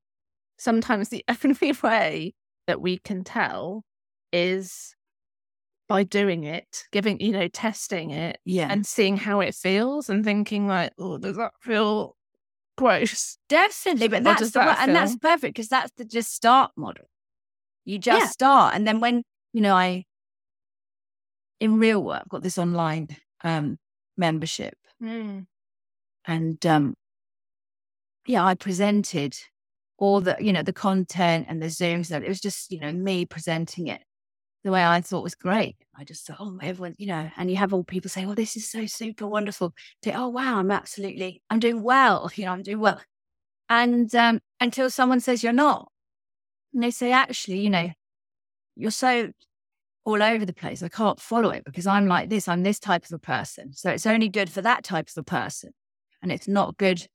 sometimes 0.57 1.09
the 1.09 1.23
only 1.43 1.73
way 1.81 2.33
that 2.67 2.81
we 2.81 2.97
can 2.99 3.23
tell 3.23 3.83
is 4.31 4.95
by 5.89 6.03
doing 6.03 6.43
it, 6.43 6.85
giving, 6.91 7.19
you 7.19 7.31
know, 7.31 7.47
testing 7.47 8.11
it 8.11 8.39
yeah. 8.45 8.67
and 8.71 8.85
seeing 8.85 9.17
how 9.17 9.39
it 9.39 9.55
feels 9.55 10.07
and 10.07 10.23
thinking 10.23 10.67
like, 10.67 10.93
oh, 10.99 11.17
does 11.17 11.35
that 11.35 11.51
feel 11.61 12.15
gross? 12.77 13.39
Definitely. 13.49 14.07
But 14.07 14.23
that's 14.23 14.51
the, 14.51 14.59
that 14.59 14.79
and 14.81 14.95
that's 14.95 15.17
perfect 15.17 15.55
because 15.55 15.67
that's 15.67 15.91
the 15.97 16.05
just 16.05 16.31
start 16.31 16.71
model. 16.77 17.05
You 17.85 17.97
just 17.97 18.19
yeah. 18.19 18.27
start. 18.27 18.75
And 18.75 18.87
then 18.87 18.99
when, 18.99 19.23
you 19.51 19.61
know, 19.61 19.75
I 19.75 20.05
in 21.59 21.79
real 21.79 22.03
work, 22.03 22.21
I've 22.21 22.29
got 22.29 22.43
this 22.43 22.59
online 22.59 23.07
um 23.43 23.77
membership. 24.15 24.75
Mm. 25.03 25.47
And 26.25 26.65
um 26.67 26.93
yeah, 28.27 28.45
I 28.45 28.53
presented 28.53 29.35
all 29.97 30.21
the, 30.21 30.37
you 30.39 30.53
know, 30.53 30.61
the 30.61 30.71
content 30.71 31.47
and 31.49 31.63
the 31.63 31.65
Zooms 31.65 32.11
and 32.11 32.23
it 32.23 32.27
was 32.27 32.39
just, 32.39 32.71
you 32.71 32.79
know, 32.79 32.91
me 32.91 33.25
presenting 33.25 33.87
it 33.87 34.01
the 34.63 34.71
way 34.71 34.83
I 34.83 35.01
thought 35.01 35.23
was 35.23 35.35
great. 35.35 35.77
I 35.95 36.03
just 36.03 36.25
thought, 36.25 36.37
oh, 36.39 36.57
everyone, 36.61 36.95
you 36.97 37.07
know, 37.07 37.29
and 37.37 37.49
you 37.49 37.57
have 37.57 37.73
all 37.73 37.83
people 37.83 38.09
say, 38.09 38.25
oh, 38.25 38.35
this 38.35 38.57
is 38.57 38.69
so 38.69 38.85
super 38.85 39.25
wonderful. 39.25 39.73
Say, 40.03 40.13
oh, 40.13 40.27
wow, 40.27 40.57
I'm 40.57 40.71
absolutely, 40.71 41.41
I'm 41.49 41.59
doing 41.59 41.81
well. 41.81 42.29
You 42.35 42.45
know, 42.45 42.51
I'm 42.51 42.63
doing 42.63 42.79
well. 42.79 43.01
And 43.69 44.13
um, 44.15 44.39
until 44.59 44.89
someone 44.89 45.19
says 45.19 45.43
you're 45.43 45.53
not, 45.53 45.91
and 46.73 46.83
they 46.83 46.91
say, 46.91 47.11
actually, 47.11 47.59
you 47.59 47.69
know, 47.69 47.89
you're 48.75 48.91
so 48.91 49.31
all 50.05 50.23
over 50.23 50.45
the 50.45 50.53
place. 50.53 50.81
I 50.81 50.89
can't 50.89 51.19
follow 51.19 51.49
it 51.49 51.63
because 51.65 51.87
I'm 51.87 52.07
like 52.07 52.29
this. 52.29 52.47
I'm 52.47 52.63
this 52.63 52.79
type 52.79 53.05
of 53.05 53.11
a 53.11 53.19
person. 53.19 53.73
So 53.73 53.89
it's 53.91 54.05
only 54.05 54.29
good 54.29 54.49
for 54.49 54.61
that 54.61 54.83
type 54.83 55.07
of 55.09 55.17
a 55.17 55.23
person. 55.23 55.71
And 56.21 56.31
it's 56.31 56.47
not 56.47 56.77
good 56.77 57.07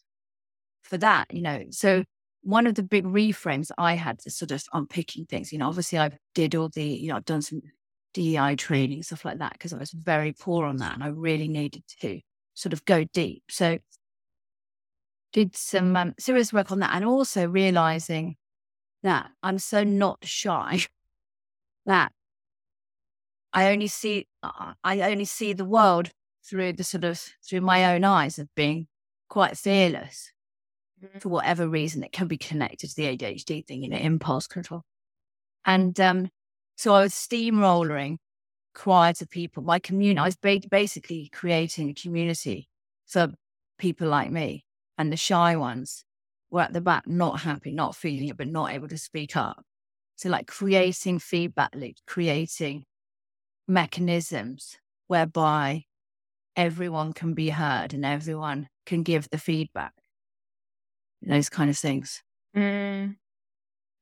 for 0.82 0.96
that, 0.98 1.32
you 1.32 1.42
know. 1.42 1.64
So 1.70 2.04
one 2.44 2.66
of 2.66 2.74
the 2.74 2.82
big 2.82 3.04
reframes 3.04 3.70
I 3.78 3.94
had 3.94 4.18
to 4.20 4.30
sort 4.30 4.50
of 4.50 4.62
unpicking 4.72 5.26
things, 5.26 5.52
you 5.52 5.58
know, 5.58 5.68
obviously 5.68 5.98
I 5.98 6.10
did 6.34 6.54
all 6.54 6.68
the, 6.68 6.84
you 6.84 7.08
know, 7.08 7.16
I've 7.16 7.24
done 7.24 7.42
some 7.42 7.62
DEI 8.12 8.56
training, 8.56 9.02
stuff 9.02 9.24
like 9.24 9.38
that, 9.38 9.54
because 9.54 9.72
I 9.72 9.78
was 9.78 9.90
very 9.90 10.32
poor 10.32 10.66
on 10.66 10.76
that 10.76 10.94
and 10.94 11.02
I 11.02 11.08
really 11.08 11.48
needed 11.48 11.82
to 12.00 12.20
sort 12.54 12.72
of 12.72 12.84
go 12.84 13.04
deep. 13.04 13.44
So 13.48 13.78
did 15.32 15.56
some 15.56 15.96
um, 15.96 16.14
serious 16.18 16.52
work 16.52 16.70
on 16.70 16.78
that 16.78 16.94
and 16.94 17.04
also 17.04 17.46
realizing 17.48 18.36
that 19.02 19.30
I'm 19.42 19.58
so 19.58 19.82
not 19.82 20.18
shy 20.22 20.86
that 21.86 22.12
I 23.52 23.70
only 23.70 23.88
see 23.88 24.26
I 24.42 25.00
only 25.00 25.24
see 25.24 25.52
the 25.52 25.64
world 25.64 26.10
through 26.44 26.74
the 26.74 26.84
sort 26.84 27.04
of 27.04 27.18
through 27.48 27.62
my 27.62 27.94
own 27.94 28.04
eyes 28.04 28.38
of 28.38 28.48
being 28.54 28.88
quite 29.28 29.56
fearless. 29.56 30.33
For 31.20 31.28
whatever 31.28 31.68
reason. 31.68 32.02
It 32.02 32.12
can 32.12 32.28
be 32.28 32.36
connected 32.36 32.90
to 32.90 32.96
the 32.96 33.16
ADHD 33.16 33.66
thing, 33.66 33.82
you 33.82 33.88
know, 33.88 33.96
impulse 33.96 34.46
control. 34.46 34.82
And 35.64 35.98
um, 36.00 36.30
so 36.76 36.94
I 36.94 37.02
was 37.02 37.12
steamrolling 37.12 38.18
quieter 38.74 39.26
people. 39.26 39.62
My 39.62 39.78
community, 39.78 40.18
I 40.18 40.26
was 40.26 40.36
ba- 40.36 40.68
basically 40.70 41.30
creating 41.32 41.90
a 41.90 41.94
community 41.94 42.68
for 43.06 43.28
people 43.78 44.08
like 44.08 44.30
me, 44.30 44.64
and 44.98 45.12
the 45.12 45.16
shy 45.16 45.56
ones 45.56 46.04
were 46.50 46.62
at 46.62 46.72
the 46.72 46.80
back, 46.80 47.06
not 47.06 47.40
happy, 47.40 47.72
not 47.72 47.96
feeling 47.96 48.28
it, 48.28 48.36
but 48.36 48.48
not 48.48 48.72
able 48.72 48.88
to 48.88 48.98
speak 48.98 49.36
up. 49.36 49.64
So, 50.16 50.28
like 50.28 50.46
creating 50.46 51.18
feedback 51.18 51.74
loops, 51.74 52.02
creating 52.06 52.84
mechanisms 53.66 54.78
whereby 55.06 55.84
everyone 56.56 57.12
can 57.12 57.34
be 57.34 57.50
heard 57.50 57.94
and 57.94 58.04
everyone 58.04 58.68
can 58.86 59.02
give 59.02 59.28
the 59.30 59.38
feedback. 59.38 59.92
Those 61.26 61.48
kind 61.48 61.70
of 61.70 61.76
things. 61.76 62.22
Mm. 62.56 63.16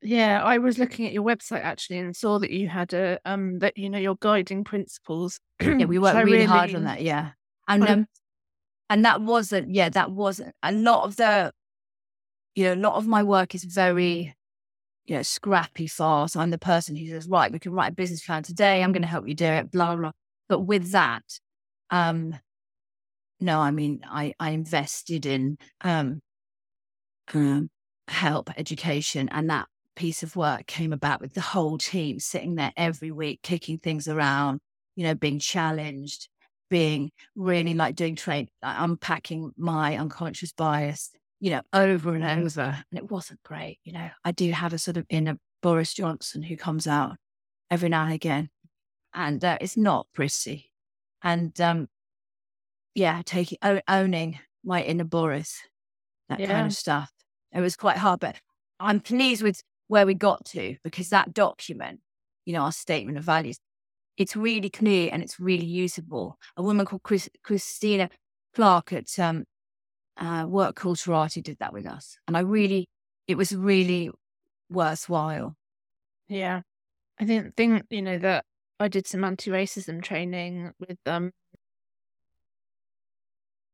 Yeah, 0.03 0.43
I 0.43 0.59
was 0.59 0.79
looking 0.79 1.07
at 1.07 1.13
your 1.13 1.23
website 1.23 1.63
actually 1.63 1.99
and 1.99 2.17
saw 2.17 2.39
that 2.41 2.51
you 2.51 2.69
had 2.69 2.93
a 2.93 3.21
um 3.25 3.61
that 3.61 3.79
you 3.79 3.89
know 3.89 3.99
your 3.99 4.17
guiding 4.21 4.65
principles. 4.65 5.39
yeah, 5.61 5.85
we 5.85 5.99
worked 5.99 6.17
really, 6.17 6.33
really, 6.33 6.45
hard 6.45 6.75
on 6.75 6.85
that. 6.85 7.03
Yeah, 7.03 7.31
and 7.69 7.89
um, 7.89 8.07
and 8.91 9.05
that 9.05 9.21
wasn't 9.21 9.73
yeah 9.73 9.89
that 9.91 10.11
wasn't 10.11 10.55
a 10.63 10.73
lot 10.73 11.05
of 11.05 11.17
the 11.17 11.53
you 12.57 12.65
know 12.65 12.75
a 12.75 12.83
lot 12.83 12.95
of 12.95 13.07
my 13.07 13.23
work 13.23 13.55
is 13.55 13.65
very 13.65 14.35
you 15.07 15.17
know, 15.17 15.23
scrappy 15.23 15.87
fast. 15.87 16.37
I'm 16.37 16.51
the 16.51 16.59
person 16.59 16.97
who 16.97 17.09
says, 17.09 17.27
right, 17.29 17.53
we 17.53 17.59
can 17.59 17.73
write 17.73 17.93
a 17.93 17.95
business 17.95 18.25
plan 18.25 18.43
today. 18.43 18.83
I'm 18.83 18.93
going 18.93 19.03
to 19.03 19.09
help 19.09 19.27
you 19.27 19.35
do 19.35 19.45
it, 19.45 19.71
blah, 19.71 19.97
blah. 19.97 20.13
But 20.49 20.61
with 20.61 20.93
that, 20.93 21.25
um, 21.91 22.35
no, 23.41 23.61
I 23.61 23.73
mean, 23.73 24.01
I, 24.09 24.33
I 24.39 24.51
invested 24.51 25.27
in 25.27 25.59
um, 25.81 26.21
um, 27.35 27.71
help, 28.09 28.51
education, 28.59 29.29
and 29.31 29.51
that 29.51 29.67
piece 29.95 30.23
of 30.23 30.37
work 30.37 30.67
came 30.67 30.93
about 30.93 31.21
with 31.21 31.35
the 31.35 31.41
whole 31.41 31.79
team 31.79 32.19
sitting 32.19 32.55
there 32.55 32.73
every 32.77 33.11
week, 33.11 33.41
kicking 33.43 33.79
things 33.79 34.09
around, 34.09 34.61
you 34.97 35.05
know, 35.05 35.15
being 35.15 35.39
challenged, 35.39 36.29
being 36.71 37.11
really 37.37 37.75
like 37.75 37.95
doing 37.95 38.17
trade, 38.17 38.49
like 38.63 38.77
unpacking 38.79 39.53
my 39.57 39.97
unconscious 39.97 40.53
bias, 40.53 41.11
you 41.41 41.51
know, 41.51 41.61
over 41.73 42.15
and 42.15 42.25
over. 42.25 42.85
And 42.91 42.99
it 42.99 43.11
wasn't 43.11 43.43
great. 43.43 43.79
You 43.85 43.93
know, 43.93 44.09
I 44.25 44.33
do 44.33 44.51
have 44.53 44.73
a 44.73 44.79
sort 44.79 44.97
of 44.97 45.07
inner 45.11 45.37
Boris 45.63 45.93
Johnson 45.93 46.43
who 46.43 46.57
comes 46.57 46.87
out 46.87 47.17
every 47.71 47.89
now 47.89 48.05
and 48.05 48.15
again. 48.15 48.49
And 49.15 49.45
uh, 49.45 49.59
it's 49.61 49.77
not 49.77 50.07
pretty. 50.15 50.71
And 51.23 51.59
um, 51.61 51.89
yeah, 52.95 53.21
taking 53.25 53.59
owning 53.87 54.39
my 54.65 54.83
inner 54.83 55.05
Boris, 55.05 55.61
that 56.29 56.41
yeah. 56.41 56.47
kind 56.47 56.67
of 56.67 56.73
stuff. 56.73 57.12
It 57.55 57.61
was 57.61 57.77
quite 57.77 57.99
hard, 57.99 58.21
but 58.21 58.37
I'm 58.81 59.01
pleased 59.01 59.43
with 59.43 59.63
where 59.89 60.07
we 60.07 60.15
got 60.15 60.45
to 60.47 60.77
because 60.83 61.11
that 61.11 61.35
document, 61.35 62.01
you 62.45 62.53
know, 62.53 62.63
our 62.63 62.73
statement 62.73 63.19
of 63.19 63.25
values, 63.25 63.59
it's 64.17 64.37
really 64.37 64.71
clear 64.71 65.11
and 65.13 65.23
it's 65.23 65.39
really 65.39 65.67
usable. 65.67 66.39
A 66.57 66.63
woman 66.63 66.87
called 66.87 67.03
Chris, 67.03 67.29
Christina 67.43 68.09
Clarke 68.55 68.93
at 68.93 69.19
um, 69.19 69.45
uh, 70.17 70.45
Workculturati 70.45 71.43
did 71.43 71.59
that 71.61 71.73
with 71.73 71.87
us. 71.87 72.17
And 72.27 72.37
I 72.37 72.41
really, 72.41 72.89
it 73.27 73.37
was 73.37 73.55
really 73.55 74.11
worthwhile. 74.71 75.57
Yeah. 76.29 76.63
I 77.19 77.25
think, 77.25 77.55
think 77.57 77.85
you 77.91 78.03
know, 78.03 78.19
that 78.19 78.45
I 78.81 78.89
did 78.89 79.07
some 79.07 79.25
anti 79.25 79.51
racism 79.51 80.03
training 80.03 80.73
with 80.81 80.99
um 81.07 81.33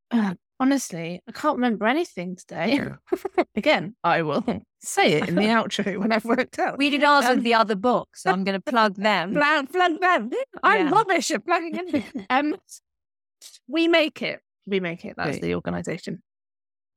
uh, 0.10 0.34
honestly, 0.60 1.22
I 1.28 1.32
can't 1.32 1.56
remember 1.56 1.86
anything 1.86 2.36
today. 2.36 2.80
Again, 3.56 3.94
I 4.02 4.22
will 4.22 4.44
say 4.80 5.14
it 5.14 5.28
in 5.28 5.34
the 5.34 5.42
outro 5.42 5.98
when 5.98 6.12
I've 6.12 6.24
worked 6.24 6.58
out. 6.58 6.78
We 6.78 6.90
did 6.90 7.04
ours 7.04 7.24
um, 7.24 7.36
with 7.36 7.44
the 7.44 7.54
other 7.54 7.74
book, 7.74 8.08
so 8.14 8.30
I'm 8.30 8.44
going 8.44 8.60
to 8.60 8.70
plug 8.70 8.96
them. 8.96 9.32
plug, 9.34 9.70
plug 9.70 10.00
them. 10.00 10.30
I'm 10.62 10.86
yeah. 10.86 10.92
rubbish 10.92 11.30
at 11.30 11.46
plugging 11.46 11.76
in. 11.76 12.26
Um, 12.30 12.56
we 13.66 13.88
make 13.88 14.22
it. 14.22 14.40
We 14.66 14.80
make 14.80 15.04
it. 15.04 15.14
That's 15.16 15.30
Great. 15.30 15.42
the 15.42 15.54
organisation. 15.54 16.22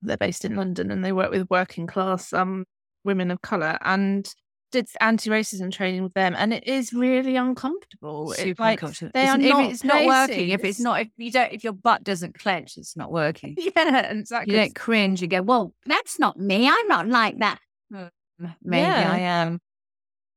They're 0.01 0.17
based 0.17 0.45
in 0.45 0.55
London 0.55 0.91
and 0.91 1.05
they 1.05 1.11
work 1.11 1.31
with 1.31 1.49
working 1.49 1.85
class 1.85 2.33
um, 2.33 2.65
women 3.03 3.29
of 3.29 3.41
colour 3.41 3.77
and 3.81 4.27
did 4.71 4.87
anti-racism 4.99 5.71
training 5.71 6.03
with 6.03 6.13
them 6.13 6.35
and 6.37 6.53
it 6.53 6.67
is 6.67 6.93
really 6.93 7.35
uncomfortable. 7.35 8.33
Super 8.33 8.63
like, 8.63 8.81
uncomfortable. 8.81 9.11
They 9.13 9.23
it's, 9.23 9.31
are 9.31 9.37
not 9.37 9.65
if 9.65 9.71
it's 9.71 9.83
not 9.83 10.05
working. 10.05 10.49
If 10.49 10.63
it's 10.63 10.79
not 10.79 11.01
if 11.01 11.07
you 11.17 11.31
don't 11.31 11.53
if 11.53 11.63
your 11.63 11.73
butt 11.73 12.03
doesn't 12.03 12.37
clench, 12.37 12.77
it's 12.77 12.95
not 12.95 13.11
working. 13.11 13.55
Yeah, 13.75 14.11
exactly. 14.11 14.53
You 14.53 14.59
don't 14.61 14.75
cringe, 14.75 15.21
you 15.21 15.27
go, 15.27 15.41
Well, 15.41 15.73
that's 15.85 16.19
not 16.19 16.37
me. 16.37 16.67
I'm 16.67 16.87
not 16.87 17.07
like 17.07 17.39
that. 17.39 17.59
Hmm, 17.91 18.05
maybe 18.61 18.81
yeah. 18.81 19.11
I 19.11 19.19
am. 19.19 19.59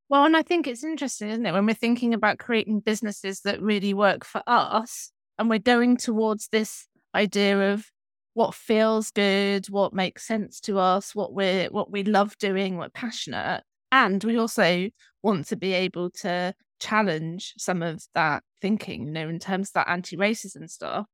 Well, 0.09 0.27
and 0.27 0.37
I 0.37 0.42
think 0.42 0.66
it's 0.66 0.85
interesting, 0.85 1.31
isn't 1.31 1.47
it? 1.47 1.53
When 1.53 1.66
we're 1.66 1.75
thinking 1.75 2.12
about 2.12 2.38
creating 2.38 2.81
businesses 2.81 3.40
that 3.40 3.62
really 3.62 3.94
work 3.94 4.25
for 4.25 4.42
us 4.47 5.11
and 5.38 5.49
we're 5.49 5.59
going 5.59 5.97
towards 5.97 6.49
this 6.49 6.87
idea 7.14 7.73
of 7.73 7.90
what 8.35 8.55
feels 8.55 9.11
good, 9.11 9.66
what 9.70 9.94
makes 9.94 10.27
sense 10.27 10.61
to 10.61 10.79
us, 10.79 11.14
what 11.14 11.33
we're 11.33 11.68
what 11.68 11.90
we 11.90 12.05
love 12.05 12.37
doing, 12.38 12.77
what 12.77 12.92
passionate. 12.92 13.62
And 13.94 14.24
we 14.24 14.37
also 14.37 14.90
want 15.22 15.46
to 15.46 15.57
be 15.57 15.72
able 15.72 16.11
to 16.11 16.52
challenge 16.80 17.54
some 17.57 17.80
of 17.80 18.02
that 18.16 18.42
thinking, 18.61 19.07
you 19.07 19.12
know, 19.12 19.28
in 19.28 19.38
terms 19.38 19.68
of 19.68 19.74
that 19.74 19.88
anti-racism 19.88 20.68
stuff. 20.68 21.07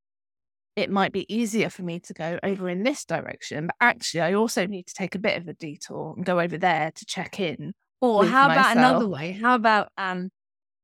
It 0.75 0.89
might 0.89 1.11
be 1.11 1.31
easier 1.31 1.69
for 1.69 1.83
me 1.83 1.99
to 1.99 2.13
go 2.13 2.39
over 2.41 2.69
in 2.69 2.81
this 2.81 3.05
direction, 3.05 3.67
but 3.67 3.75
actually 3.79 4.21
I 4.21 4.33
also 4.33 4.65
need 4.65 4.87
to 4.87 4.95
take 4.95 5.13
a 5.13 5.19
bit 5.19 5.39
of 5.39 5.47
a 5.47 5.53
detour 5.53 6.15
and 6.17 6.25
go 6.25 6.39
over 6.39 6.57
there 6.57 6.91
to 6.95 7.05
check 7.05 7.39
in. 7.39 7.73
Or 8.01 8.25
how 8.25 8.45
about 8.45 8.75
myself. 8.75 8.77
another 8.77 9.07
way? 9.07 9.33
How 9.33 9.53
about 9.53 9.89
um 9.95 10.31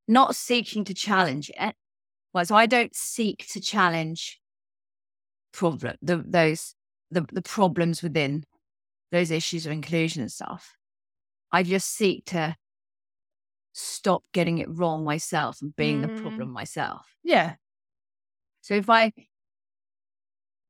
not 0.07 0.35
seeking 0.35 0.85
to 0.85 0.93
challenge 0.93 1.49
it? 1.59 1.73
Well, 2.31 2.45
so 2.45 2.55
I 2.55 2.67
don't 2.67 2.95
seek 2.95 3.47
to 3.53 3.59
challenge 3.59 4.39
problem 5.51 5.95
the 6.03 6.17
those 6.17 6.75
the, 7.09 7.25
the 7.31 7.41
problems 7.41 8.03
within 8.03 8.43
those 9.11 9.31
issues 9.31 9.65
of 9.65 9.71
inclusion 9.71 10.21
and 10.21 10.31
stuff. 10.31 10.76
I 11.51 11.63
just 11.63 11.95
seek 11.95 12.25
to 12.25 12.55
stop 13.73 14.23
getting 14.33 14.57
it 14.57 14.67
wrong 14.69 15.03
myself 15.03 15.59
and 15.61 15.75
being 15.75 16.01
mm. 16.01 16.15
the 16.15 16.21
problem 16.21 16.51
myself. 16.51 17.05
Yeah. 17.23 17.55
So 18.61 18.73
if 18.73 18.89
I 18.89 19.13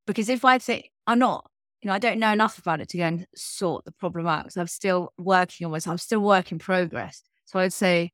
because 0.06 0.30
if 0.30 0.46
I 0.46 0.58
say 0.58 0.92
I'm 1.06 1.20
not, 1.20 1.50
you 1.82 1.88
know, 1.88 1.94
I 1.94 2.00
don't 2.00 2.20
know 2.20 2.32
enough 2.32 2.58
about 2.58 2.82
it 2.82 2.90
to 2.90 2.98
go 2.98 3.06
and 3.06 3.28
sort 3.36 3.86
the 3.86 3.92
problem 3.92 4.28
out 4.28 4.44
because 4.44 4.58
I'm 4.58 4.68
still 4.68 5.14
working 5.18 5.66
on 5.66 5.72
myself. 5.72 5.94
I'm 5.94 5.98
still 5.98 6.20
work 6.20 6.52
in 6.52 6.60
progress. 6.60 7.22
So 7.46 7.60
I'd 7.60 7.74
say 7.74 8.12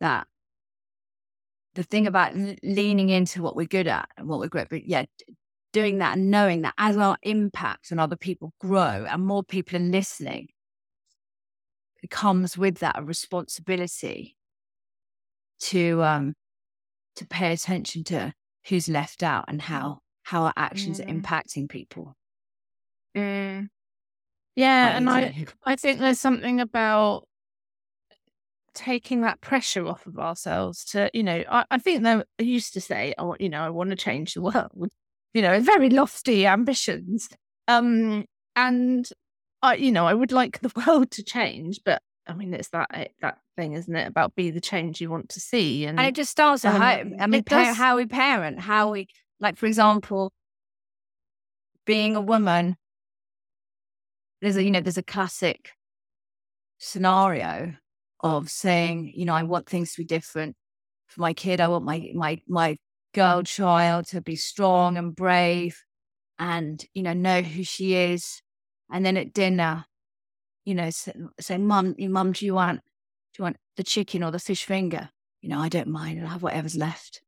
that 0.00 0.26
the 1.74 1.82
thing 1.82 2.06
about 2.06 2.34
leaning 2.62 3.10
into 3.10 3.42
what 3.42 3.56
we're 3.56 3.66
good 3.66 3.86
at 3.86 4.08
and 4.16 4.28
what 4.28 4.38
we're 4.38 4.48
great, 4.48 4.68
but 4.68 4.86
yeah, 4.86 5.04
doing 5.72 5.98
that 5.98 6.16
and 6.16 6.30
knowing 6.30 6.62
that 6.62 6.74
as 6.78 6.96
our 6.96 7.16
impact 7.22 7.92
on 7.92 7.98
other 7.98 8.16
people 8.16 8.52
grow 8.60 9.06
and 9.08 9.24
more 9.24 9.42
people 9.42 9.76
are 9.76 9.80
listening, 9.80 10.48
comes 12.08 12.56
with 12.56 12.78
that 12.78 12.98
a 12.98 13.02
responsibility 13.02 14.36
to 15.60 16.02
um 16.02 16.34
to 17.16 17.26
pay 17.26 17.52
attention 17.52 18.04
to 18.04 18.32
who's 18.68 18.88
left 18.88 19.22
out 19.22 19.44
and 19.48 19.60
how 19.60 19.98
how 20.22 20.44
our 20.44 20.52
actions 20.56 21.00
mm. 21.00 21.04
are 21.04 21.12
impacting 21.12 21.68
people. 21.68 22.14
Mm. 23.16 23.68
Yeah, 24.56 24.96
and 24.96 25.08
I 25.10 25.46
I 25.64 25.76
think 25.76 25.98
there's 25.98 26.20
something 26.20 26.60
about 26.60 27.26
taking 28.72 29.22
that 29.22 29.40
pressure 29.40 29.86
off 29.86 30.06
of 30.06 30.18
ourselves 30.18 30.84
to, 30.84 31.10
you 31.12 31.24
know, 31.24 31.42
I, 31.50 31.64
I 31.72 31.78
think 31.78 32.04
they 32.04 32.22
used 32.38 32.72
to 32.74 32.80
say, 32.80 33.14
oh, 33.18 33.34
you 33.40 33.48
know, 33.48 33.62
I 33.62 33.70
want 33.70 33.90
to 33.90 33.96
change 33.96 34.34
the 34.34 34.42
world 34.42 34.90
you 35.32 35.42
know, 35.42 35.60
very 35.60 35.90
lofty 35.90 36.46
ambitions. 36.46 37.28
Um, 37.68 38.24
and 38.56 39.08
I, 39.62 39.74
you 39.76 39.92
know, 39.92 40.06
I 40.06 40.14
would 40.14 40.32
like 40.32 40.60
the 40.60 40.72
world 40.86 41.10
to 41.12 41.22
change, 41.22 41.80
but 41.84 42.02
I 42.26 42.34
mean, 42.34 42.54
it's 42.54 42.68
that 42.68 42.88
eh, 42.92 43.08
that 43.20 43.38
thing, 43.56 43.72
isn't 43.72 43.94
it, 43.94 44.06
about 44.06 44.34
be 44.34 44.50
the 44.50 44.60
change 44.60 45.00
you 45.00 45.10
want 45.10 45.30
to 45.30 45.40
see, 45.40 45.84
and, 45.84 45.98
and 45.98 46.08
it 46.08 46.14
just 46.14 46.30
starts 46.30 46.64
at 46.64 46.74
um, 46.74 46.80
home. 46.80 47.16
I 47.20 47.26
mean, 47.26 47.44
how 47.48 47.96
we 47.96 48.06
parent, 48.06 48.60
how 48.60 48.92
we, 48.92 49.08
like, 49.40 49.56
for 49.56 49.66
example, 49.66 50.32
being 51.84 52.16
a 52.16 52.20
woman. 52.20 52.76
There's 54.40 54.56
a, 54.56 54.62
you 54.62 54.70
know, 54.70 54.80
there's 54.80 54.96
a 54.96 55.02
classic 55.02 55.72
scenario 56.78 57.74
of 58.20 58.50
saying, 58.50 59.12
you 59.14 59.24
know, 59.26 59.34
I 59.34 59.42
want 59.42 59.68
things 59.68 59.92
to 59.92 60.00
be 60.00 60.06
different 60.06 60.56
for 61.08 61.20
my 61.20 61.34
kid. 61.34 61.60
I 61.60 61.68
want 61.68 61.84
my 61.84 62.10
my 62.14 62.40
my 62.48 62.76
girl 63.12 63.42
child 63.42 64.06
to 64.08 64.20
be 64.20 64.36
strong 64.36 64.96
and 64.96 65.14
brave 65.14 65.82
and, 66.38 66.82
you 66.94 67.02
know, 67.02 67.12
know 67.12 67.42
who 67.42 67.64
she 67.64 67.94
is. 67.94 68.40
And 68.92 69.04
then 69.04 69.16
at 69.16 69.32
dinner, 69.32 69.86
you 70.64 70.74
know, 70.74 70.90
say, 70.90 71.12
say 71.40 71.58
Mum, 71.58 71.94
Mum, 71.98 72.32
do 72.32 72.44
you 72.44 72.54
want, 72.54 72.80
do 72.80 73.40
you 73.40 73.42
want 73.44 73.56
the 73.76 73.84
chicken 73.84 74.22
or 74.22 74.30
the 74.30 74.38
fish 74.38 74.64
finger? 74.64 75.10
you 75.40 75.48
know, 75.48 75.58
I 75.58 75.68
don't 75.68 75.88
mind. 75.88 76.20
I'll 76.20 76.28
have 76.28 76.42
whatever's 76.42 76.76
left. 76.76 77.22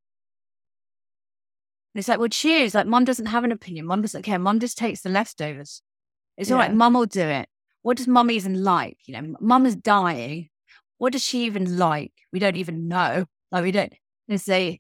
And 1.94 2.00
it's 2.00 2.08
like, 2.08 2.18
well, 2.18 2.28
cheers. 2.28 2.74
Like, 2.74 2.86
mum 2.86 3.04
doesn't 3.04 3.26
have 3.26 3.44
an 3.44 3.52
opinion. 3.52 3.86
Mum 3.86 4.02
doesn't 4.02 4.22
care. 4.22 4.38
Mum 4.38 4.60
just 4.60 4.78
takes 4.78 5.00
the 5.02 5.10
leftovers. 5.10 5.82
It's 6.36 6.50
all 6.50 6.58
right. 6.58 6.70
Yeah. 6.70 6.76
Mum 6.76 6.94
will 6.94 7.06
do 7.06 7.22
it. 7.22 7.48
What 7.82 7.96
does 7.96 8.08
mum 8.08 8.30
even 8.30 8.62
like? 8.62 8.98
You 9.06 9.20
know, 9.20 9.36
mum 9.40 9.66
is 9.66 9.76
dying. 9.76 10.48
What 10.98 11.12
does 11.12 11.24
she 11.24 11.44
even 11.44 11.78
like? 11.78 12.12
We 12.32 12.38
don't 12.38 12.56
even 12.56 12.88
know. 12.88 13.26
Like, 13.50 13.64
we 13.64 13.72
don't. 13.72 13.92
There's 14.28 14.48
a, 14.48 14.78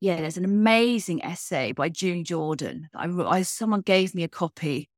yeah, 0.00 0.20
there's 0.20 0.36
an 0.36 0.44
amazing 0.44 1.24
essay 1.24 1.72
by 1.72 1.88
June 1.88 2.24
Jordan. 2.24 2.88
I, 2.94 3.06
wrote- 3.06 3.28
I 3.28 3.42
Someone 3.42 3.80
gave 3.80 4.14
me 4.14 4.24
a 4.24 4.28
copy, 4.28 4.90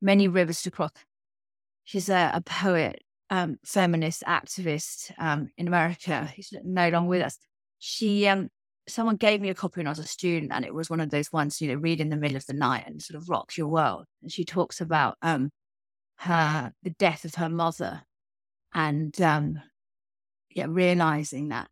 Many 0.00 0.28
Rivers 0.28 0.62
to 0.62 0.70
Cross. 0.70 0.92
She's 1.84 2.08
a, 2.08 2.30
a 2.34 2.40
poet, 2.40 3.02
um, 3.30 3.58
feminist 3.64 4.22
activist 4.26 5.12
um, 5.18 5.50
in 5.56 5.66
America. 5.68 6.30
He's 6.34 6.52
no 6.64 6.88
longer 6.88 7.08
with 7.08 7.22
us. 7.22 7.38
She, 7.78 8.26
um, 8.28 8.48
someone 8.88 9.16
gave 9.16 9.40
me 9.40 9.48
a 9.48 9.54
copy 9.54 9.80
when 9.80 9.86
I 9.86 9.90
was 9.90 9.98
a 9.98 10.06
student, 10.06 10.52
and 10.52 10.64
it 10.64 10.74
was 10.74 10.90
one 10.90 11.00
of 11.00 11.10
those 11.10 11.32
ones, 11.32 11.60
you 11.60 11.68
know, 11.68 11.74
read 11.74 12.00
in 12.00 12.10
the 12.10 12.16
middle 12.16 12.36
of 12.36 12.46
the 12.46 12.52
night 12.52 12.84
and 12.86 13.02
sort 13.02 13.20
of 13.20 13.28
rock 13.28 13.56
your 13.56 13.68
world. 13.68 14.06
And 14.22 14.32
she 14.32 14.44
talks 14.44 14.80
about 14.80 15.16
um, 15.22 15.50
her 16.18 16.72
the 16.82 16.90
death 16.90 17.24
of 17.24 17.36
her 17.36 17.48
mother, 17.48 18.02
and 18.74 19.18
um, 19.20 19.60
yeah, 20.50 20.66
realizing 20.68 21.48
that 21.48 21.68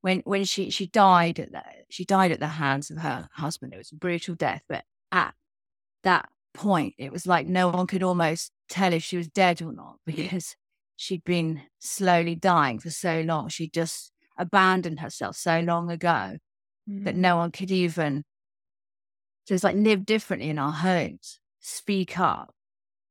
when 0.00 0.20
when 0.20 0.44
she 0.44 0.70
she 0.70 0.86
died 0.86 1.38
at 1.38 1.52
the, 1.52 1.62
she 1.88 2.04
died 2.04 2.32
at 2.32 2.40
the 2.40 2.48
hands 2.48 2.90
of 2.90 2.98
her 2.98 3.28
husband. 3.32 3.72
It 3.72 3.78
was 3.78 3.92
a 3.92 3.96
brutal 3.96 4.34
death, 4.34 4.62
but 4.68 4.84
at 5.12 5.34
that 6.02 6.28
point, 6.54 6.94
it 6.98 7.12
was 7.12 7.26
like 7.26 7.46
no 7.46 7.68
one 7.68 7.86
could 7.86 8.02
almost 8.02 8.52
tell 8.68 8.92
if 8.92 9.02
she 9.02 9.16
was 9.16 9.28
dead 9.28 9.62
or 9.62 9.72
not 9.72 9.98
because 10.06 10.56
she'd 10.96 11.24
been 11.24 11.62
slowly 11.80 12.34
dying 12.34 12.78
for 12.78 12.90
so 12.90 13.20
long. 13.22 13.48
She 13.48 13.68
just 13.68 14.12
abandoned 14.38 15.00
herself 15.00 15.36
so 15.36 15.60
long 15.60 15.90
ago 15.90 16.38
that 17.04 17.16
no 17.16 17.36
one 17.36 17.52
could 17.52 17.70
even. 17.70 18.24
So 19.44 19.54
it's 19.54 19.64
like 19.64 19.76
live 19.76 20.06
differently 20.06 20.48
in 20.50 20.58
our 20.58 20.72
homes, 20.72 21.40
speak 21.60 22.18
up, 22.18 22.54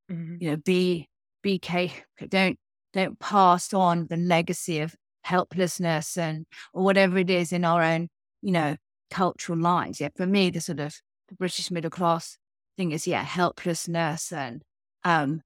Mhm. 0.10 0.41
you 0.41 0.51
know, 0.51 0.58
be 0.58 1.08
be 1.41 1.60
capable. 1.60 2.06
Don't 2.30 2.60
don't 2.93 3.19
pass 3.19 3.73
on 3.73 4.08
the 4.08 4.17
legacy 4.17 4.80
of 4.80 4.95
helplessness 5.23 6.17
and 6.17 6.45
or 6.73 6.84
whatever 6.84 7.17
it 7.17 7.30
is 7.30 7.54
in 7.54 7.63
our 7.65 7.82
own, 7.84 8.10
you 8.41 8.51
know, 8.51 8.75
cultural 9.10 9.58
lines. 9.60 10.01
Yeah, 10.01 10.10
for 10.15 10.27
me, 10.27 10.49
the 10.49 10.62
sort 10.62 10.80
of 10.82 10.95
the 11.30 11.36
British 11.36 11.71
middle 11.71 11.89
class 11.91 12.38
thing 12.77 12.91
is 12.91 13.07
yeah, 13.07 13.23
helplessness 13.23 14.31
and 14.31 14.62
um 15.03 15.41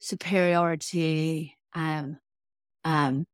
superiority, 0.00 1.56
um 1.74 2.18
um 2.84 3.26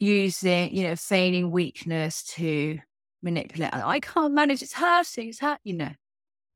using, 0.00 0.74
you 0.74 0.82
know, 0.84 0.96
feigning 0.96 1.50
weakness 1.50 2.24
to 2.24 2.78
manipulate. 3.22 3.72
I 3.72 4.00
can't 4.00 4.34
manage, 4.34 4.62
it's 4.62 4.72
hurting, 4.72 5.28
it's 5.28 5.40
hurt, 5.40 5.58
you 5.62 5.74
know. 5.74 5.90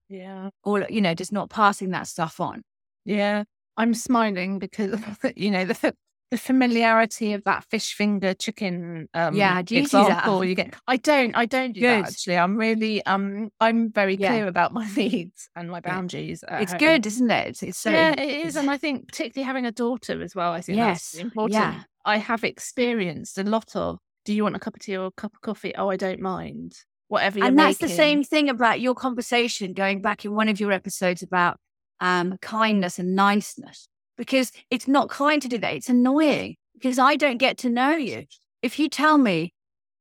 Yeah. 0.08 0.50
Or, 0.64 0.86
you 0.88 1.00
know, 1.00 1.14
just 1.14 1.32
not 1.32 1.50
passing 1.50 1.90
that 1.90 2.08
stuff 2.08 2.40
on. 2.40 2.62
Yeah. 3.04 3.44
I'm 3.76 3.92
smiling 3.94 4.58
because, 4.58 4.98
you 5.36 5.50
know, 5.50 5.66
the, 5.66 5.94
the 6.34 6.38
familiarity 6.38 7.32
of 7.32 7.44
that 7.44 7.62
fish 7.70 7.94
finger 7.94 8.34
chicken 8.34 9.08
um, 9.14 9.36
Yeah, 9.36 9.62
do 9.62 9.76
you 9.76 9.82
do 9.82 9.88
that? 9.88 10.08
example 10.18 10.44
you 10.44 10.56
get. 10.56 10.74
I 10.88 10.96
don't, 10.96 11.32
I 11.36 11.46
don't 11.46 11.72
do 11.72 11.80
that 11.82 12.08
actually. 12.08 12.36
I'm 12.36 12.56
really, 12.56 13.06
um, 13.06 13.50
I'm 13.60 13.92
very 13.92 14.16
Yeah. 14.16 14.30
clear 14.30 14.48
about 14.48 14.72
my 14.72 14.84
needs 14.96 15.48
and 15.54 15.70
my 15.70 15.78
boundaries. 15.78 16.42
It's 16.50 16.72
home. 16.72 16.78
good, 16.80 17.06
isn't 17.06 17.30
it? 17.30 17.46
It's, 17.46 17.62
it's 17.62 17.78
so 17.78 17.90
yeah, 17.92 18.20
it 18.20 18.46
is, 18.46 18.56
and 18.56 18.68
I 18.68 18.76
think 18.78 19.06
particularly 19.06 19.46
having 19.46 19.64
a 19.64 19.70
daughter 19.70 20.20
as 20.22 20.34
well. 20.34 20.50
I 20.50 20.60
think 20.60 20.80
that's 20.80 21.14
Yes, 21.14 21.22
important. 21.22 21.52
yeah. 21.52 21.82
I 22.04 22.16
have 22.16 22.42
experienced 22.42 23.38
a 23.38 23.44
lot 23.44 23.76
of. 23.76 24.00
Do 24.24 24.34
you 24.34 24.42
want 24.42 24.56
a 24.56 24.58
cup 24.58 24.74
of 24.74 24.80
tea 24.80 24.96
or 24.96 25.06
a 25.06 25.12
cup 25.12 25.34
of 25.34 25.40
coffee? 25.40 25.72
Oh, 25.76 25.88
I 25.88 25.96
don't 25.96 26.20
mind. 26.20 26.72
Whatever 27.06 27.44
and 27.44 27.56
that's 27.56 27.78
the 27.78 27.88
same 27.88 28.24
thing 28.24 28.48
about 28.48 28.80
your 28.80 28.96
conversation 28.96 29.72
going 29.72 30.02
back 30.02 30.24
in 30.24 30.34
one 30.34 30.48
of 30.48 30.58
your 30.58 30.72
episodes 30.72 31.22
about 31.22 31.58
um, 32.00 32.38
kindness 32.38 32.98
and 32.98 33.14
niceness 33.14 33.86
because 34.16 34.52
it's 34.70 34.88
not 34.88 35.08
kind 35.08 35.40
to 35.42 35.48
do 35.48 35.58
that 35.58 35.74
it's 35.74 35.88
annoying 35.88 36.56
because 36.74 36.98
i 36.98 37.16
don't 37.16 37.38
get 37.38 37.58
to 37.58 37.70
know 37.70 37.92
you. 37.92 38.24
If 38.62 38.78
you 38.78 38.88
tell 38.88 39.18
me 39.18 39.52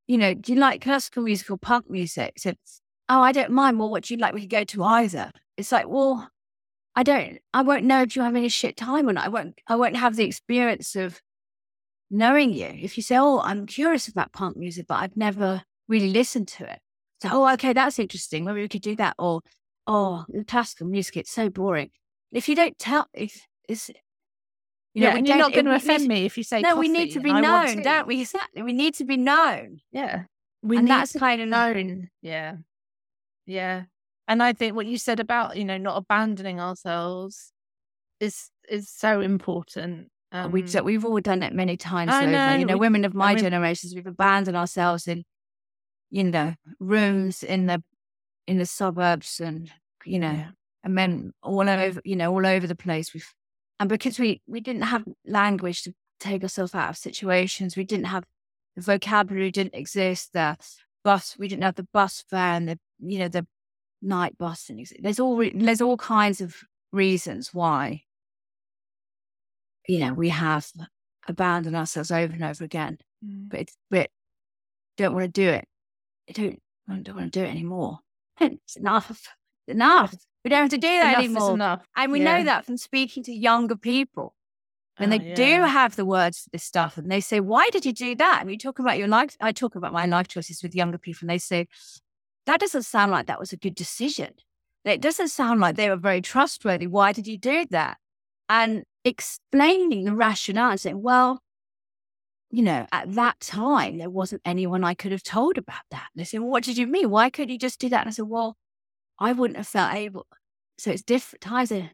you 0.08 0.18
know 0.18 0.34
do 0.34 0.54
you 0.54 0.60
like 0.60 0.82
classical 0.82 1.24
music 1.24 1.50
or 1.50 1.58
punk 1.58 1.90
music? 1.90 2.34
So, 2.38 2.54
oh 3.10 3.22
i 3.22 3.32
don't 3.32 3.52
mind. 3.52 3.80
Well 3.80 3.90
what 3.90 4.04
do 4.04 4.14
you 4.14 4.20
like? 4.20 4.34
We 4.34 4.42
could 4.42 4.50
go 4.50 4.64
to 4.64 4.84
either. 4.84 5.32
It's 5.58 5.72
like 5.72 5.88
well 5.88 6.30
i 6.96 7.04
don't 7.04 7.40
i 7.54 7.62
won't 7.62 7.86
know 7.86 8.04
if 8.04 8.16
you're 8.16 8.26
having 8.26 8.46
a 8.46 8.50
shit 8.50 8.78
time 8.78 9.10
or 9.10 9.14
not. 9.14 9.26
I 9.26 9.30
won't 9.30 9.60
i 9.68 9.76
won't 9.76 9.98
have 9.98 10.16
the 10.16 10.26
experience 10.26 10.96
of 10.96 11.22
knowing 12.10 12.54
you. 12.54 12.68
If 12.68 12.98
you 12.98 13.04
say 13.04 13.18
oh 13.18 13.40
i'm 13.42 13.66
curious 13.66 14.08
about 14.08 14.34
punk 14.34 14.58
music 14.58 14.88
but 14.88 14.96
i've 14.96 15.18
never 15.18 15.64
really 15.88 16.10
listened 16.10 16.48
to 16.50 16.72
it. 16.72 16.80
So, 17.22 17.30
oh, 17.32 17.54
okay, 17.54 17.74
that's 17.74 18.00
interesting. 18.00 18.44
Maybe 18.44 18.62
we 18.62 18.68
could 18.68 18.82
do 18.82 18.96
that. 18.98 19.16
Or, 19.18 19.42
oh, 19.88 20.26
the 20.28 20.44
classical 20.44 20.88
music, 20.88 21.18
it's 21.18 21.32
so 21.32 21.50
boring. 21.50 21.90
If 22.32 22.50
you 22.50 22.56
don't 22.56 22.78
tell, 22.78 23.08
if 23.14 23.48
it's, 23.70 23.90
you 24.94 25.02
know, 25.02 25.10
yeah, 25.10 25.16
and 25.18 25.28
you're 25.28 25.38
don't- 25.38 25.54
going 25.54 25.66
to 25.66 25.76
offend 25.76 26.08
me 26.08 26.26
if 26.26 26.38
you 26.38 26.44
say 26.44 26.62
No, 26.62 26.76
we 26.76 26.88
need 26.88 27.14
to 27.14 27.20
be 27.20 27.32
I 27.32 27.42
known, 27.42 27.82
don't 27.82 28.08
we? 28.08 28.22
Exactly. 28.22 28.62
We 28.62 28.74
need 28.74 28.94
to 28.96 29.06
be 29.06 29.18
known. 29.18 29.80
Yeah, 29.92 30.24
we 30.62 30.78
and 30.78 30.86
need 30.86 30.92
that's 30.92 31.14
to 31.14 31.20
kind 31.20 31.42
of 31.42 31.48
known. 31.50 32.10
Yeah. 32.22 32.58
Yeah. 33.46 33.84
And 34.28 34.42
I 34.42 34.54
think 34.54 34.76
what 34.76 34.86
you 34.86 34.98
said 34.98 35.20
about, 35.20 35.58
you 35.58 35.66
know, 35.66 35.78
not 35.78 35.98
abandoning 35.98 36.60
ourselves 36.62 37.52
is 38.20 38.50
is 38.70 38.90
so 38.90 39.20
important. 39.20 40.10
Um, 40.32 40.52
we've, 40.52 40.74
we've 40.84 41.06
all 41.06 41.20
done 41.20 41.44
it 41.44 41.54
many 41.54 41.78
times 41.78 42.12
I 42.12 42.24
over. 42.24 42.32
know, 42.32 42.56
you 42.56 42.66
know, 42.66 42.74
we- 42.76 42.80
women 42.80 43.06
of 43.06 43.14
my 43.14 43.34
we- 43.34 43.42
generations, 43.42 43.94
we've 43.94 44.08
abandoned 44.08 44.58
ourselves 44.58 45.08
in, 45.08 45.24
you 46.10 46.24
know, 46.24 46.56
rooms 46.80 47.44
in 47.44 47.66
the 47.68 47.84
in 48.48 48.58
the 48.58 48.66
suburbs 48.66 49.40
and, 49.40 49.70
you 50.06 50.20
know, 50.20 50.32
yeah. 50.32 50.50
and 50.84 50.96
men 50.96 51.34
all 51.44 51.70
over, 51.70 52.02
you 52.04 52.16
know, 52.16 52.32
all 52.34 52.46
over 52.46 52.66
the 52.68 52.76
place. 52.76 53.14
We've, 53.14 53.32
and 53.80 53.90
because 53.90 54.20
we 54.20 54.42
we 54.48 54.62
didn't 54.62 54.84
have 54.84 55.04
language 55.26 55.84
to 55.84 55.94
take 56.20 56.44
ourselves 56.44 56.76
out 56.76 56.90
of 56.90 56.98
situations, 56.98 57.76
we 57.76 57.84
didn't 57.84 58.06
have 58.06 58.26
the 58.76 58.82
vocabulary 58.82 59.52
didn't 59.52 59.76
exist. 59.76 60.34
The 60.34 60.58
bus, 61.04 61.36
we 61.38 61.48
didn't 61.48 61.64
have 61.64 61.76
the 61.76 61.88
bus 61.94 62.24
and 62.32 62.68
the 62.68 62.80
you 63.00 63.20
know 63.20 63.28
the 63.28 63.46
night 64.02 64.38
bus. 64.38 64.70
And 64.70 64.86
there's 65.00 65.20
all 65.20 65.38
re- 65.38 65.54
there's 65.56 65.82
all 65.82 65.98
kinds 65.98 66.42
of 66.42 66.56
reasons 66.92 67.54
why 67.54 68.04
you 69.88 70.00
know 70.00 70.14
we 70.14 70.30
have 70.30 70.72
abandoned 71.28 71.76
ourselves 71.76 72.12
over 72.12 72.34
and 72.34 72.44
over 72.44 72.64
again. 72.64 72.98
Mm. 73.26 73.50
But 73.50 73.60
it's 73.62 73.78
but 73.90 74.10
don't 74.98 75.14
want 75.14 75.26
to 75.26 75.42
do 75.42 75.50
it. 75.50 75.68
I 76.30 76.34
don't 76.34 76.62
I 76.90 77.00
don't 77.00 77.16
want 77.16 77.34
to 77.34 77.40
do 77.40 77.46
it 77.46 77.50
anymore. 77.50 78.00
It's 78.42 78.76
enough. 78.76 79.12
It's 79.12 79.30
enough. 79.68 80.16
We 80.44 80.50
don't 80.50 80.62
have 80.62 80.70
to 80.72 80.78
do 80.78 80.88
that 80.88 81.14
Enough 81.14 81.24
anymore. 81.24 81.54
enough. 81.54 81.86
And 81.96 82.12
we 82.12 82.20
Yeah. 82.20 82.38
know 82.40 82.44
that 82.46 82.66
from 82.66 82.78
speaking 82.78 83.24
to 83.24 83.34
younger 83.34 83.76
people. 83.76 84.36
When 84.98 85.12
Oh, 85.12 85.18
they 85.18 85.34
do 85.34 85.42
yeah. 85.44 85.68
have 85.68 85.96
the 85.96 86.06
words 86.06 86.42
for 86.44 86.50
this 86.52 86.64
stuff 86.64 86.98
and 87.00 87.12
they 87.12 87.20
say, 87.20 87.40
Why 87.40 87.70
did 87.72 87.84
you 87.86 87.94
do 87.94 88.14
that? 88.16 88.42
And 88.42 88.52
you 88.52 88.58
talk 88.60 88.78
about 88.78 89.00
your 89.00 89.08
life. 89.08 89.36
I 89.42 89.52
talk 89.52 89.76
about 89.76 89.92
my 89.92 90.06
life 90.06 90.28
choices 90.28 90.62
with 90.62 90.76
younger 90.76 91.00
people 91.00 91.22
and 91.24 91.32
they 91.32 91.40
say, 91.40 91.68
That 92.46 92.60
doesn't 92.60 92.84
sound 92.84 93.12
like 93.12 93.26
that 93.26 93.40
was 93.40 93.52
a 93.52 93.58
good 93.58 93.74
decision. 93.74 94.36
It 94.86 95.02
doesn't 95.02 95.30
sound 95.30 95.62
like 95.62 95.78
they 95.78 95.90
were 95.90 95.96
very 95.96 96.22
trustworthy. 96.22 96.86
Why 96.88 97.12
did 97.12 97.26
you 97.26 97.38
do 97.40 97.66
that? 97.72 97.98
And 98.50 98.84
explaining 99.04 100.04
the 100.04 100.14
rationale 100.14 100.72
and 100.72 100.80
saying, 100.80 101.02
Well, 101.02 101.42
you 102.52 102.62
know, 102.62 102.86
at 102.92 103.16
that 103.16 103.40
time, 103.40 103.98
there 103.98 104.12
wasn't 104.12 104.44
anyone 104.46 104.84
I 104.84 104.94
could 104.94 105.12
have 105.12 105.24
told 105.24 105.58
about 105.58 105.82
that. 105.90 106.10
And 106.14 106.20
they 106.22 106.26
say, 106.26 106.38
Well, 106.38 106.50
what 106.50 106.64
did 106.64 106.78
you 106.78 106.86
mean? 106.86 107.10
Why 107.10 107.32
couldn't 107.32 107.50
you 107.52 107.58
just 107.58 107.80
do 107.80 107.90
that? 107.90 108.02
And 108.02 108.10
I 108.10 108.12
said, 108.12 108.26
Well, 108.28 108.58
I 109.18 109.32
wouldn't 109.32 109.58
have 109.58 109.68
felt 109.68 109.96
able. 109.96 110.28
So 110.78 110.92
it's 110.92 111.04
different. 111.04 111.42
Times 111.42 111.72
are 111.72 111.92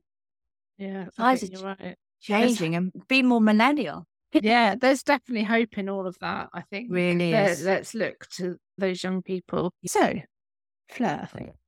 Yeah, 0.77 1.07
I 1.17 1.33
I 1.33 1.35
think 1.35 1.51
think 1.51 1.61
you're 1.61 1.75
right. 1.77 1.95
changing 2.21 2.75
and 2.75 2.91
be 3.07 3.23
more 3.23 3.41
millennial. 3.41 4.05
yeah, 4.33 4.75
there's 4.75 5.03
definitely 5.03 5.43
hope 5.43 5.77
in 5.77 5.89
all 5.89 6.05
of 6.07 6.17
that. 6.19 6.49
I 6.53 6.61
think 6.61 6.91
Really 6.91 7.33
let's 7.33 7.93
look 7.93 8.27
to 8.37 8.57
those 8.77 9.03
young 9.03 9.21
people. 9.21 9.73
So, 9.87 10.13
Fleur, 10.89 11.27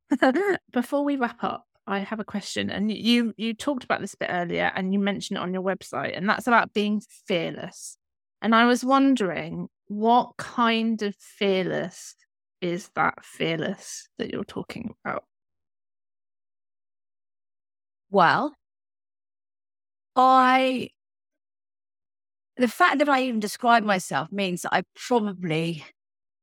before 0.71 1.03
we 1.03 1.15
wrap 1.15 1.43
up, 1.43 1.65
I 1.87 1.99
have 1.99 2.19
a 2.19 2.25
question, 2.25 2.69
and 2.69 2.91
you 2.91 3.33
you 3.37 3.53
talked 3.53 3.83
about 3.83 4.01
this 4.01 4.13
a 4.13 4.17
bit 4.17 4.29
earlier, 4.31 4.71
and 4.75 4.93
you 4.93 4.99
mentioned 4.99 5.37
it 5.37 5.41
on 5.41 5.53
your 5.53 5.63
website, 5.63 6.15
and 6.15 6.29
that's 6.29 6.47
about 6.47 6.73
being 6.73 7.01
fearless. 7.27 7.97
And 8.41 8.55
I 8.55 8.65
was 8.65 8.83
wondering, 8.83 9.67
what 9.87 10.37
kind 10.37 11.01
of 11.01 11.15
fearless 11.15 12.15
is 12.61 12.89
that 12.95 13.23
fearless 13.23 14.07
that 14.17 14.31
you're 14.31 14.43
talking 14.43 14.93
about? 15.03 15.23
Well, 18.11 18.55
I 20.15 20.89
the 22.57 22.67
fact 22.67 22.99
that 22.99 23.09
I 23.09 23.23
even 23.23 23.39
describe 23.39 23.83
myself 23.83 24.31
means 24.31 24.61
that 24.61 24.73
I 24.73 24.83
probably 24.95 25.85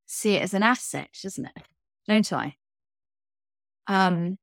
see 0.07 0.35
it 0.37 0.43
as 0.43 0.55
an 0.55 0.63
asset, 0.63 1.11
doesn't 1.23 1.47
it? 1.47 1.63
Don't 2.09 2.33
I? 2.33 2.57
Um, 3.87 4.39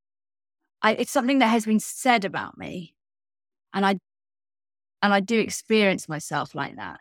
I 0.82 0.94
it's 0.94 1.12
something 1.12 1.40
that 1.40 1.48
has 1.50 1.66
been 1.66 1.80
said 1.80 2.26
about 2.26 2.58
me, 2.58 2.96
and 3.74 3.86
I 3.86 3.98
and 5.02 5.14
I 5.14 5.20
do 5.20 5.40
experience 5.40 6.10
myself 6.10 6.56
like 6.56 6.76
that. 6.78 7.00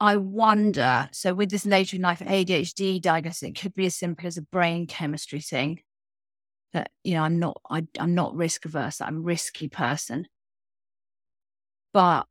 I 0.00 0.16
wonder. 0.16 1.08
So 1.12 1.34
with 1.34 1.50
this 1.50 1.66
later 1.66 1.96
in 1.96 2.02
life 2.02 2.20
ADHD 2.20 3.00
diagnosis, 3.00 3.42
it 3.42 3.58
could 3.60 3.74
be 3.74 3.86
as 3.86 3.96
simple 3.96 4.26
as 4.26 4.36
a 4.36 4.42
brain 4.42 4.86
chemistry 4.86 5.40
thing. 5.40 5.80
That 6.74 6.90
you 7.02 7.14
know, 7.14 7.22
I'm 7.22 7.38
not, 7.38 7.60
I, 7.70 7.86
I'm 7.98 8.14
not 8.14 8.36
risk 8.36 8.66
averse. 8.66 9.00
I'm 9.00 9.18
a 9.18 9.20
risky 9.20 9.68
person. 9.68 10.26
But 11.92 12.26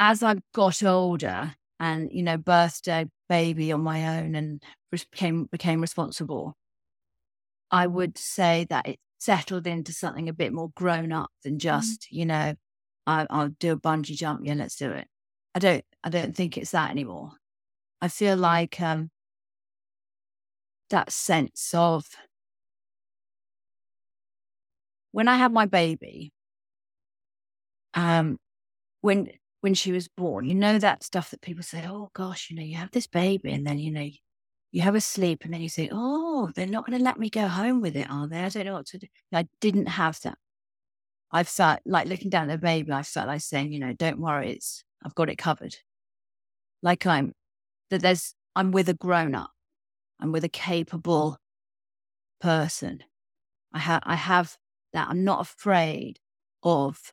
as 0.00 0.22
I 0.22 0.36
got 0.54 0.82
older, 0.82 1.54
and 1.78 2.10
you 2.10 2.22
know, 2.24 2.38
birthed 2.38 2.88
a 2.88 3.08
baby 3.28 3.70
on 3.70 3.82
my 3.82 4.18
own, 4.18 4.34
and 4.34 4.62
became 4.90 5.44
became 5.52 5.80
responsible, 5.80 6.56
I 7.70 7.86
would 7.86 8.18
say 8.18 8.66
that 8.70 8.88
it 8.88 8.98
settled 9.18 9.66
into 9.66 9.92
something 9.92 10.28
a 10.28 10.32
bit 10.32 10.52
more 10.52 10.70
grown 10.74 11.12
up 11.12 11.30
than 11.44 11.54
mm-hmm. 11.54 11.58
just, 11.58 12.02
mm-hmm. 12.02 12.16
you 12.16 12.26
know, 12.26 12.54
I, 13.06 13.26
will 13.30 13.48
do 13.58 13.72
a 13.72 13.76
bungee 13.76 14.16
jump. 14.16 14.40
Yeah, 14.44 14.54
let's 14.54 14.76
do 14.76 14.90
it. 14.90 15.06
I 15.54 15.58
don't, 15.58 15.84
I 16.04 16.08
don't 16.08 16.36
think 16.36 16.56
it's 16.56 16.70
that 16.70 16.90
anymore. 16.90 17.32
I 18.00 18.08
feel 18.08 18.36
like 18.36 18.80
um, 18.80 19.10
that 20.90 21.12
sense 21.12 21.72
of 21.74 22.06
when 25.18 25.26
I 25.26 25.36
had 25.36 25.52
my 25.52 25.66
baby, 25.66 26.32
um, 27.94 28.38
when 29.00 29.30
when 29.62 29.74
she 29.74 29.90
was 29.90 30.06
born, 30.06 30.44
you 30.44 30.54
know 30.54 30.78
that 30.78 31.02
stuff 31.02 31.32
that 31.32 31.40
people 31.40 31.64
say, 31.64 31.84
"Oh 31.88 32.10
gosh, 32.14 32.48
you 32.48 32.56
know, 32.56 32.62
you 32.62 32.76
have 32.76 32.92
this 32.92 33.08
baby, 33.08 33.50
and 33.50 33.66
then 33.66 33.80
you 33.80 33.90
know 33.90 34.08
you 34.70 34.82
have 34.82 34.94
a 34.94 35.00
sleep 35.00 35.44
and 35.44 35.52
then 35.52 35.60
you 35.60 35.68
think, 35.68 35.90
oh, 35.92 36.52
they're 36.54 36.66
not 36.66 36.86
going 36.86 36.96
to 36.96 37.04
let 37.04 37.18
me 37.18 37.30
go 37.30 37.48
home 37.48 37.80
with 37.80 37.96
it, 37.96 38.08
are 38.08 38.28
they? 38.28 38.38
I 38.38 38.48
don't 38.48 38.66
know 38.66 38.74
what 38.74 38.86
to 38.86 38.98
do. 38.98 39.08
I 39.32 39.48
didn't 39.60 39.86
have 39.86 40.20
that. 40.20 40.38
I've 41.32 41.48
felt 41.48 41.80
like 41.84 42.06
looking 42.06 42.30
down 42.30 42.48
at 42.48 42.60
the 42.60 42.64
baby, 42.64 42.92
I 42.92 43.02
felt 43.02 43.26
like 43.26 43.40
saying, 43.40 43.72
you 43.72 43.80
know, 43.80 43.94
don't 43.94 44.20
worry, 44.20 44.52
it's, 44.52 44.84
I've 45.04 45.16
got 45.16 45.30
it 45.30 45.36
covered. 45.36 45.74
Like 46.80 47.06
I'm, 47.06 47.32
that 47.90 48.02
there's, 48.02 48.34
I'm 48.54 48.70
with 48.70 48.88
a 48.88 48.94
grown 48.94 49.34
up. 49.34 49.50
I'm 50.20 50.30
with 50.30 50.44
a 50.44 50.48
capable 50.48 51.38
person. 52.40 53.02
I 53.72 53.78
have, 53.80 54.02
I 54.04 54.14
have 54.16 54.56
that. 54.92 55.08
I'm 55.08 55.24
not 55.24 55.40
afraid 55.40 56.20
of 56.62 57.12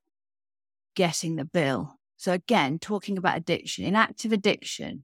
getting 0.95 1.35
the 1.35 1.45
bill. 1.45 1.99
So 2.17 2.31
again, 2.31 2.79
talking 2.79 3.17
about 3.17 3.37
addiction, 3.37 3.85
in 3.85 3.95
active 3.95 4.31
addiction, 4.31 5.03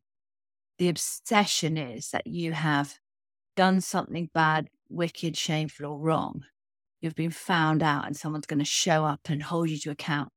the 0.78 0.90
obsession 0.90 1.78
is 1.78 2.10
that 2.10 2.26
you 2.26 2.54
have 2.54 2.98
done 3.56 3.82
something 3.82 4.30
bad, 4.34 4.70
wicked, 4.90 5.38
shameful, 5.38 5.86
or 5.86 6.00
wrong. 6.00 6.44
You've 7.02 7.16
been 7.16 7.32
found 7.32 7.84
out, 7.84 8.06
and 8.06 8.16
someone's 8.16 8.46
going 8.46 8.60
to 8.60 8.66
show 8.66 9.06
up 9.06 9.22
and 9.26 9.44
hold 9.44 9.70
you 9.70 9.78
to 9.80 9.92
account, 9.92 10.30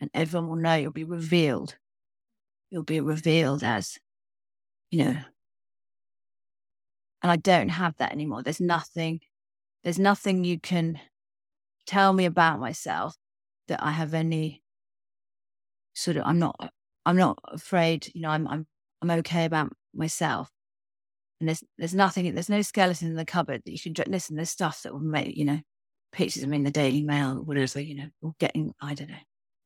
and 0.00 0.10
everyone 0.12 0.48
will 0.48 0.56
know 0.56 0.74
you'll 0.74 0.92
be 0.92 1.04
revealed. 1.04 1.76
You'll 2.70 2.82
be 2.82 3.00
revealed 3.00 3.62
as, 3.62 3.98
you 4.90 5.04
know. 5.04 5.16
And 7.22 7.32
I 7.32 7.36
don't 7.36 7.68
have 7.68 7.96
that 7.98 8.12
anymore. 8.12 8.42
There's 8.42 8.60
nothing, 8.60 9.20
there's 9.84 9.98
nothing 9.98 10.44
you 10.44 10.58
can 10.58 10.98
tell 11.86 12.12
me 12.12 12.24
about 12.24 12.60
myself 12.60 13.16
that 13.68 13.82
I 13.82 13.92
have 13.92 14.14
any 14.14 14.62
sort 15.94 16.16
of 16.16 16.24
I'm 16.26 16.38
not 16.38 16.72
I'm 17.04 17.16
not 17.16 17.38
afraid, 17.48 18.10
you 18.14 18.20
know, 18.20 18.30
I'm 18.30 18.46
I'm 18.48 18.66
I'm 19.02 19.10
okay 19.10 19.44
about 19.44 19.72
myself. 19.94 20.50
And 21.40 21.48
there's 21.48 21.62
there's 21.78 21.94
nothing, 21.94 22.32
there's 22.34 22.48
no 22.48 22.62
skeleton 22.62 23.08
in 23.08 23.14
the 23.14 23.24
cupboard 23.24 23.62
that 23.64 23.72
you 23.72 23.94
can 23.94 24.10
listen. 24.10 24.36
There's 24.36 24.50
stuff 24.50 24.82
that 24.82 24.92
will 24.92 25.00
make 25.00 25.36
you 25.36 25.44
know 25.44 25.60
pictures 26.12 26.42
of 26.42 26.48
me 26.48 26.56
in 26.56 26.64
the 26.64 26.70
Daily 26.70 27.02
Mail, 27.02 27.36
whatever 27.44 27.80
you 27.80 27.94
know, 27.94 28.08
or 28.22 28.34
getting 28.38 28.72
I 28.80 28.94
don't 28.94 29.10
know 29.10 29.16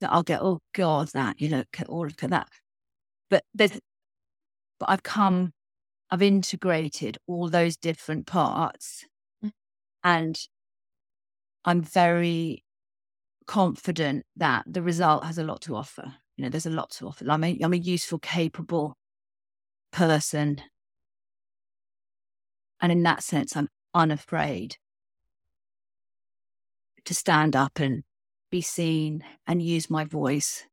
that 0.00 0.12
I'll 0.12 0.22
get. 0.22 0.42
Oh 0.42 0.60
God, 0.74 1.08
that 1.08 1.40
you 1.40 1.48
know, 1.48 1.64
or 1.88 2.08
look 2.08 2.22
at 2.24 2.30
that. 2.30 2.48
But 3.28 3.44
there's, 3.54 3.78
but 4.80 4.90
I've 4.90 5.02
come, 5.04 5.52
I've 6.10 6.22
integrated 6.22 7.18
all 7.26 7.48
those 7.48 7.76
different 7.76 8.26
parts, 8.26 9.04
mm. 9.44 9.52
and 10.02 10.38
I'm 11.64 11.82
very 11.82 12.64
confident 13.46 14.24
that 14.36 14.64
the 14.66 14.82
result 14.82 15.24
has 15.24 15.38
a 15.38 15.44
lot 15.44 15.60
to 15.62 15.76
offer. 15.76 16.14
You 16.36 16.44
know, 16.44 16.50
there's 16.50 16.66
a 16.66 16.70
lot 16.70 16.90
to 16.92 17.08
offer. 17.08 17.24
I'm 17.28 17.44
a, 17.44 17.58
I'm 17.62 17.72
a 17.72 17.76
useful, 17.76 18.18
capable 18.18 18.96
person. 19.92 20.62
And 22.80 22.90
in 22.90 23.02
that 23.02 23.22
sense, 23.22 23.56
I'm 23.56 23.68
unafraid 23.92 24.76
to 27.04 27.14
stand 27.14 27.56
up 27.56 27.78
and 27.80 28.04
be 28.50 28.60
seen 28.60 29.24
and 29.46 29.62
use 29.62 29.90
my 29.90 30.04
voice. 30.04 30.64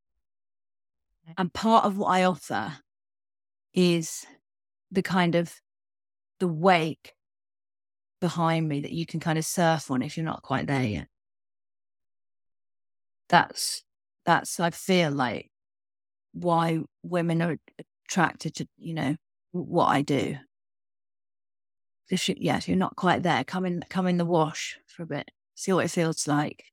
And 1.37 1.53
part 1.53 1.83
of 1.83 1.97
what 1.97 2.07
I 2.07 2.23
offer 2.23 2.77
is 3.73 4.25
the 4.91 5.01
kind 5.03 5.35
of 5.35 5.53
the 6.39 6.47
wake 6.47 7.13
behind 8.19 8.67
me 8.67 8.81
that 8.81 8.91
you 8.91 9.05
can 9.05 9.19
kind 9.19 9.37
of 9.37 9.45
surf 9.45 9.91
on 9.91 10.01
if 10.01 10.17
you're 10.17 10.25
not 10.25 10.41
quite 10.41 10.67
there 10.67 10.83
yet. 10.83 11.07
That's 13.29 13.83
that's 14.25 14.59
I 14.59 14.69
feel 14.71 15.11
like 15.11 15.49
why 16.33 16.79
women 17.03 17.41
are 17.41 17.57
attracted 18.05 18.55
to, 18.55 18.67
you 18.77 18.93
know, 18.93 19.15
what 19.51 19.87
I 19.87 20.01
do. 20.01 20.37
If 22.09 22.29
you, 22.29 22.35
you're 22.37 22.77
not 22.77 22.95
quite 22.95 23.23
there. 23.23 23.43
Come 23.43 23.65
in, 23.65 23.83
come 23.89 24.07
in 24.07 24.17
the 24.17 24.25
wash 24.25 24.77
for 24.87 25.03
a 25.03 25.07
bit. 25.07 25.29
See 25.55 25.73
what 25.73 25.85
it 25.85 25.91
feels 25.91 26.27
like. 26.27 26.63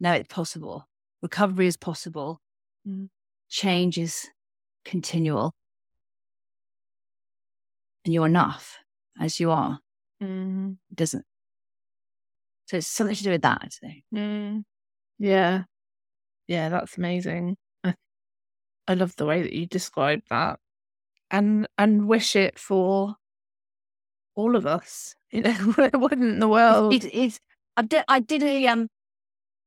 Now 0.00 0.14
it's 0.14 0.32
possible. 0.32 0.88
Recovery 1.22 1.66
is 1.66 1.76
possible. 1.76 2.40
Mm. 2.88 3.08
Change 3.48 3.98
is 3.98 4.26
continual. 4.84 5.54
And 8.04 8.12
you're 8.12 8.26
enough 8.26 8.78
as 9.20 9.38
you 9.38 9.50
are. 9.50 9.78
Mm. 10.22 10.76
It 10.90 10.96
doesn't. 10.96 11.24
So 12.66 12.78
it's 12.78 12.86
something 12.86 13.16
to 13.16 13.22
do 13.22 13.30
with 13.30 13.42
that, 13.42 13.60
I'd 13.62 13.72
say. 13.72 14.02
Mm. 14.14 14.64
Yeah. 15.18 15.64
Yeah, 16.46 16.68
that's 16.68 16.96
amazing. 16.96 17.56
I, 17.82 17.94
I 18.88 18.94
love 18.94 19.16
the 19.16 19.26
way 19.26 19.42
that 19.42 19.52
you 19.52 19.66
describe 19.66 20.22
that 20.30 20.58
and 21.30 21.66
and 21.78 22.06
wish 22.06 22.36
it 22.36 22.58
for 22.58 23.16
all 24.34 24.56
of 24.56 24.66
us. 24.66 25.14
You 25.30 25.42
know, 25.42 25.74
wouldn't 25.94 26.40
the 26.40 26.48
world? 26.48 26.94
It, 26.94 27.04
it's. 27.12 27.40
I 27.76 27.82
did. 27.82 28.04
I 28.06 28.20
did 28.20 28.42
a 28.42 28.66
um, 28.68 28.88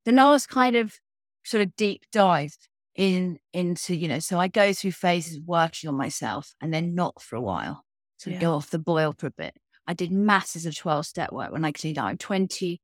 the 0.06 0.14
last 0.14 0.48
kind 0.48 0.76
of 0.76 0.96
sort 1.44 1.62
of 1.62 1.76
deep 1.76 2.04
dive 2.12 2.56
in 2.96 3.40
into 3.54 3.96
you 3.96 4.08
know. 4.08 4.20
So 4.20 4.40
I 4.40 4.48
go 4.48 4.74
through 4.74 4.94
phases 4.94 5.40
working 5.42 5.90
on 5.90 5.96
myself, 5.96 6.54
and 6.62 6.74
then 6.74 6.96
not 6.96 7.22
for 7.22 7.36
a 7.36 7.42
while. 7.42 7.84
So 8.18 8.30
yeah. 8.30 8.40
go 8.40 8.54
off 8.54 8.70
the 8.70 8.80
boil 8.80 9.14
for 9.18 9.28
a 9.28 9.32
bit. 9.32 9.56
I 9.88 9.94
did 9.94 10.12
masses 10.12 10.66
of 10.66 10.76
twelve 10.76 11.06
step 11.06 11.32
work 11.32 11.52
when 11.52 11.64
I 11.64 11.72
continued. 11.72 12.00
I'm 12.00 12.18
20, 12.18 12.82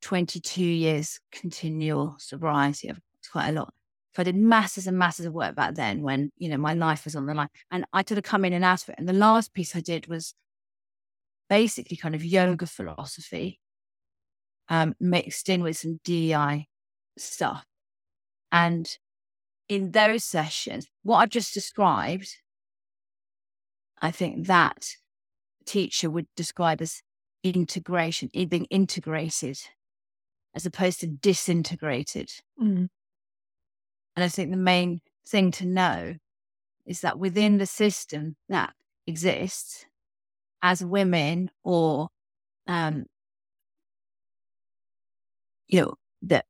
22 0.00 0.62
years 0.62 1.20
continual 1.32 2.16
sobriety. 2.18 2.88
It's 2.88 3.28
quite 3.28 3.48
a 3.48 3.52
lot. 3.52 3.74
So 4.14 4.22
I 4.22 4.24
did 4.24 4.36
masses 4.36 4.86
and 4.86 4.98
masses 4.98 5.26
of 5.26 5.34
work 5.34 5.54
back 5.54 5.74
then 5.74 6.00
when, 6.00 6.32
you 6.38 6.48
know, 6.48 6.56
my 6.56 6.72
life 6.72 7.04
was 7.04 7.14
on 7.14 7.26
the 7.26 7.34
line. 7.34 7.48
And 7.70 7.84
I 7.92 8.02
sort 8.02 8.16
of 8.16 8.24
come 8.24 8.46
in 8.46 8.54
and 8.54 8.64
out 8.64 8.82
of 8.82 8.88
it. 8.88 8.94
And 8.98 9.06
the 9.06 9.12
last 9.12 9.52
piece 9.52 9.76
I 9.76 9.80
did 9.80 10.06
was 10.06 10.34
basically 11.50 11.98
kind 11.98 12.14
of 12.14 12.24
yoga 12.24 12.66
philosophy 12.66 13.60
um, 14.70 14.94
mixed 14.98 15.50
in 15.50 15.62
with 15.62 15.76
some 15.76 16.00
DEI 16.02 16.66
stuff. 17.18 17.66
And 18.50 18.88
in 19.68 19.90
those 19.90 20.24
sessions, 20.24 20.86
what 21.02 21.18
I've 21.18 21.28
just 21.28 21.52
described, 21.52 22.36
I 24.00 24.10
think 24.10 24.46
that 24.46 24.96
teacher 25.66 26.08
would 26.10 26.26
describe 26.36 26.80
as 26.80 27.02
integration, 27.42 28.30
being 28.32 28.66
integrated 28.70 29.58
as 30.54 30.64
opposed 30.64 31.00
to 31.00 31.06
disintegrated. 31.06 32.30
Mm. 32.60 32.88
And 34.16 34.24
I 34.24 34.28
think 34.28 34.50
the 34.50 34.56
main 34.56 35.00
thing 35.28 35.50
to 35.52 35.66
know 35.66 36.14
is 36.86 37.02
that 37.02 37.18
within 37.18 37.58
the 37.58 37.66
system 37.66 38.36
that 38.48 38.72
exists, 39.06 39.84
as 40.62 40.84
women 40.84 41.50
or, 41.62 42.08
um, 42.66 43.04
you 45.68 45.80
know, 45.80 45.94
that 46.22 46.46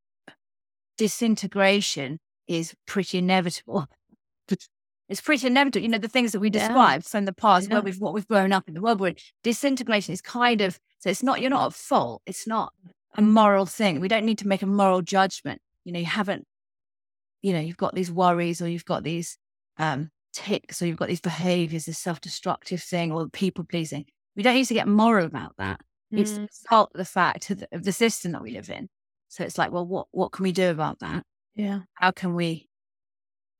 disintegration 0.97 2.19
is 2.47 2.75
pretty 2.87 3.19
inevitable. 3.19 3.87
It's 5.09 5.21
pretty 5.21 5.47
inevitable. 5.47 5.83
You 5.83 5.91
know, 5.91 5.99
the 5.99 6.09
things 6.09 6.33
that 6.33 6.41
we 6.41 6.51
described 6.51 7.05
yeah. 7.05 7.09
from 7.09 7.25
the 7.25 7.33
past, 7.33 7.71
where 7.71 7.81
we've 7.81 8.01
what 8.01 8.15
we've 8.15 8.27
grown 8.27 8.53
up 8.53 8.69
in 8.69 8.75
the 8.75 8.81
world, 8.81 9.01
where 9.01 9.15
disintegration 9.43 10.13
is 10.13 10.21
kind 10.21 10.61
of 10.61 10.79
so 10.99 11.11
it's 11.11 11.23
not 11.23 11.41
you're 11.41 11.51
not 11.51 11.67
at 11.67 11.73
fault. 11.75 12.23
It's 12.27 12.47
not 12.47 12.73
a 13.15 13.23
moral 13.23 13.67
thing. 13.67 14.01
We 14.01 14.09
don't 14.09 14.27
need 14.27 14.39
to 14.39 14.49
make 14.49 14.63
a 14.63 14.67
moral 14.67 15.03
judgment. 15.03 15.61
You 15.85 15.93
know, 15.93 16.01
you 16.01 16.07
haven't 16.07 16.47
you 17.47 17.53
know, 17.53 17.61
you've 17.61 17.77
got 17.77 17.95
these 17.95 18.11
worries 18.11 18.61
or 18.61 18.69
you've 18.69 18.85
got 18.85 19.05
these 19.05 19.39
um, 19.79 20.11
ticks 20.33 20.83
or 20.83 20.87
you've 20.87 20.97
got 20.97 21.07
these 21.07 21.21
behaviors, 21.21 21.85
this 21.85 21.99
self 21.99 22.21
destructive 22.21 22.83
thing 22.83 23.13
or 23.13 23.29
people 23.29 23.65
pleasing. 23.65 24.05
We 24.35 24.43
don't 24.43 24.55
need 24.55 24.67
to 24.67 24.75
get 24.75 24.89
moral 24.89 25.27
about 25.27 25.53
that. 25.59 25.81
Mm. 26.13 26.21
It's 26.21 26.63
part 26.65 26.91
of 26.93 26.99
the 26.99 27.05
fact 27.05 27.51
of 27.51 27.61
the, 27.61 27.69
of 27.71 27.85
the 27.85 27.93
system 27.93 28.33
that 28.33 28.43
we 28.43 28.51
live 28.51 28.69
in. 28.69 28.89
So 29.29 29.45
it's 29.45 29.59
like, 29.59 29.71
well, 29.71 29.87
what 29.87 30.09
what 30.11 30.33
can 30.33 30.43
we 30.43 30.51
do 30.51 30.71
about 30.71 30.99
that? 31.01 31.23
Yeah. 31.55 31.81
How 31.95 32.11
can 32.11 32.35
we 32.35 32.66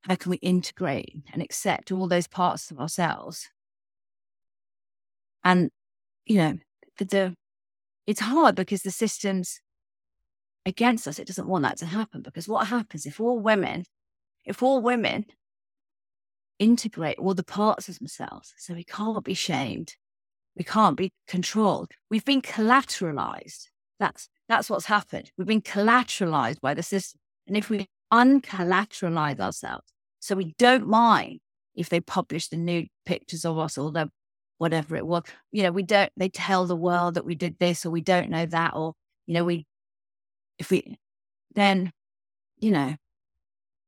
how 0.01 0.15
can 0.15 0.29
we 0.29 0.37
integrate 0.37 1.15
and 1.33 1.41
accept 1.41 1.91
all 1.91 2.07
those 2.07 2.27
parts 2.27 2.71
of 2.71 2.79
ourselves? 2.79 3.49
And, 5.43 5.69
you 6.25 6.37
know, 6.37 6.57
the, 6.97 7.05
the 7.05 7.35
it's 8.05 8.21
hard 8.21 8.55
because 8.55 8.83
the 8.83 8.91
system's 8.91 9.59
against 10.65 11.07
us. 11.07 11.19
It 11.19 11.27
doesn't 11.27 11.47
want 11.47 11.63
that 11.63 11.77
to 11.77 11.85
happen 11.85 12.21
because 12.21 12.47
what 12.47 12.67
happens 12.67 13.05
if 13.05 13.19
all 13.19 13.39
women, 13.39 13.85
if 14.45 14.63
all 14.63 14.81
women 14.81 15.25
integrate 16.59 17.19
all 17.19 17.33
the 17.33 17.43
parts 17.43 17.87
of 17.89 17.99
themselves, 17.99 18.53
so 18.57 18.73
we 18.73 18.83
can't 18.83 19.23
be 19.23 19.33
shamed, 19.33 19.95
we 20.55 20.63
can't 20.63 20.97
be 20.97 21.11
controlled. 21.27 21.91
We've 22.09 22.25
been 22.25 22.41
collateralized. 22.41 23.67
That's 23.99 24.29
that's 24.49 24.69
what's 24.69 24.85
happened. 24.85 25.31
We've 25.37 25.47
been 25.47 25.61
collateralized 25.61 26.61
by 26.61 26.73
the 26.73 26.83
system. 26.83 27.19
And 27.47 27.57
if 27.57 27.69
we 27.69 27.87
uncollateralize 28.11 29.39
ourselves, 29.39 29.85
so 30.19 30.35
we 30.35 30.53
don't 30.57 30.87
mind 30.87 31.39
if 31.75 31.89
they 31.89 31.99
publish 31.99 32.47
the 32.47 32.57
nude 32.57 32.87
pictures 33.05 33.45
of 33.45 33.57
us 33.57 33.77
or 33.77 33.91
the 33.91 34.09
whatever 34.57 34.95
it 34.95 35.05
was, 35.05 35.23
you 35.51 35.63
know, 35.63 35.71
we 35.71 35.83
don't, 35.83 36.11
they 36.17 36.29
tell 36.29 36.65
the 36.65 36.75
world 36.75 37.13
that 37.13 37.25
we 37.25 37.35
did 37.35 37.57
this 37.59 37.85
or 37.85 37.91
we 37.91 38.01
don't 38.01 38.29
know 38.29 38.45
that, 38.45 38.73
or, 38.75 38.93
you 39.25 39.33
know, 39.33 39.43
we, 39.43 39.65
if 40.57 40.71
we, 40.71 40.97
then, 41.53 41.91
you 42.59 42.71
know, 42.71 42.95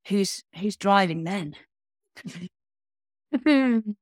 who's, 0.08 0.44
who's 0.60 0.78
driving 0.78 1.24
then? 1.24 1.56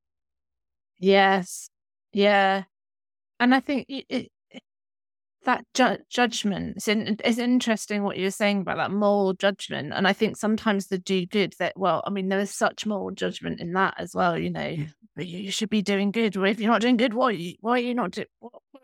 yes. 0.99 1.69
Yeah. 2.11 2.63
And 3.39 3.55
I 3.55 3.59
think 3.59 3.85
it, 3.87 4.05
it, 4.09 4.31
that 5.47 5.65
ju- 5.73 5.97
judgment. 6.09 6.77
It's, 6.77 6.87
in, 6.87 7.17
it's 7.23 7.39
interesting 7.39 8.03
what 8.03 8.17
you're 8.17 8.29
saying 8.29 8.61
about 8.61 8.77
that 8.77 8.91
moral 8.91 9.33
judgment 9.33 9.93
and 9.93 10.07
i 10.07 10.13
think 10.13 10.37
sometimes 10.37 10.87
the 10.87 10.97
do 10.97 11.25
good 11.25 11.55
that 11.59 11.73
well 11.75 12.03
i 12.05 12.09
mean 12.09 12.29
there 12.29 12.39
is 12.39 12.51
such 12.51 12.85
moral 12.85 13.11
judgment 13.11 13.59
in 13.59 13.73
that 13.73 13.95
as 13.97 14.13
well 14.13 14.37
you 14.37 14.51
know 14.51 14.77
but 15.17 15.25
you 15.25 15.51
should 15.51 15.71
be 15.71 15.81
doing 15.81 16.11
good. 16.11 16.37
Or 16.37 16.45
if 16.45 16.59
you're 16.59 16.71
not 16.71 16.81
doing 16.81 16.95
good 16.95 17.13
why 17.13 17.25
are 17.25 17.31
you, 17.31 17.55
why 17.59 17.79
are 17.79 17.81
you 17.81 17.95
not 17.95 18.11
doing 18.11 18.27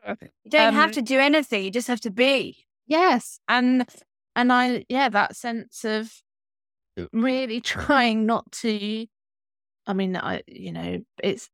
you 0.07 0.49
don't 0.49 0.70
um, 0.70 0.76
have 0.76 0.91
to 0.93 1.01
do 1.01 1.20
anything 1.20 1.64
you 1.64 1.72
just 1.72 1.88
have 1.88 2.01
to 2.01 2.11
be. 2.11 2.66
Yes 2.88 3.39
and 3.47 3.88
and 4.36 4.51
i 4.51 4.84
yeah 4.89 5.09
that 5.09 5.36
sense 5.36 5.86
of 5.86 6.11
really 7.14 7.61
trying 7.76 8.26
not 8.26 8.51
to 8.51 9.05
i 9.86 9.93
mean 9.93 10.18
i 10.18 10.41
you 10.47 10.72
know 10.72 10.99
it's 11.22 11.49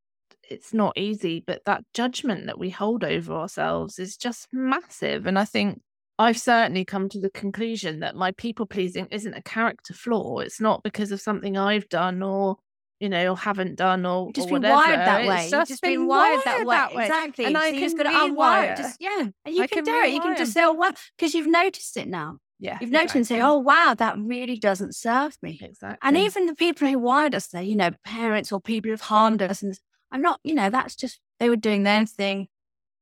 it's 0.50 0.74
not 0.74 0.97
easy, 0.97 1.43
but 1.45 1.64
that 1.66 1.84
judgment 1.93 2.47
that 2.47 2.60
we 2.60 2.70
hold 2.70 3.04
over 3.04 3.34
ourselves 3.34 4.00
is 4.00 4.18
just 4.18 4.47
massive. 4.52 5.26
And 5.26 5.38
I 5.38 5.45
think 5.45 5.82
I've 6.18 6.38
certainly 6.38 6.86
come 6.86 7.10
to 7.10 7.20
the 7.20 7.30
conclusion 7.30 8.00
that 8.02 8.16
my 8.16 8.32
people 8.32 8.66
pleasing 8.66 9.08
isn't 9.12 9.34
a 9.34 9.41
character 9.41 9.93
flaw. 9.93 10.39
It's 10.39 10.60
not 10.60 10.84
because 10.84 11.12
of 11.12 11.22
something 11.22 11.58
I've 11.58 11.88
done 11.89 12.22
or 12.22 12.58
you 13.00 13.08
know, 13.08 13.32
or 13.32 13.38
haven't 13.38 13.76
done 13.76 14.06
or, 14.06 14.32
just 14.34 14.50
or 14.50 14.60
been 14.60 14.70
wired 14.70 15.00
that 15.00 15.26
way. 15.26 15.43
It's 15.43 15.52
just, 15.52 15.70
just 15.70 15.82
been, 15.82 16.02
been 16.02 16.08
wired, 16.08 16.41
that 16.43 16.66
way. 16.66 16.76
that 16.76 16.93
way. 16.93 17.06
Exactly. 17.06 17.45
And 17.45 17.56
so 17.56 17.62
I 17.62 17.72
can 17.72 17.95
got 17.95 18.04
to 18.04 18.10
unwire. 18.10 18.78
Just, 18.78 18.97
yeah. 19.00 19.28
And 19.45 19.56
you 19.56 19.64
I 19.64 19.68
can, 19.68 19.86
can 19.86 19.86
do 19.86 20.00
it. 20.02 20.14
You 20.14 20.20
can 20.20 20.36
just 20.36 20.54
say, 20.54 20.64
oh, 20.64 20.74
well, 20.74 20.91
because 21.18 21.34
you've 21.34 21.47
noticed 21.47 21.95
it 21.95 22.08
now. 22.08 22.39
Yeah. 22.60 22.78
You've 22.82 22.91
noticed 22.91 23.16
exactly. 23.16 23.38
and 23.38 23.43
say, 23.43 23.47
oh, 23.47 23.58
wow, 23.58 23.95
that 23.97 24.18
really 24.20 24.58
doesn't 24.58 24.95
serve 24.95 25.38
me. 25.41 25.60
Exactly. 25.62 25.97
And 26.02 26.18
even 26.18 26.45
the 26.45 26.56
people 26.56 26.89
who 26.89 27.00
wired 27.00 27.36
us 27.36 27.47
there, 27.47 27.62
you 27.62 27.78
know, 27.78 27.91
parents 28.04 28.52
or 28.52 28.60
people 28.60 28.91
who've 28.91 29.00
harmed 29.00 29.41
us 29.41 29.64
and 29.64 29.80
I'm 30.12 30.22
not, 30.22 30.39
you 30.43 30.55
know, 30.55 30.70
that's 30.70 30.95
just, 30.95 31.20
they 31.39 31.49
were 31.49 31.55
doing 31.55 31.84
their 31.84 32.05
thing. 32.05 32.47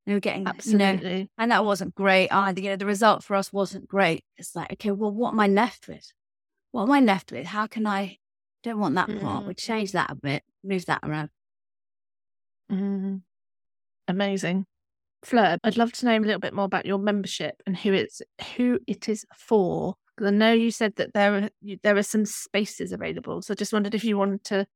They 0.06 0.14
were 0.14 0.20
getting, 0.20 0.48
Absolutely. 0.48 1.12
you 1.12 1.20
know, 1.24 1.28
and 1.38 1.52
that 1.52 1.66
wasn't 1.66 1.96
great 1.96 2.30
either. 2.32 2.62
You 2.62 2.70
know, 2.72 2.76
the 2.78 2.86
result 2.86 3.24
for 3.24 3.36
us 3.36 3.52
wasn't 3.52 3.88
great. 3.88 4.24
It's 4.38 4.56
like, 4.56 4.72
okay, 4.74 4.92
well, 4.92 5.12
what 5.12 5.34
am 5.34 5.40
I 5.40 5.48
left 5.48 5.88
with? 5.88 6.12
What 6.72 6.84
am 6.84 6.92
I 6.92 7.00
left 7.02 7.32
with? 7.32 7.48
How 7.48 7.68
can 7.68 7.86
I, 7.86 8.18
don't 8.64 8.80
want 8.80 8.96
that 8.96 9.08
mm. 9.08 9.22
part. 9.22 9.46
We 9.46 9.54
change 9.54 9.94
that 9.94 10.12
a 10.12 10.16
bit, 10.16 10.44
move 10.64 10.86
that 10.86 11.00
around. 11.04 11.30
Mm. 12.72 13.22
Amazing. 14.08 14.66
Fleur, 15.24 15.58
I'd 15.64 15.78
love 15.78 15.94
to 15.94 16.06
know 16.06 16.18
a 16.18 16.20
little 16.20 16.40
bit 16.40 16.54
more 16.54 16.66
about 16.66 16.86
your 16.86 17.00
membership 17.00 17.62
and 17.66 17.76
who 17.76 17.94
it's 17.94 18.22
who 18.56 18.80
it 18.88 19.10
is 19.10 19.26
for. 19.36 19.96
Because 20.16 20.32
I 20.32 20.36
know 20.36 20.54
you 20.54 20.72
said 20.72 20.96
that 20.98 21.14
there 21.14 21.36
are 21.36 21.50
there 21.84 21.98
are 21.98 22.04
some 22.04 22.26
spaces 22.26 22.92
available. 22.92 23.42
So 23.42 23.54
I 23.54 23.56
just 23.56 23.74
wondered 23.74 23.96
if 23.96 24.04
you 24.04 24.18
wanted 24.18 24.44
to 24.46 24.68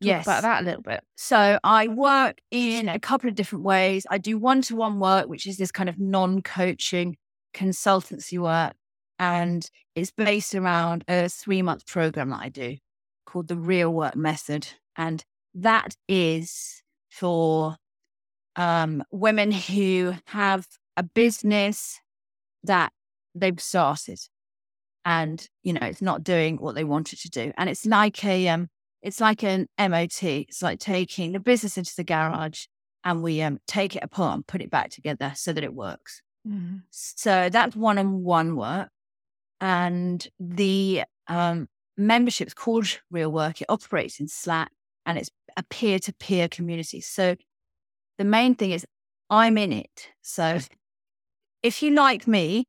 yes. 0.00 0.26
about 0.26 0.42
that 0.42 0.62
a 0.62 0.64
little 0.64 0.82
bit. 0.82 1.02
So 1.16 1.58
I 1.62 1.88
work 1.88 2.38
in 2.50 2.88
a 2.88 2.98
couple 2.98 3.28
of 3.28 3.34
different 3.34 3.64
ways. 3.64 4.06
I 4.10 4.18
do 4.18 4.38
one 4.38 4.62
to 4.62 4.76
one 4.76 4.98
work, 4.98 5.28
which 5.28 5.46
is 5.46 5.56
this 5.56 5.70
kind 5.70 5.88
of 5.88 5.98
non 5.98 6.42
coaching 6.42 7.16
consultancy 7.54 8.38
work. 8.38 8.74
And 9.18 9.68
it's 9.94 10.10
based 10.10 10.54
around 10.54 11.04
a 11.08 11.28
three 11.28 11.62
month 11.62 11.86
program 11.86 12.30
that 12.30 12.40
I 12.40 12.48
do 12.48 12.76
called 13.26 13.48
the 13.48 13.56
Real 13.56 13.92
Work 13.92 14.16
Method. 14.16 14.68
And 14.96 15.24
that 15.54 15.94
is 16.08 16.82
for 17.10 17.76
um, 18.56 19.04
women 19.10 19.52
who 19.52 20.14
have 20.26 20.66
a 20.96 21.02
business 21.02 22.00
that 22.64 22.92
they've 23.34 23.60
started 23.60 24.18
and 25.04 25.48
you 25.62 25.72
know 25.72 25.86
it's 25.86 26.02
not 26.02 26.22
doing 26.22 26.56
what 26.56 26.74
they 26.74 26.84
wanted 26.84 27.18
to 27.18 27.30
do 27.30 27.52
and 27.56 27.70
it's 27.70 27.86
like 27.86 28.24
a 28.24 28.48
um 28.48 28.68
it's 29.02 29.20
like 29.20 29.42
an 29.42 29.66
MOT. 29.78 30.22
It's 30.22 30.62
like 30.62 30.78
taking 30.78 31.32
the 31.32 31.40
business 31.40 31.78
into 31.78 31.94
the 31.96 32.04
garage 32.04 32.66
and 33.04 33.22
we 33.22 33.40
um, 33.42 33.58
take 33.66 33.96
it 33.96 34.04
apart 34.04 34.34
and 34.34 34.46
put 34.46 34.60
it 34.60 34.70
back 34.70 34.90
together 34.90 35.32
so 35.34 35.52
that 35.52 35.64
it 35.64 35.74
works. 35.74 36.22
Mm-hmm. 36.46 36.78
So 36.90 37.48
that's 37.50 37.76
one 37.76 37.98
on 37.98 38.22
one 38.22 38.56
work. 38.56 38.88
And 39.60 40.26
the 40.38 41.04
um, 41.28 41.68
membership's 41.96 42.54
called 42.54 42.98
Real 43.10 43.30
Work. 43.30 43.60
It 43.60 43.66
operates 43.68 44.20
in 44.20 44.28
Slack 44.28 44.70
and 45.06 45.18
it's 45.18 45.30
a 45.56 45.62
peer 45.64 45.98
to 46.00 46.12
peer 46.14 46.48
community. 46.48 47.00
So 47.00 47.36
the 48.18 48.24
main 48.24 48.54
thing 48.54 48.72
is 48.72 48.86
I'm 49.28 49.56
in 49.58 49.72
it. 49.72 50.08
So 50.22 50.58
if 51.62 51.82
you 51.82 51.92
like 51.92 52.26
me 52.26 52.66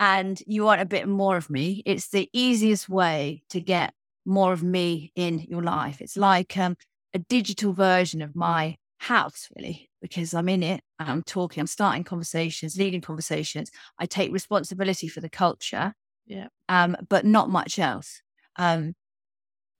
and 0.00 0.40
you 0.46 0.64
want 0.64 0.80
a 0.80 0.86
bit 0.86 1.08
more 1.08 1.36
of 1.36 1.50
me, 1.50 1.82
it's 1.84 2.08
the 2.08 2.28
easiest 2.32 2.88
way 2.88 3.42
to 3.50 3.60
get 3.60 3.92
more 4.24 4.52
of 4.52 4.62
me 4.62 5.12
in 5.14 5.40
your 5.48 5.62
life. 5.62 6.00
It's 6.00 6.16
like 6.16 6.56
um, 6.56 6.76
a 7.14 7.18
digital 7.18 7.72
version 7.72 8.22
of 8.22 8.36
my 8.36 8.76
house, 8.98 9.48
really, 9.56 9.88
because 10.02 10.34
I'm 10.34 10.48
in 10.48 10.62
it. 10.62 10.82
I'm 10.98 11.22
talking, 11.22 11.60
I'm 11.60 11.66
starting 11.66 12.04
conversations, 12.04 12.76
leading 12.76 13.00
conversations. 13.00 13.70
I 13.98 14.06
take 14.06 14.32
responsibility 14.32 15.08
for 15.08 15.20
the 15.20 15.30
culture, 15.30 15.94
yeah, 16.26 16.48
um, 16.68 16.96
but 17.08 17.24
not 17.24 17.50
much 17.50 17.78
else. 17.78 18.20
Um, 18.56 18.94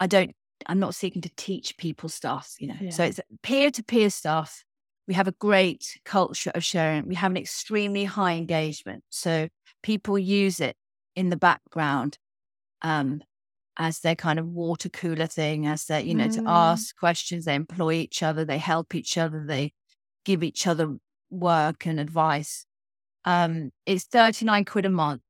I 0.00 0.06
don't. 0.06 0.34
I'm 0.66 0.80
not 0.80 0.94
seeking 0.94 1.22
to 1.22 1.30
teach 1.36 1.76
people 1.76 2.08
stuff, 2.08 2.54
you 2.58 2.68
know. 2.68 2.76
Yeah. 2.80 2.90
So 2.90 3.04
it's 3.04 3.20
peer 3.42 3.70
to 3.70 3.82
peer 3.82 4.10
stuff. 4.10 4.64
We 5.06 5.14
have 5.14 5.28
a 5.28 5.32
great 5.32 5.98
culture 6.04 6.50
of 6.54 6.64
sharing. 6.64 7.06
We 7.08 7.14
have 7.14 7.30
an 7.30 7.36
extremely 7.36 8.04
high 8.04 8.34
engagement. 8.34 9.04
So 9.08 9.48
people 9.82 10.18
use 10.18 10.60
it 10.60 10.76
in 11.16 11.30
the 11.30 11.36
background 11.36 12.18
um, 12.82 13.22
as 13.78 14.00
their 14.00 14.16
kind 14.16 14.38
of 14.38 14.46
water 14.46 14.88
cooler 14.88 15.26
thing, 15.26 15.66
as 15.66 15.84
their, 15.84 16.00
you 16.00 16.14
know, 16.14 16.26
mm. 16.26 16.34
to 16.34 16.42
ask 16.46 16.96
questions. 16.96 17.44
They 17.44 17.54
employ 17.54 17.94
each 17.94 18.22
other, 18.22 18.44
they 18.44 18.58
help 18.58 18.94
each 18.94 19.16
other, 19.16 19.44
they 19.46 19.72
give 20.24 20.42
each 20.42 20.66
other 20.66 20.96
work 21.30 21.86
and 21.86 22.00
advice. 22.00 22.66
Um, 23.24 23.70
it's 23.86 24.04
39 24.04 24.64
quid 24.64 24.84
a 24.84 24.90
month 24.90 25.22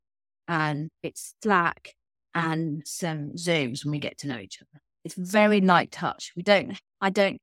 and 0.46 0.88
it's 1.03 1.34
Slack 1.42 1.94
and 2.34 2.82
some 2.86 3.32
Zooms 3.32 3.84
when 3.84 3.92
we 3.92 3.99
get 3.99 4.18
to 4.18 4.28
know 4.28 4.38
each 4.38 4.61
other. 4.62 4.80
It's 5.05 5.14
very 5.14 5.61
light 5.61 5.92
touch. 5.92 6.32
We 6.34 6.42
don't, 6.42 6.78
I 7.01 7.11
don't, 7.11 7.38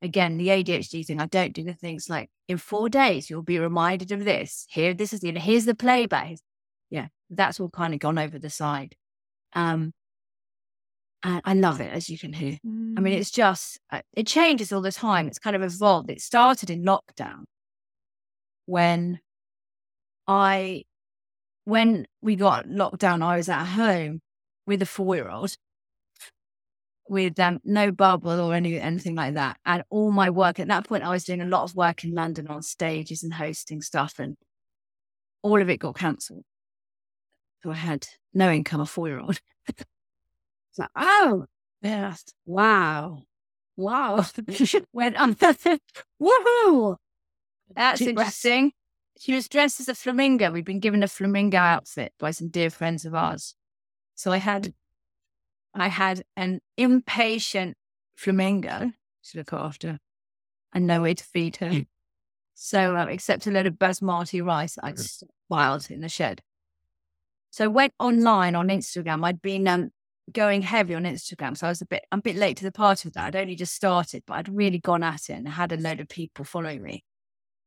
again, 0.00 0.38
the 0.38 0.48
ADHD 0.48 1.04
thing, 1.04 1.20
I 1.20 1.26
don't 1.26 1.52
do 1.52 1.64
the 1.64 1.74
things 1.74 2.08
like 2.08 2.30
in 2.48 2.56
four 2.56 2.88
days, 2.88 3.28
you'll 3.28 3.42
be 3.42 3.58
reminded 3.58 4.12
of 4.12 4.24
this. 4.24 4.66
Here, 4.70 4.94
this 4.94 5.12
is, 5.12 5.22
you 5.22 5.32
know, 5.32 5.40
here's 5.40 5.64
the 5.64 5.74
playback. 5.74 6.36
Yeah, 6.90 7.08
that's 7.28 7.60
all 7.60 7.70
kind 7.70 7.92
of 7.92 8.00
gone 8.00 8.18
over 8.18 8.38
the 8.38 8.50
side. 8.50 8.94
Um, 9.52 9.92
and 11.22 11.40
I 11.44 11.54
love 11.54 11.80
it, 11.80 11.92
as 11.92 12.08
you 12.08 12.18
can 12.18 12.32
hear. 12.32 12.58
Mm. 12.66 12.94
I 12.96 13.00
mean, 13.00 13.14
mm. 13.14 13.18
it's 13.18 13.30
just, 13.30 13.80
uh, 13.90 14.02
it 14.12 14.26
changes 14.26 14.72
all 14.72 14.80
the 14.80 14.92
time. 14.92 15.26
It's 15.26 15.38
kind 15.38 15.56
of 15.56 15.62
evolved. 15.62 16.10
It 16.10 16.20
started 16.20 16.70
in 16.70 16.84
lockdown 16.84 17.44
when 18.66 19.20
I, 20.26 20.84
when 21.64 22.06
we 22.20 22.36
got 22.36 22.68
locked 22.68 23.00
down, 23.00 23.22
I 23.22 23.36
was 23.36 23.48
at 23.48 23.64
home 23.64 24.20
with 24.66 24.82
a 24.82 24.86
four 24.86 25.16
year 25.16 25.28
old 25.28 25.56
with 27.08 27.38
um, 27.38 27.60
no 27.64 27.92
bubble 27.92 28.40
or 28.40 28.54
any, 28.54 28.80
anything 28.80 29.14
like 29.14 29.34
that. 29.34 29.58
And 29.64 29.84
all 29.90 30.10
my 30.10 30.30
work 30.30 30.58
at 30.58 30.68
that 30.68 30.86
point, 30.86 31.04
I 31.04 31.10
was 31.10 31.24
doing 31.24 31.40
a 31.40 31.46
lot 31.46 31.64
of 31.64 31.76
work 31.76 32.04
in 32.04 32.14
London 32.14 32.48
on 32.48 32.62
stages 32.62 33.22
and 33.22 33.34
hosting 33.34 33.80
stuff, 33.80 34.14
and 34.18 34.36
all 35.42 35.60
of 35.60 35.70
it 35.70 35.78
got 35.78 35.96
cancelled. 35.96 36.44
So 37.62 37.70
I 37.70 37.74
had 37.74 38.06
no 38.34 38.50
income, 38.50 38.80
a 38.80 38.86
four 38.86 39.08
year 39.08 39.20
old. 39.20 39.40
It's 40.76 40.80
like, 40.80 40.90
oh, 40.94 41.46
yes, 41.80 42.22
wow, 42.44 43.22
wow. 43.78 44.26
Went 44.92 45.16
on, 45.16 45.34
woohoo. 46.22 46.96
That's 47.74 48.02
interesting. 48.02 48.72
She 49.18 49.34
was 49.34 49.48
dressed 49.48 49.80
as 49.80 49.88
a 49.88 49.94
flamingo. 49.94 50.50
We'd 50.50 50.66
been 50.66 50.80
given 50.80 51.02
a 51.02 51.08
flamingo 51.08 51.56
outfit 51.56 52.12
by 52.18 52.30
some 52.30 52.48
dear 52.48 52.68
friends 52.68 53.06
of 53.06 53.14
ours. 53.14 53.54
So 54.14 54.32
I 54.32 54.36
had 54.36 54.74
I 55.74 55.88
had 55.88 56.24
an 56.36 56.60
impatient 56.76 57.78
flamingo 58.14 58.92
to 59.30 59.38
look 59.38 59.54
after 59.54 59.98
and 60.74 60.86
no 60.86 61.00
way 61.00 61.14
to 61.14 61.24
feed 61.24 61.56
her. 61.56 61.86
So, 62.52 62.96
uh, 62.96 63.06
except 63.06 63.46
a 63.46 63.50
load 63.50 63.66
of 63.66 63.74
basmati 63.74 64.44
rice 64.44 64.76
I 64.82 64.92
just 64.92 65.24
wild 65.48 65.90
in 65.90 66.02
the 66.02 66.08
shed. 66.10 66.42
So 67.50 67.64
I 67.64 67.68
went 67.68 67.94
online 67.98 68.54
on 68.54 68.68
Instagram. 68.68 69.24
I'd 69.24 69.40
been 69.40 69.66
um, 69.66 69.90
going 70.32 70.62
heavy 70.62 70.94
on 70.94 71.04
Instagram. 71.04 71.56
So 71.56 71.66
I 71.66 71.70
was 71.70 71.82
a 71.82 71.86
bit, 71.86 72.04
I'm 72.10 72.18
a 72.18 72.22
bit 72.22 72.36
late 72.36 72.56
to 72.58 72.64
the 72.64 72.72
party 72.72 73.06
with 73.06 73.14
that. 73.14 73.26
I'd 73.26 73.36
only 73.36 73.54
just 73.54 73.74
started, 73.74 74.22
but 74.26 74.34
I'd 74.34 74.48
really 74.48 74.78
gone 74.78 75.02
at 75.02 75.28
it 75.28 75.34
and 75.34 75.48
had 75.48 75.72
a 75.72 75.76
load 75.76 76.00
of 76.00 76.08
people 76.08 76.44
following 76.44 76.82
me 76.82 77.04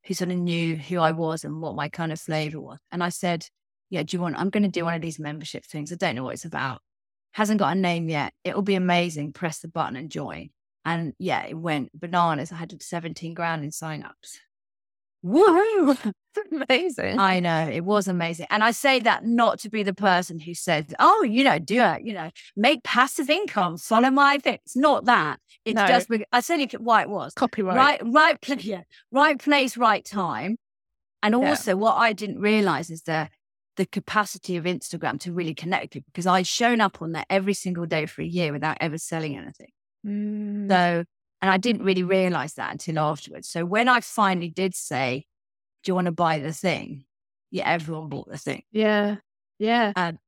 who 0.06 0.14
sort 0.14 0.32
of 0.32 0.38
knew 0.38 0.76
who 0.76 1.00
I 1.00 1.12
was 1.12 1.44
and 1.44 1.62
what 1.62 1.76
my 1.76 1.90
kind 1.90 2.12
of 2.12 2.20
flavor 2.20 2.60
was. 2.60 2.80
And 2.92 3.04
I 3.04 3.10
said, 3.10 3.46
yeah, 3.90 4.04
do 4.04 4.16
you 4.16 4.22
want, 4.22 4.38
I'm 4.38 4.50
going 4.50 4.64
to 4.64 4.70
do 4.70 4.86
one 4.86 4.94
of 4.94 5.02
these 5.02 5.20
membership 5.20 5.66
things. 5.66 5.92
I 5.92 5.96
don't 5.96 6.16
know 6.16 6.24
what 6.24 6.34
it's 6.34 6.46
about. 6.46 6.82
Hasn't 7.34 7.60
got 7.60 7.76
a 7.76 7.80
name 7.80 8.10
yet. 8.10 8.34
It'll 8.44 8.62
be 8.62 8.76
amazing. 8.76 9.34
Press 9.34 9.60
the 9.60 9.68
button 9.68 9.96
and 9.96 10.10
join. 10.10 10.50
And 10.86 11.14
yeah, 11.20 11.46
it 11.46 11.58
went 11.58 11.92
bananas. 12.00 12.52
I 12.52 12.56
had 12.56 12.82
17 12.82 13.34
grand 13.34 13.64
in 13.64 13.72
signups. 13.72 14.40
Woo! 15.22 15.96
amazing. 16.70 17.20
I 17.20 17.40
know 17.40 17.68
it 17.68 17.84
was 17.84 18.08
amazing. 18.08 18.48
And 18.50 18.64
I 18.64 18.72
say 18.72 19.00
that 19.02 19.26
not 19.26 19.60
to 19.60 19.70
be 19.70 19.84
the 19.84 19.94
person 19.94 20.40
who 20.40 20.54
says, 20.54 20.86
oh, 21.00 21.24
you 21.24 21.44
know, 21.44 21.60
do 21.60 21.82
it, 21.82 22.04
you 22.04 22.14
know, 22.14 22.30
make 22.56 22.84
passive 22.84 23.30
income, 23.30 23.78
follow 23.78 24.10
my 24.10 24.38
thing. 24.38 24.60
It's 24.66 24.78
not 24.78 25.06
that. 25.06 25.40
It's 25.66 25.76
No. 25.76 25.88
just, 25.88 26.08
I 26.32 26.40
said 26.40 26.60
it 26.60 26.80
why 26.80 27.02
it 27.02 27.10
was. 27.10 27.34
Copyright. 27.34 27.76
Right, 27.76 28.02
right, 28.06 28.42
pla- 28.42 28.56
yeah, 28.60 28.82
right 29.12 29.38
place, 29.38 29.76
right 29.76 30.06
time. 30.06 30.58
And 31.22 31.34
Yeah. 31.34 31.50
also, 31.50 31.76
what 31.76 31.96
I 31.96 32.14
didn't 32.14 32.40
realize 32.40 32.90
is 32.90 33.04
the 33.04 33.30
the 33.76 33.86
capacity 33.86 34.58
of 34.58 34.66
Instagram 34.66 35.18
to 35.22 35.32
really 35.32 35.54
connect 35.54 35.94
people 35.94 36.08
because 36.12 36.28
I'd 36.28 36.46
shown 36.46 36.82
up 36.82 37.02
on 37.02 37.14
there 37.14 37.24
every 37.30 37.54
single 37.54 37.86
day 37.86 38.06
for 38.08 38.22
a 38.22 38.26
year 38.26 38.52
without 38.52 38.76
ever 38.82 38.98
selling 38.98 39.38
anything. 39.38 39.70
Mm. 40.06 40.68
So, 40.70 41.06
and 41.42 41.52
I 41.52 41.58
didn't 41.58 41.84
really 41.86 42.04
realize 42.04 42.54
that 42.56 42.72
until 42.72 43.00
afterwards. 43.00 43.50
So 43.50 43.66
when 43.66 43.88
I 43.90 44.02
finally 44.02 44.50
did 44.50 44.76
say, 44.76 45.26
"Do 45.84 45.92
you 45.92 45.96
want 45.96 46.08
to 46.08 46.12
buy 46.14 46.40
the 46.40 46.54
thing?" 46.54 47.06
Yeah, 47.52 47.70
everyone 47.70 48.10
bought 48.10 48.30
the 48.30 48.38
thing. 48.40 48.64
Yeah. 48.72 49.18
Yeah. 49.60 49.94
And 49.96 50.20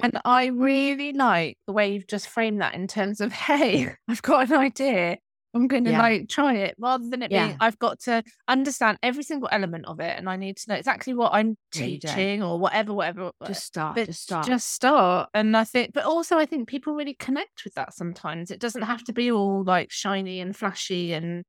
And 0.00 0.20
I 0.24 0.46
really 0.46 1.12
like 1.12 1.58
the 1.66 1.72
way 1.72 1.92
you've 1.92 2.06
just 2.06 2.28
framed 2.28 2.60
that 2.60 2.74
in 2.74 2.86
terms 2.88 3.20
of, 3.20 3.32
hey, 3.48 3.94
I've 4.08 4.22
got 4.22 4.50
an 4.50 4.56
idea. 4.58 5.18
I'm 5.54 5.68
going 5.68 5.84
to 5.84 5.92
Yeah. 5.92 6.00
like 6.00 6.28
try 6.28 6.54
it 6.56 6.74
rather 6.78 7.08
than 7.08 7.22
it 7.22 7.30
Yeah. 7.30 7.46
being, 7.46 7.56
I've 7.60 7.78
got 7.78 8.00
to 8.00 8.22
understand 8.48 8.98
every 9.02 9.22
single 9.22 9.48
element 9.52 9.86
of 9.86 10.00
it 10.00 10.18
and 10.18 10.28
I 10.28 10.36
need 10.36 10.56
to 10.58 10.64
know 10.68 10.74
exactly 10.74 11.14
what 11.14 11.32
I'm 11.32 11.56
Yeah, 11.74 11.84
you 11.84 11.98
don't. 12.00 12.12
teaching 12.12 12.42
or 12.42 12.58
whatever, 12.58 12.92
whatever. 12.92 13.30
just 13.46 13.64
start, 13.64 13.96
just 13.96 14.22
start. 14.22 14.46
Just 14.46 14.68
start. 14.70 15.30
And 15.32 15.56
I 15.56 15.64
think, 15.64 15.92
but 15.92 16.04
also 16.04 16.38
I 16.38 16.46
think 16.46 16.68
people 16.68 16.94
really 16.94 17.14
connect 17.14 17.64
with 17.64 17.74
that 17.74 17.94
sometimes. 17.94 18.50
It 18.50 18.60
doesn't 18.60 18.82
have 18.82 19.04
to 19.04 19.12
be 19.12 19.30
all 19.30 19.62
like 19.64 19.90
shiny 19.92 20.40
and 20.40 20.56
flashy 20.56 21.12
and, 21.12 21.44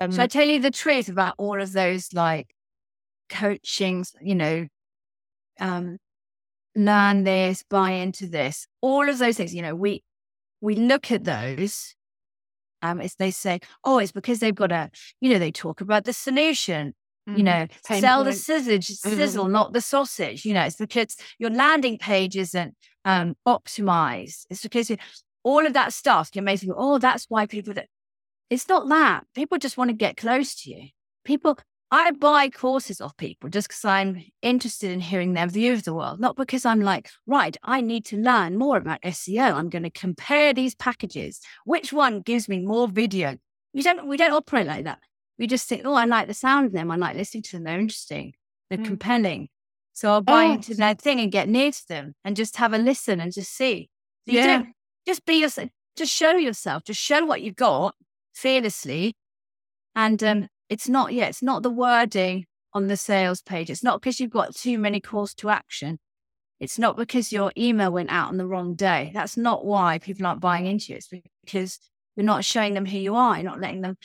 um, 0.00 0.10
Should 0.12 0.20
I 0.20 0.26
tell 0.28 0.46
you 0.46 0.60
the 0.60 0.70
truth 0.70 1.08
about 1.08 1.34
all 1.36 1.60
of 1.60 1.72
those 1.72 2.12
like 2.14 2.54
coachings, 3.28 4.14
you 4.22 4.34
know, 4.34 4.66
um, 5.58 5.98
learn 6.76 7.24
this, 7.24 7.64
buy 7.68 7.90
into 7.92 8.26
this, 8.28 8.66
all 8.80 9.08
of 9.08 9.18
those 9.18 9.36
things, 9.36 9.54
you 9.54 9.62
know, 9.62 9.74
we 9.74 10.02
we 10.60 10.74
look 10.76 11.10
at 11.10 11.24
those. 11.24 11.94
Um, 12.82 13.00
as 13.00 13.14
they 13.16 13.30
say, 13.30 13.60
oh, 13.84 13.98
it's 13.98 14.12
because 14.12 14.38
they've 14.40 14.54
got 14.54 14.72
a, 14.72 14.90
you 15.20 15.30
know, 15.32 15.38
they 15.38 15.50
talk 15.52 15.80
about 15.80 16.04
the 16.04 16.12
solution, 16.12 16.94
you 17.34 17.42
mhm, 17.42 17.44
know, 17.44 17.66
pain 17.86 18.00
sell 18.00 18.24
the 18.24 18.32
point. 18.32 18.36
sizzle, 18.36 18.80
sizzle, 18.82 19.48
not 19.48 19.72
the 19.72 19.80
sausage. 19.80 20.44
You 20.44 20.54
know, 20.54 20.62
it's 20.62 20.76
because 20.76 21.16
your 21.38 21.50
landing 21.50 21.98
page 21.98 22.36
isn't 22.36 22.74
um, 23.04 23.36
optimized. 23.46 24.46
It's 24.50 24.62
because 24.62 24.90
you, 24.90 24.96
all 25.42 25.64
of 25.66 25.72
that 25.74 25.92
stuff 25.92 26.30
can 26.30 26.44
make 26.44 26.62
you, 26.62 26.74
oh, 26.76 26.98
that's 26.98 27.26
why 27.28 27.46
people. 27.46 27.74
Do. 27.74 27.82
It's 28.50 28.68
not 28.68 28.88
that. 28.88 29.24
People 29.34 29.58
just 29.58 29.76
want 29.76 29.90
to 29.90 29.96
get 29.96 30.16
close 30.16 30.54
to 30.62 30.70
you. 30.70 30.88
People, 31.24 31.58
I 31.92 32.12
buy 32.12 32.48
courses 32.50 33.00
off 33.00 33.16
people 33.16 33.50
just 33.50 33.68
because 33.68 33.84
I'm 33.84 34.24
interested 34.42 34.92
in 34.92 35.00
hearing 35.00 35.32
their 35.32 35.48
view 35.48 35.72
of 35.72 35.82
the 35.82 35.92
world, 35.94 36.20
not 36.20 36.36
because 36.36 36.64
I'm 36.64 36.80
like, 36.80 37.10
right, 37.26 37.56
I 37.64 37.80
need 37.80 38.04
to 38.06 38.16
learn 38.16 38.56
more 38.58 38.76
about 38.76 39.02
SEO. 39.02 39.54
I'm 39.54 39.68
going 39.68 39.82
to 39.82 39.90
compare 39.90 40.54
these 40.54 40.74
packages. 40.76 41.40
Which 41.64 41.92
one 41.92 42.20
gives 42.20 42.48
me 42.48 42.60
more 42.64 42.86
video? 42.86 43.36
We 43.74 43.82
don't. 43.82 44.06
We 44.06 44.16
don't 44.16 44.32
operate 44.32 44.66
like 44.66 44.84
that. 44.84 45.00
We 45.38 45.46
just 45.46 45.68
think, 45.68 45.82
oh, 45.84 45.94
I 45.94 46.04
like 46.04 46.28
the 46.28 46.34
sound 46.34 46.66
of 46.66 46.72
them. 46.72 46.90
I 46.90 46.96
like 46.96 47.16
listening 47.16 47.42
to 47.44 47.52
them. 47.56 47.64
They're 47.64 47.80
interesting. 47.80 48.34
They're 48.68 48.78
Mm. 48.78 48.84
compelling. 48.84 49.48
So 49.92 50.10
I'll 50.10 50.22
buy 50.22 50.44
Oh, 50.44 50.52
into 50.54 50.74
their 50.74 50.94
thing 50.94 51.18
and 51.18 51.32
get 51.32 51.48
near 51.48 51.72
to 51.72 51.88
them 51.88 52.14
and 52.24 52.36
just 52.36 52.56
have 52.56 52.72
a 52.72 52.78
listen 52.78 53.20
and 53.20 53.32
just 53.32 53.52
see. 53.54 53.90
You 54.26 54.34
Yeah. 54.36 54.46
don't 54.46 54.74
just 55.06 55.24
be 55.24 55.40
yourself. 55.40 55.70
Just 55.96 56.12
show 56.12 56.32
yourself. 56.36 56.84
Just 56.84 57.00
show 57.00 57.24
what 57.24 57.42
you've 57.42 57.56
got 57.56 57.96
fearlessly. 58.32 59.14
And 59.96 60.22
um, 60.22 60.48
it's 60.70 60.88
not, 60.88 61.12
yeah, 61.12 61.26
it's 61.26 61.42
not 61.42 61.62
the 61.62 61.70
wording 61.70 62.46
on 62.72 62.86
the 62.86 62.96
sales 62.96 63.42
page. 63.42 63.68
It's 63.68 63.82
not 63.84 64.00
because 64.00 64.20
you've 64.20 64.30
got 64.30 64.54
too 64.54 64.78
many 64.78 65.00
calls 65.00 65.34
to 65.34 65.50
action. 65.50 65.98
It's 66.60 66.78
not 66.78 66.96
because 66.96 67.32
your 67.32 67.52
email 67.58 67.90
went 67.90 68.10
out 68.10 68.28
on 68.28 68.36
the 68.36 68.46
wrong 68.46 68.74
day. 68.74 69.10
That's 69.12 69.36
not 69.36 69.64
why 69.64 69.98
people 69.98 70.26
aren't 70.26 70.40
buying 70.40 70.66
into 70.66 70.92
you. 70.92 70.96
It's 70.96 71.10
because 71.44 71.78
you're 72.16 72.24
not 72.24 72.44
showing 72.44 72.74
them 72.74 72.86
who 72.86 72.98
you 72.98 73.14
are. 73.16 73.34
You're 73.36 73.44
not 73.50 73.60
letting 73.60 73.80
them 73.80 73.96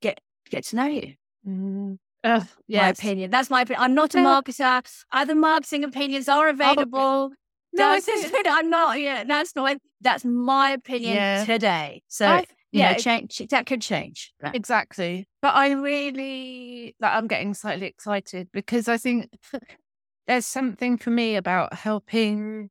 get 0.00 0.20
get 0.50 0.64
to 0.66 0.76
know 0.76 0.86
you. 0.86 1.14
Mm. 1.48 1.98
Ugh, 2.24 2.46
My 2.68 2.88
opinion. 2.88 3.30
That's 3.30 3.50
my 3.50 3.62
opinion. 3.62 3.82
I'm 3.82 3.94
not 3.94 4.14
a 4.14 4.18
marketer. 4.18 4.82
Other 5.12 5.34
marketing 5.34 5.84
opinions 5.84 6.28
are 6.28 6.48
available. 6.48 7.30
No, 7.72 7.98
I'm 8.46 8.68
not. 8.70 9.00
Yeah, 9.00 9.24
that's 9.24 9.56
not. 9.56 9.76
That's 10.00 10.24
my 10.24 10.70
opinion 10.70 11.14
Yeah. 11.14 11.44
today. 11.44 12.02
So 12.08 12.26
I- 12.26 12.46
you 12.72 12.80
yeah, 12.80 12.92
know, 12.92 12.98
change 12.98 13.42
that 13.50 13.66
could 13.66 13.82
change. 13.82 14.32
Exactly. 14.42 15.28
But 15.42 15.54
I 15.54 15.72
really 15.72 16.96
like 17.00 17.12
I'm 17.12 17.28
getting 17.28 17.52
slightly 17.52 17.86
excited 17.86 18.48
because 18.52 18.88
I 18.88 18.96
think 18.96 19.30
there's 20.26 20.46
something 20.46 20.96
for 20.96 21.10
me 21.10 21.36
about 21.36 21.74
helping 21.74 22.70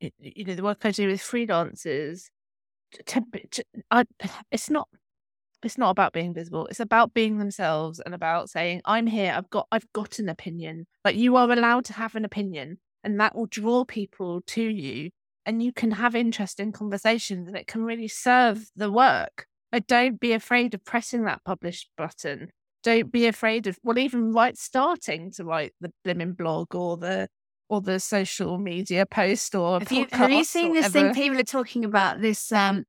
you 0.00 0.44
know 0.44 0.54
the 0.54 0.62
work 0.62 0.80
I 0.84 0.90
do 0.90 1.08
with 1.08 1.20
freelancers 1.20 2.24
to, 3.06 3.22
to 3.50 3.64
I, 3.90 4.04
it's 4.52 4.70
not 4.70 4.88
it's 5.64 5.78
not 5.78 5.90
about 5.90 6.12
being 6.12 6.34
visible 6.34 6.66
it's 6.66 6.78
about 6.78 7.14
being 7.14 7.38
themselves 7.38 8.00
and 8.00 8.14
about 8.14 8.50
saying 8.50 8.82
I'm 8.84 9.06
here 9.06 9.32
I've 9.34 9.50
got 9.50 9.66
I've 9.72 9.90
got 9.92 10.18
an 10.18 10.28
opinion 10.28 10.86
like 11.04 11.16
you 11.16 11.36
are 11.36 11.50
allowed 11.50 11.86
to 11.86 11.94
have 11.94 12.14
an 12.14 12.24
opinion 12.24 12.78
and 13.02 13.18
that 13.20 13.34
will 13.34 13.46
draw 13.46 13.84
people 13.84 14.42
to 14.48 14.62
you 14.62 15.10
and 15.48 15.62
you 15.62 15.72
can 15.72 15.92
have 15.92 16.14
interesting 16.14 16.72
conversations 16.72 17.48
and 17.48 17.56
it 17.56 17.66
can 17.66 17.82
really 17.82 18.06
serve 18.06 18.66
the 18.76 18.92
work 18.92 19.46
But 19.72 19.86
don't 19.86 20.20
be 20.20 20.32
afraid 20.32 20.74
of 20.74 20.84
pressing 20.84 21.24
that 21.24 21.42
publish 21.42 21.88
button. 21.96 22.50
Don't 22.82 23.10
be 23.10 23.26
afraid 23.26 23.66
of 23.66 23.78
well, 23.82 23.98
even 23.98 24.32
right 24.32 24.56
starting 24.56 25.32
to 25.32 25.44
write 25.44 25.72
the 25.80 25.90
blimmin' 26.04 26.36
blog 26.36 26.74
or 26.74 26.98
the 26.98 27.28
or 27.68 27.80
the 27.80 27.98
social 27.98 28.58
media 28.58 29.04
post 29.06 29.54
or 29.54 29.80
have 29.80 29.90
you 29.90 30.06
have 30.12 30.30
you 30.30 30.44
seen 30.44 30.74
this 30.74 30.88
thing? 30.88 31.14
People 31.14 31.38
are 31.38 31.42
talking 31.42 31.84
about 31.84 32.20
this 32.20 32.52
um 32.52 32.84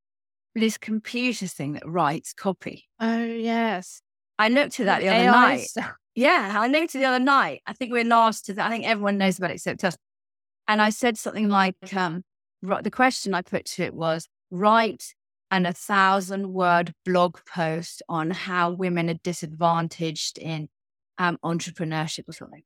this 0.53 0.77
computer 0.77 1.47
thing 1.47 1.73
that 1.73 1.87
writes 1.87 2.33
copy. 2.33 2.87
Oh 2.99 3.23
yes, 3.23 4.01
I 4.37 4.49
looked 4.49 4.79
at 4.81 4.85
that 4.85 5.01
the 5.01 5.07
other 5.07 5.17
AI 5.17 5.31
night. 5.31 5.61
stuff. 5.61 5.93
Yeah, 6.13 6.53
I 6.59 6.67
looked 6.67 6.93
at 6.95 6.99
the 6.99 7.05
other 7.05 7.23
night. 7.23 7.61
I 7.65 7.73
think 7.73 7.93
we're 7.93 8.03
last 8.03 8.45
to 8.47 8.53
that. 8.55 8.67
I 8.67 8.69
think 8.69 8.85
everyone 8.85 9.17
knows 9.17 9.37
about 9.37 9.51
it 9.51 9.55
except 9.55 9.83
us. 9.85 9.97
And 10.67 10.81
I 10.81 10.89
said 10.89 11.17
something 11.17 11.49
like, 11.49 11.75
um, 11.95 12.23
the 12.61 12.91
question 12.91 13.33
I 13.33 13.41
put 13.41 13.65
to 13.65 13.83
it 13.83 13.93
was 13.93 14.27
write 14.51 15.13
an 15.51 15.65
a 15.65 15.73
thousand 15.73 16.53
word 16.53 16.93
blog 17.05 17.37
post 17.45 18.01
on 18.07 18.31
how 18.31 18.71
women 18.71 19.09
are 19.09 19.15
disadvantaged 19.23 20.37
in 20.37 20.69
um, 21.17 21.37
entrepreneurship 21.43 22.27
or 22.27 22.33
something. 22.33 22.63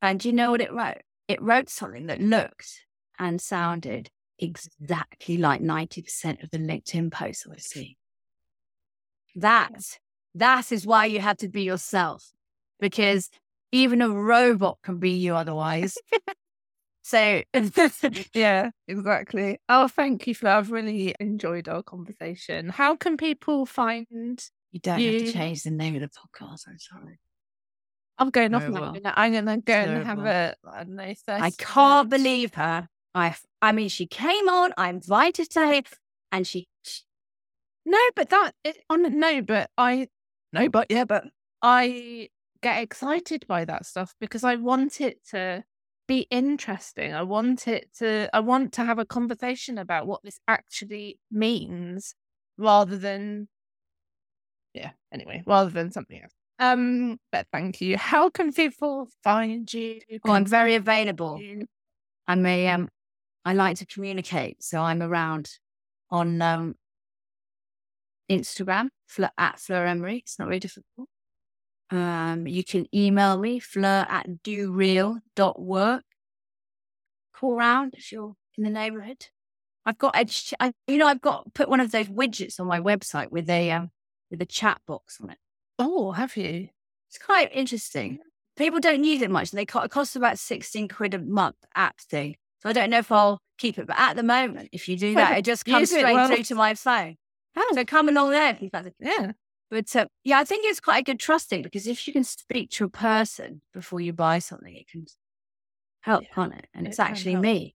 And 0.00 0.24
you 0.24 0.32
know 0.32 0.50
what 0.50 0.60
it 0.60 0.72
wrote? 0.72 1.02
It 1.28 1.42
wrote 1.42 1.68
something 1.68 2.06
that 2.06 2.20
looked 2.20 2.84
and 3.18 3.40
sounded 3.40 4.10
exactly 4.38 5.36
like 5.36 5.60
90% 5.60 6.42
of 6.42 6.50
the 6.50 6.58
LinkedIn 6.58 7.10
posts 7.10 7.46
I 7.50 7.56
see. 7.56 7.96
That, 9.36 9.98
that 10.34 10.70
is 10.70 10.86
why 10.86 11.06
you 11.06 11.20
have 11.20 11.38
to 11.38 11.48
be 11.48 11.62
yourself 11.62 12.32
because 12.80 13.30
even 13.72 14.02
a 14.02 14.08
robot 14.08 14.78
can 14.82 14.98
be 14.98 15.10
you 15.10 15.34
otherwise. 15.34 15.96
so, 17.04 17.42
Yeah, 18.34 18.70
exactly. 18.88 19.58
Oh, 19.68 19.88
thank 19.88 20.26
you, 20.26 20.34
Flo. 20.34 20.56
I've 20.56 20.70
really 20.70 21.14
enjoyed 21.20 21.68
our 21.68 21.82
conversation. 21.82 22.70
How 22.70 22.96
can 22.96 23.18
people 23.18 23.66
find? 23.66 24.42
you 24.72 24.80
don't 24.80 24.98
you? 24.98 25.12
have 25.12 25.26
to 25.26 25.32
change 25.32 25.64
the 25.64 25.70
name 25.70 25.94
of 25.96 26.00
the 26.00 26.08
podcast. 26.08 26.62
I'm 26.66 26.78
sorry. 26.78 27.20
I'm 28.16 28.30
going 28.30 28.54
off 28.54 28.66
now. 28.68 28.80
well. 28.80 28.96
I'm 29.04 29.32
gonna 29.32 29.58
go 29.58 29.74
and 29.74 30.06
have 30.06 30.24
a 30.24 30.56
I 30.66 30.84
know. 30.84 31.14
30 31.26 31.42
I 31.42 31.50
can't 31.50 32.08
believe 32.08 32.54
her. 32.54 32.88
I, 33.14 33.36
I 33.60 33.72
mean, 33.72 33.90
she 33.90 34.06
came 34.06 34.48
on, 34.48 34.72
I 34.78 34.88
invited 34.88 35.52
her, 35.54 35.82
and 36.32 36.46
she, 36.46 36.66
No, 37.84 37.98
but 38.16 38.30
that 38.30 38.52
it, 38.64 38.78
on 38.88 39.18
no, 39.18 39.42
but 39.42 39.70
I 39.76 40.08
no, 40.54 40.70
but 40.70 40.86
yeah, 40.88 41.04
but 41.04 41.24
I 41.60 42.30
get 42.62 42.82
excited 42.82 43.46
by 43.46 43.66
that 43.66 43.84
stuff 43.84 44.14
because 44.20 44.42
I 44.42 44.56
want 44.56 45.02
it 45.02 45.18
to 45.30 45.64
be 46.06 46.26
interesting. 46.30 47.14
I 47.14 47.22
want 47.22 47.66
it 47.68 47.88
to 47.98 48.28
I 48.32 48.40
want 48.40 48.72
to 48.74 48.84
have 48.84 48.98
a 48.98 49.04
conversation 49.04 49.78
about 49.78 50.06
what 50.06 50.22
this 50.22 50.38
actually 50.46 51.18
means 51.30 52.14
rather 52.58 52.96
than 52.96 53.48
yeah, 54.74 54.90
anyway, 55.12 55.42
rather 55.46 55.70
than 55.70 55.92
something 55.92 56.20
else. 56.20 56.32
Um, 56.58 57.18
but 57.32 57.46
thank 57.52 57.80
you. 57.80 57.96
How 57.96 58.28
can 58.28 58.52
people 58.52 59.08
find 59.22 59.72
you? 59.72 60.00
Well, 60.24 60.34
I'm 60.34 60.46
very 60.46 60.74
available. 60.74 61.40
I'm 62.26 62.46
a 62.46 62.68
um 62.68 62.88
I 63.44 63.54
like 63.54 63.78
to 63.78 63.86
communicate, 63.86 64.62
so 64.62 64.80
I'm 64.80 65.02
around 65.02 65.50
on 66.10 66.40
um 66.42 66.74
Instagram, 68.30 68.88
Fleur, 69.06 69.30
at 69.38 69.60
Fleur 69.60 69.86
Emery. 69.86 70.18
It's 70.18 70.38
not 70.38 70.48
very 70.48 70.60
difficult. 70.60 71.08
Um, 71.94 72.46
you 72.46 72.64
can 72.64 72.86
email 72.94 73.38
me, 73.38 73.60
fleur 73.60 74.06
at 74.08 74.42
doreal.work. 74.42 76.02
Call 77.32 77.56
round 77.56 77.94
if 77.96 78.10
you're 78.10 78.34
in 78.56 78.64
the 78.64 78.70
neighborhood. 78.70 79.26
I've 79.86 79.98
got, 79.98 80.16
I, 80.16 80.72
you 80.86 80.98
know, 80.98 81.06
I've 81.06 81.20
got 81.20 81.52
put 81.54 81.68
one 81.68 81.80
of 81.80 81.92
those 81.92 82.08
widgets 82.08 82.58
on 82.58 82.66
my 82.66 82.80
website 82.80 83.30
with 83.30 83.48
a 83.50 83.70
um, 83.70 83.90
with 84.30 84.40
a 84.40 84.46
chat 84.46 84.80
box 84.86 85.20
on 85.20 85.30
it. 85.30 85.38
Oh, 85.78 86.12
have 86.12 86.36
you? 86.36 86.68
It's 87.08 87.18
quite 87.18 87.50
interesting. 87.52 88.18
People 88.56 88.80
don't 88.80 89.04
use 89.04 89.20
it 89.20 89.30
much. 89.30 89.50
They 89.50 89.66
cost, 89.66 89.86
it 89.86 89.90
costs 89.90 90.16
about 90.16 90.38
sixteen 90.38 90.88
quid 90.88 91.14
a 91.14 91.18
month 91.18 91.56
app 91.74 92.00
thing. 92.00 92.36
So 92.62 92.70
I 92.70 92.72
don't 92.72 92.90
know 92.90 92.98
if 92.98 93.12
I'll 93.12 93.38
keep 93.58 93.78
it. 93.78 93.86
But 93.86 93.98
at 93.98 94.16
the 94.16 94.22
moment, 94.22 94.70
if 94.72 94.88
you 94.88 94.96
do 94.96 95.14
that, 95.14 95.38
it 95.38 95.44
just 95.44 95.64
comes 95.64 95.90
straight 95.90 96.14
well. 96.14 96.28
through 96.28 96.44
to 96.44 96.54
my 96.54 96.74
phone. 96.74 97.16
Oh. 97.56 97.72
So 97.74 97.84
come 97.84 98.08
along 98.08 98.30
there. 98.30 98.58
Yeah. 98.98 99.32
But 99.74 99.96
uh, 99.96 100.06
yeah, 100.22 100.38
I 100.38 100.44
think 100.44 100.64
it's 100.66 100.78
quite 100.78 100.98
a 100.98 101.02
good 101.02 101.18
trusting 101.18 101.62
because 101.62 101.88
if 101.88 102.06
you 102.06 102.12
can 102.12 102.22
speak 102.22 102.70
to 102.70 102.84
a 102.84 102.88
person 102.88 103.60
before 103.72 104.00
you 104.00 104.12
buy 104.12 104.38
something, 104.38 104.72
it 104.72 104.86
can 104.86 105.04
help, 106.00 106.22
yeah, 106.22 106.28
can't 106.32 106.54
it? 106.54 106.68
And 106.72 106.86
it 106.86 106.90
it's 106.90 107.00
actually 107.00 107.34
me. 107.34 107.74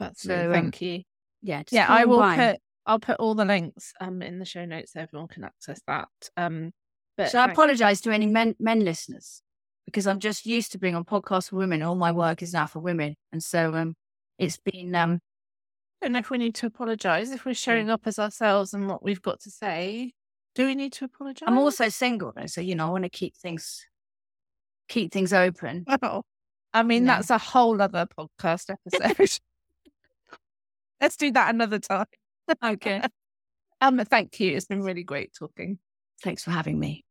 That's 0.00 0.22
so. 0.22 0.50
Thank 0.50 0.74
um, 0.82 0.86
you. 0.88 1.02
Yeah, 1.40 1.62
yeah. 1.70 1.86
I 1.88 2.04
will 2.04 2.20
put. 2.34 2.58
I'll 2.84 2.98
put 2.98 3.20
all 3.20 3.36
the 3.36 3.44
links 3.44 3.92
um 4.00 4.22
in 4.22 4.40
the 4.40 4.44
show 4.44 4.64
notes 4.64 4.94
so 4.94 5.00
everyone 5.00 5.28
can 5.28 5.44
access 5.44 5.80
that. 5.86 6.08
Um, 6.36 6.72
but 7.16 7.30
so 7.30 7.38
I 7.38 7.44
apologise 7.44 8.00
to 8.00 8.10
any 8.10 8.26
men 8.26 8.56
men 8.58 8.84
listeners 8.84 9.42
because 9.84 10.08
I'm 10.08 10.18
just 10.18 10.46
used 10.46 10.72
to 10.72 10.78
being 10.78 10.96
on 10.96 11.04
podcasts 11.04 11.50
for 11.50 11.56
women. 11.56 11.80
All 11.82 11.94
my 11.94 12.10
work 12.10 12.42
is 12.42 12.52
now 12.52 12.66
for 12.66 12.80
women, 12.80 13.14
and 13.30 13.40
so 13.40 13.72
um, 13.72 13.94
it's 14.36 14.58
been 14.58 14.96
um 14.96 15.20
don't 16.02 16.10
know 16.10 16.18
if 16.18 16.30
we 16.30 16.38
need 16.38 16.56
to 16.56 16.66
apologise 16.66 17.30
if 17.30 17.44
we're 17.44 17.54
showing 17.54 17.88
up 17.88 18.02
as 18.06 18.18
ourselves 18.18 18.74
and 18.74 18.88
what 18.88 19.04
we've 19.04 19.22
got 19.22 19.38
to 19.42 19.50
say. 19.50 20.12
Do 20.56 20.66
we 20.66 20.74
need 20.74 20.92
to 20.94 21.04
apologise? 21.04 21.46
I'm 21.46 21.58
also 21.58 21.88
single, 21.88 22.32
so 22.46 22.60
you 22.60 22.74
know 22.74 22.88
I 22.88 22.90
want 22.90 23.04
to 23.04 23.10
keep 23.10 23.36
things 23.36 23.86
keep 24.88 25.12
things 25.12 25.32
open. 25.32 25.84
Well, 26.02 26.24
I 26.72 26.82
mean 26.82 27.04
no. 27.04 27.12
that's 27.12 27.30
a 27.30 27.38
whole 27.38 27.80
other 27.80 28.06
podcast 28.18 28.74
episode. 29.00 29.38
Let's 31.00 31.16
do 31.16 31.30
that 31.32 31.54
another 31.54 31.78
time. 31.78 32.06
okay. 32.64 33.02
um, 33.80 33.98
thank 34.06 34.40
you. 34.40 34.56
It's 34.56 34.66
been 34.66 34.82
really 34.82 35.04
great 35.04 35.32
talking. 35.38 35.78
Thanks 36.22 36.42
for 36.42 36.50
having 36.50 36.78
me. 36.78 37.04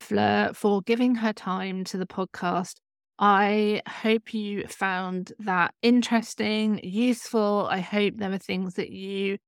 Fleur 0.00 0.52
for 0.54 0.82
giving 0.82 1.16
her 1.16 1.32
time 1.32 1.84
to 1.84 1.96
the 1.96 2.06
podcast 2.06 2.74
I 3.18 3.82
hope 3.88 4.32
you 4.32 4.66
found 4.68 5.32
that 5.40 5.74
interesting, 5.82 6.80
useful. 6.84 7.66
I 7.68 7.80
hope 7.80 8.14
there 8.16 8.32
are 8.32 8.38
things 8.38 8.74
that 8.74 8.90
you 8.90 9.38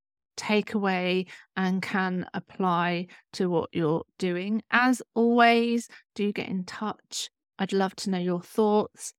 take 0.41 0.73
away 0.73 1.27
and 1.55 1.83
can 1.83 2.27
apply 2.33 3.07
to 3.35 3.51
what 3.51 3.69
you're 3.73 4.05
doing. 4.19 4.63
As 4.71 5.03
always, 5.15 5.87
do 6.15 6.33
get 6.33 6.49
in 6.49 6.65
touch. 6.65 7.29
I'd 7.59 7.75
love 7.75 7.95
to 7.97 8.11
know 8.11 8.19
your 8.19 8.41
thoughts. 8.41 9.13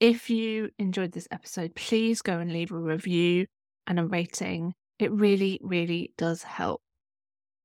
If 0.00 0.28
you 0.28 0.68
enjoyed 0.78 1.12
this 1.12 1.28
episode, 1.30 1.74
please 1.74 2.20
go 2.20 2.38
and 2.38 2.52
leave 2.52 2.72
a 2.72 2.78
review 2.78 3.46
and 3.86 3.98
a 3.98 4.04
rating. 4.04 4.74
It 4.98 5.10
really, 5.10 5.58
really 5.62 6.12
does 6.18 6.42
help. 6.42 6.82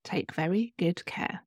Take 0.05 0.33
very 0.33 0.73
good 0.79 1.05
care. 1.05 1.41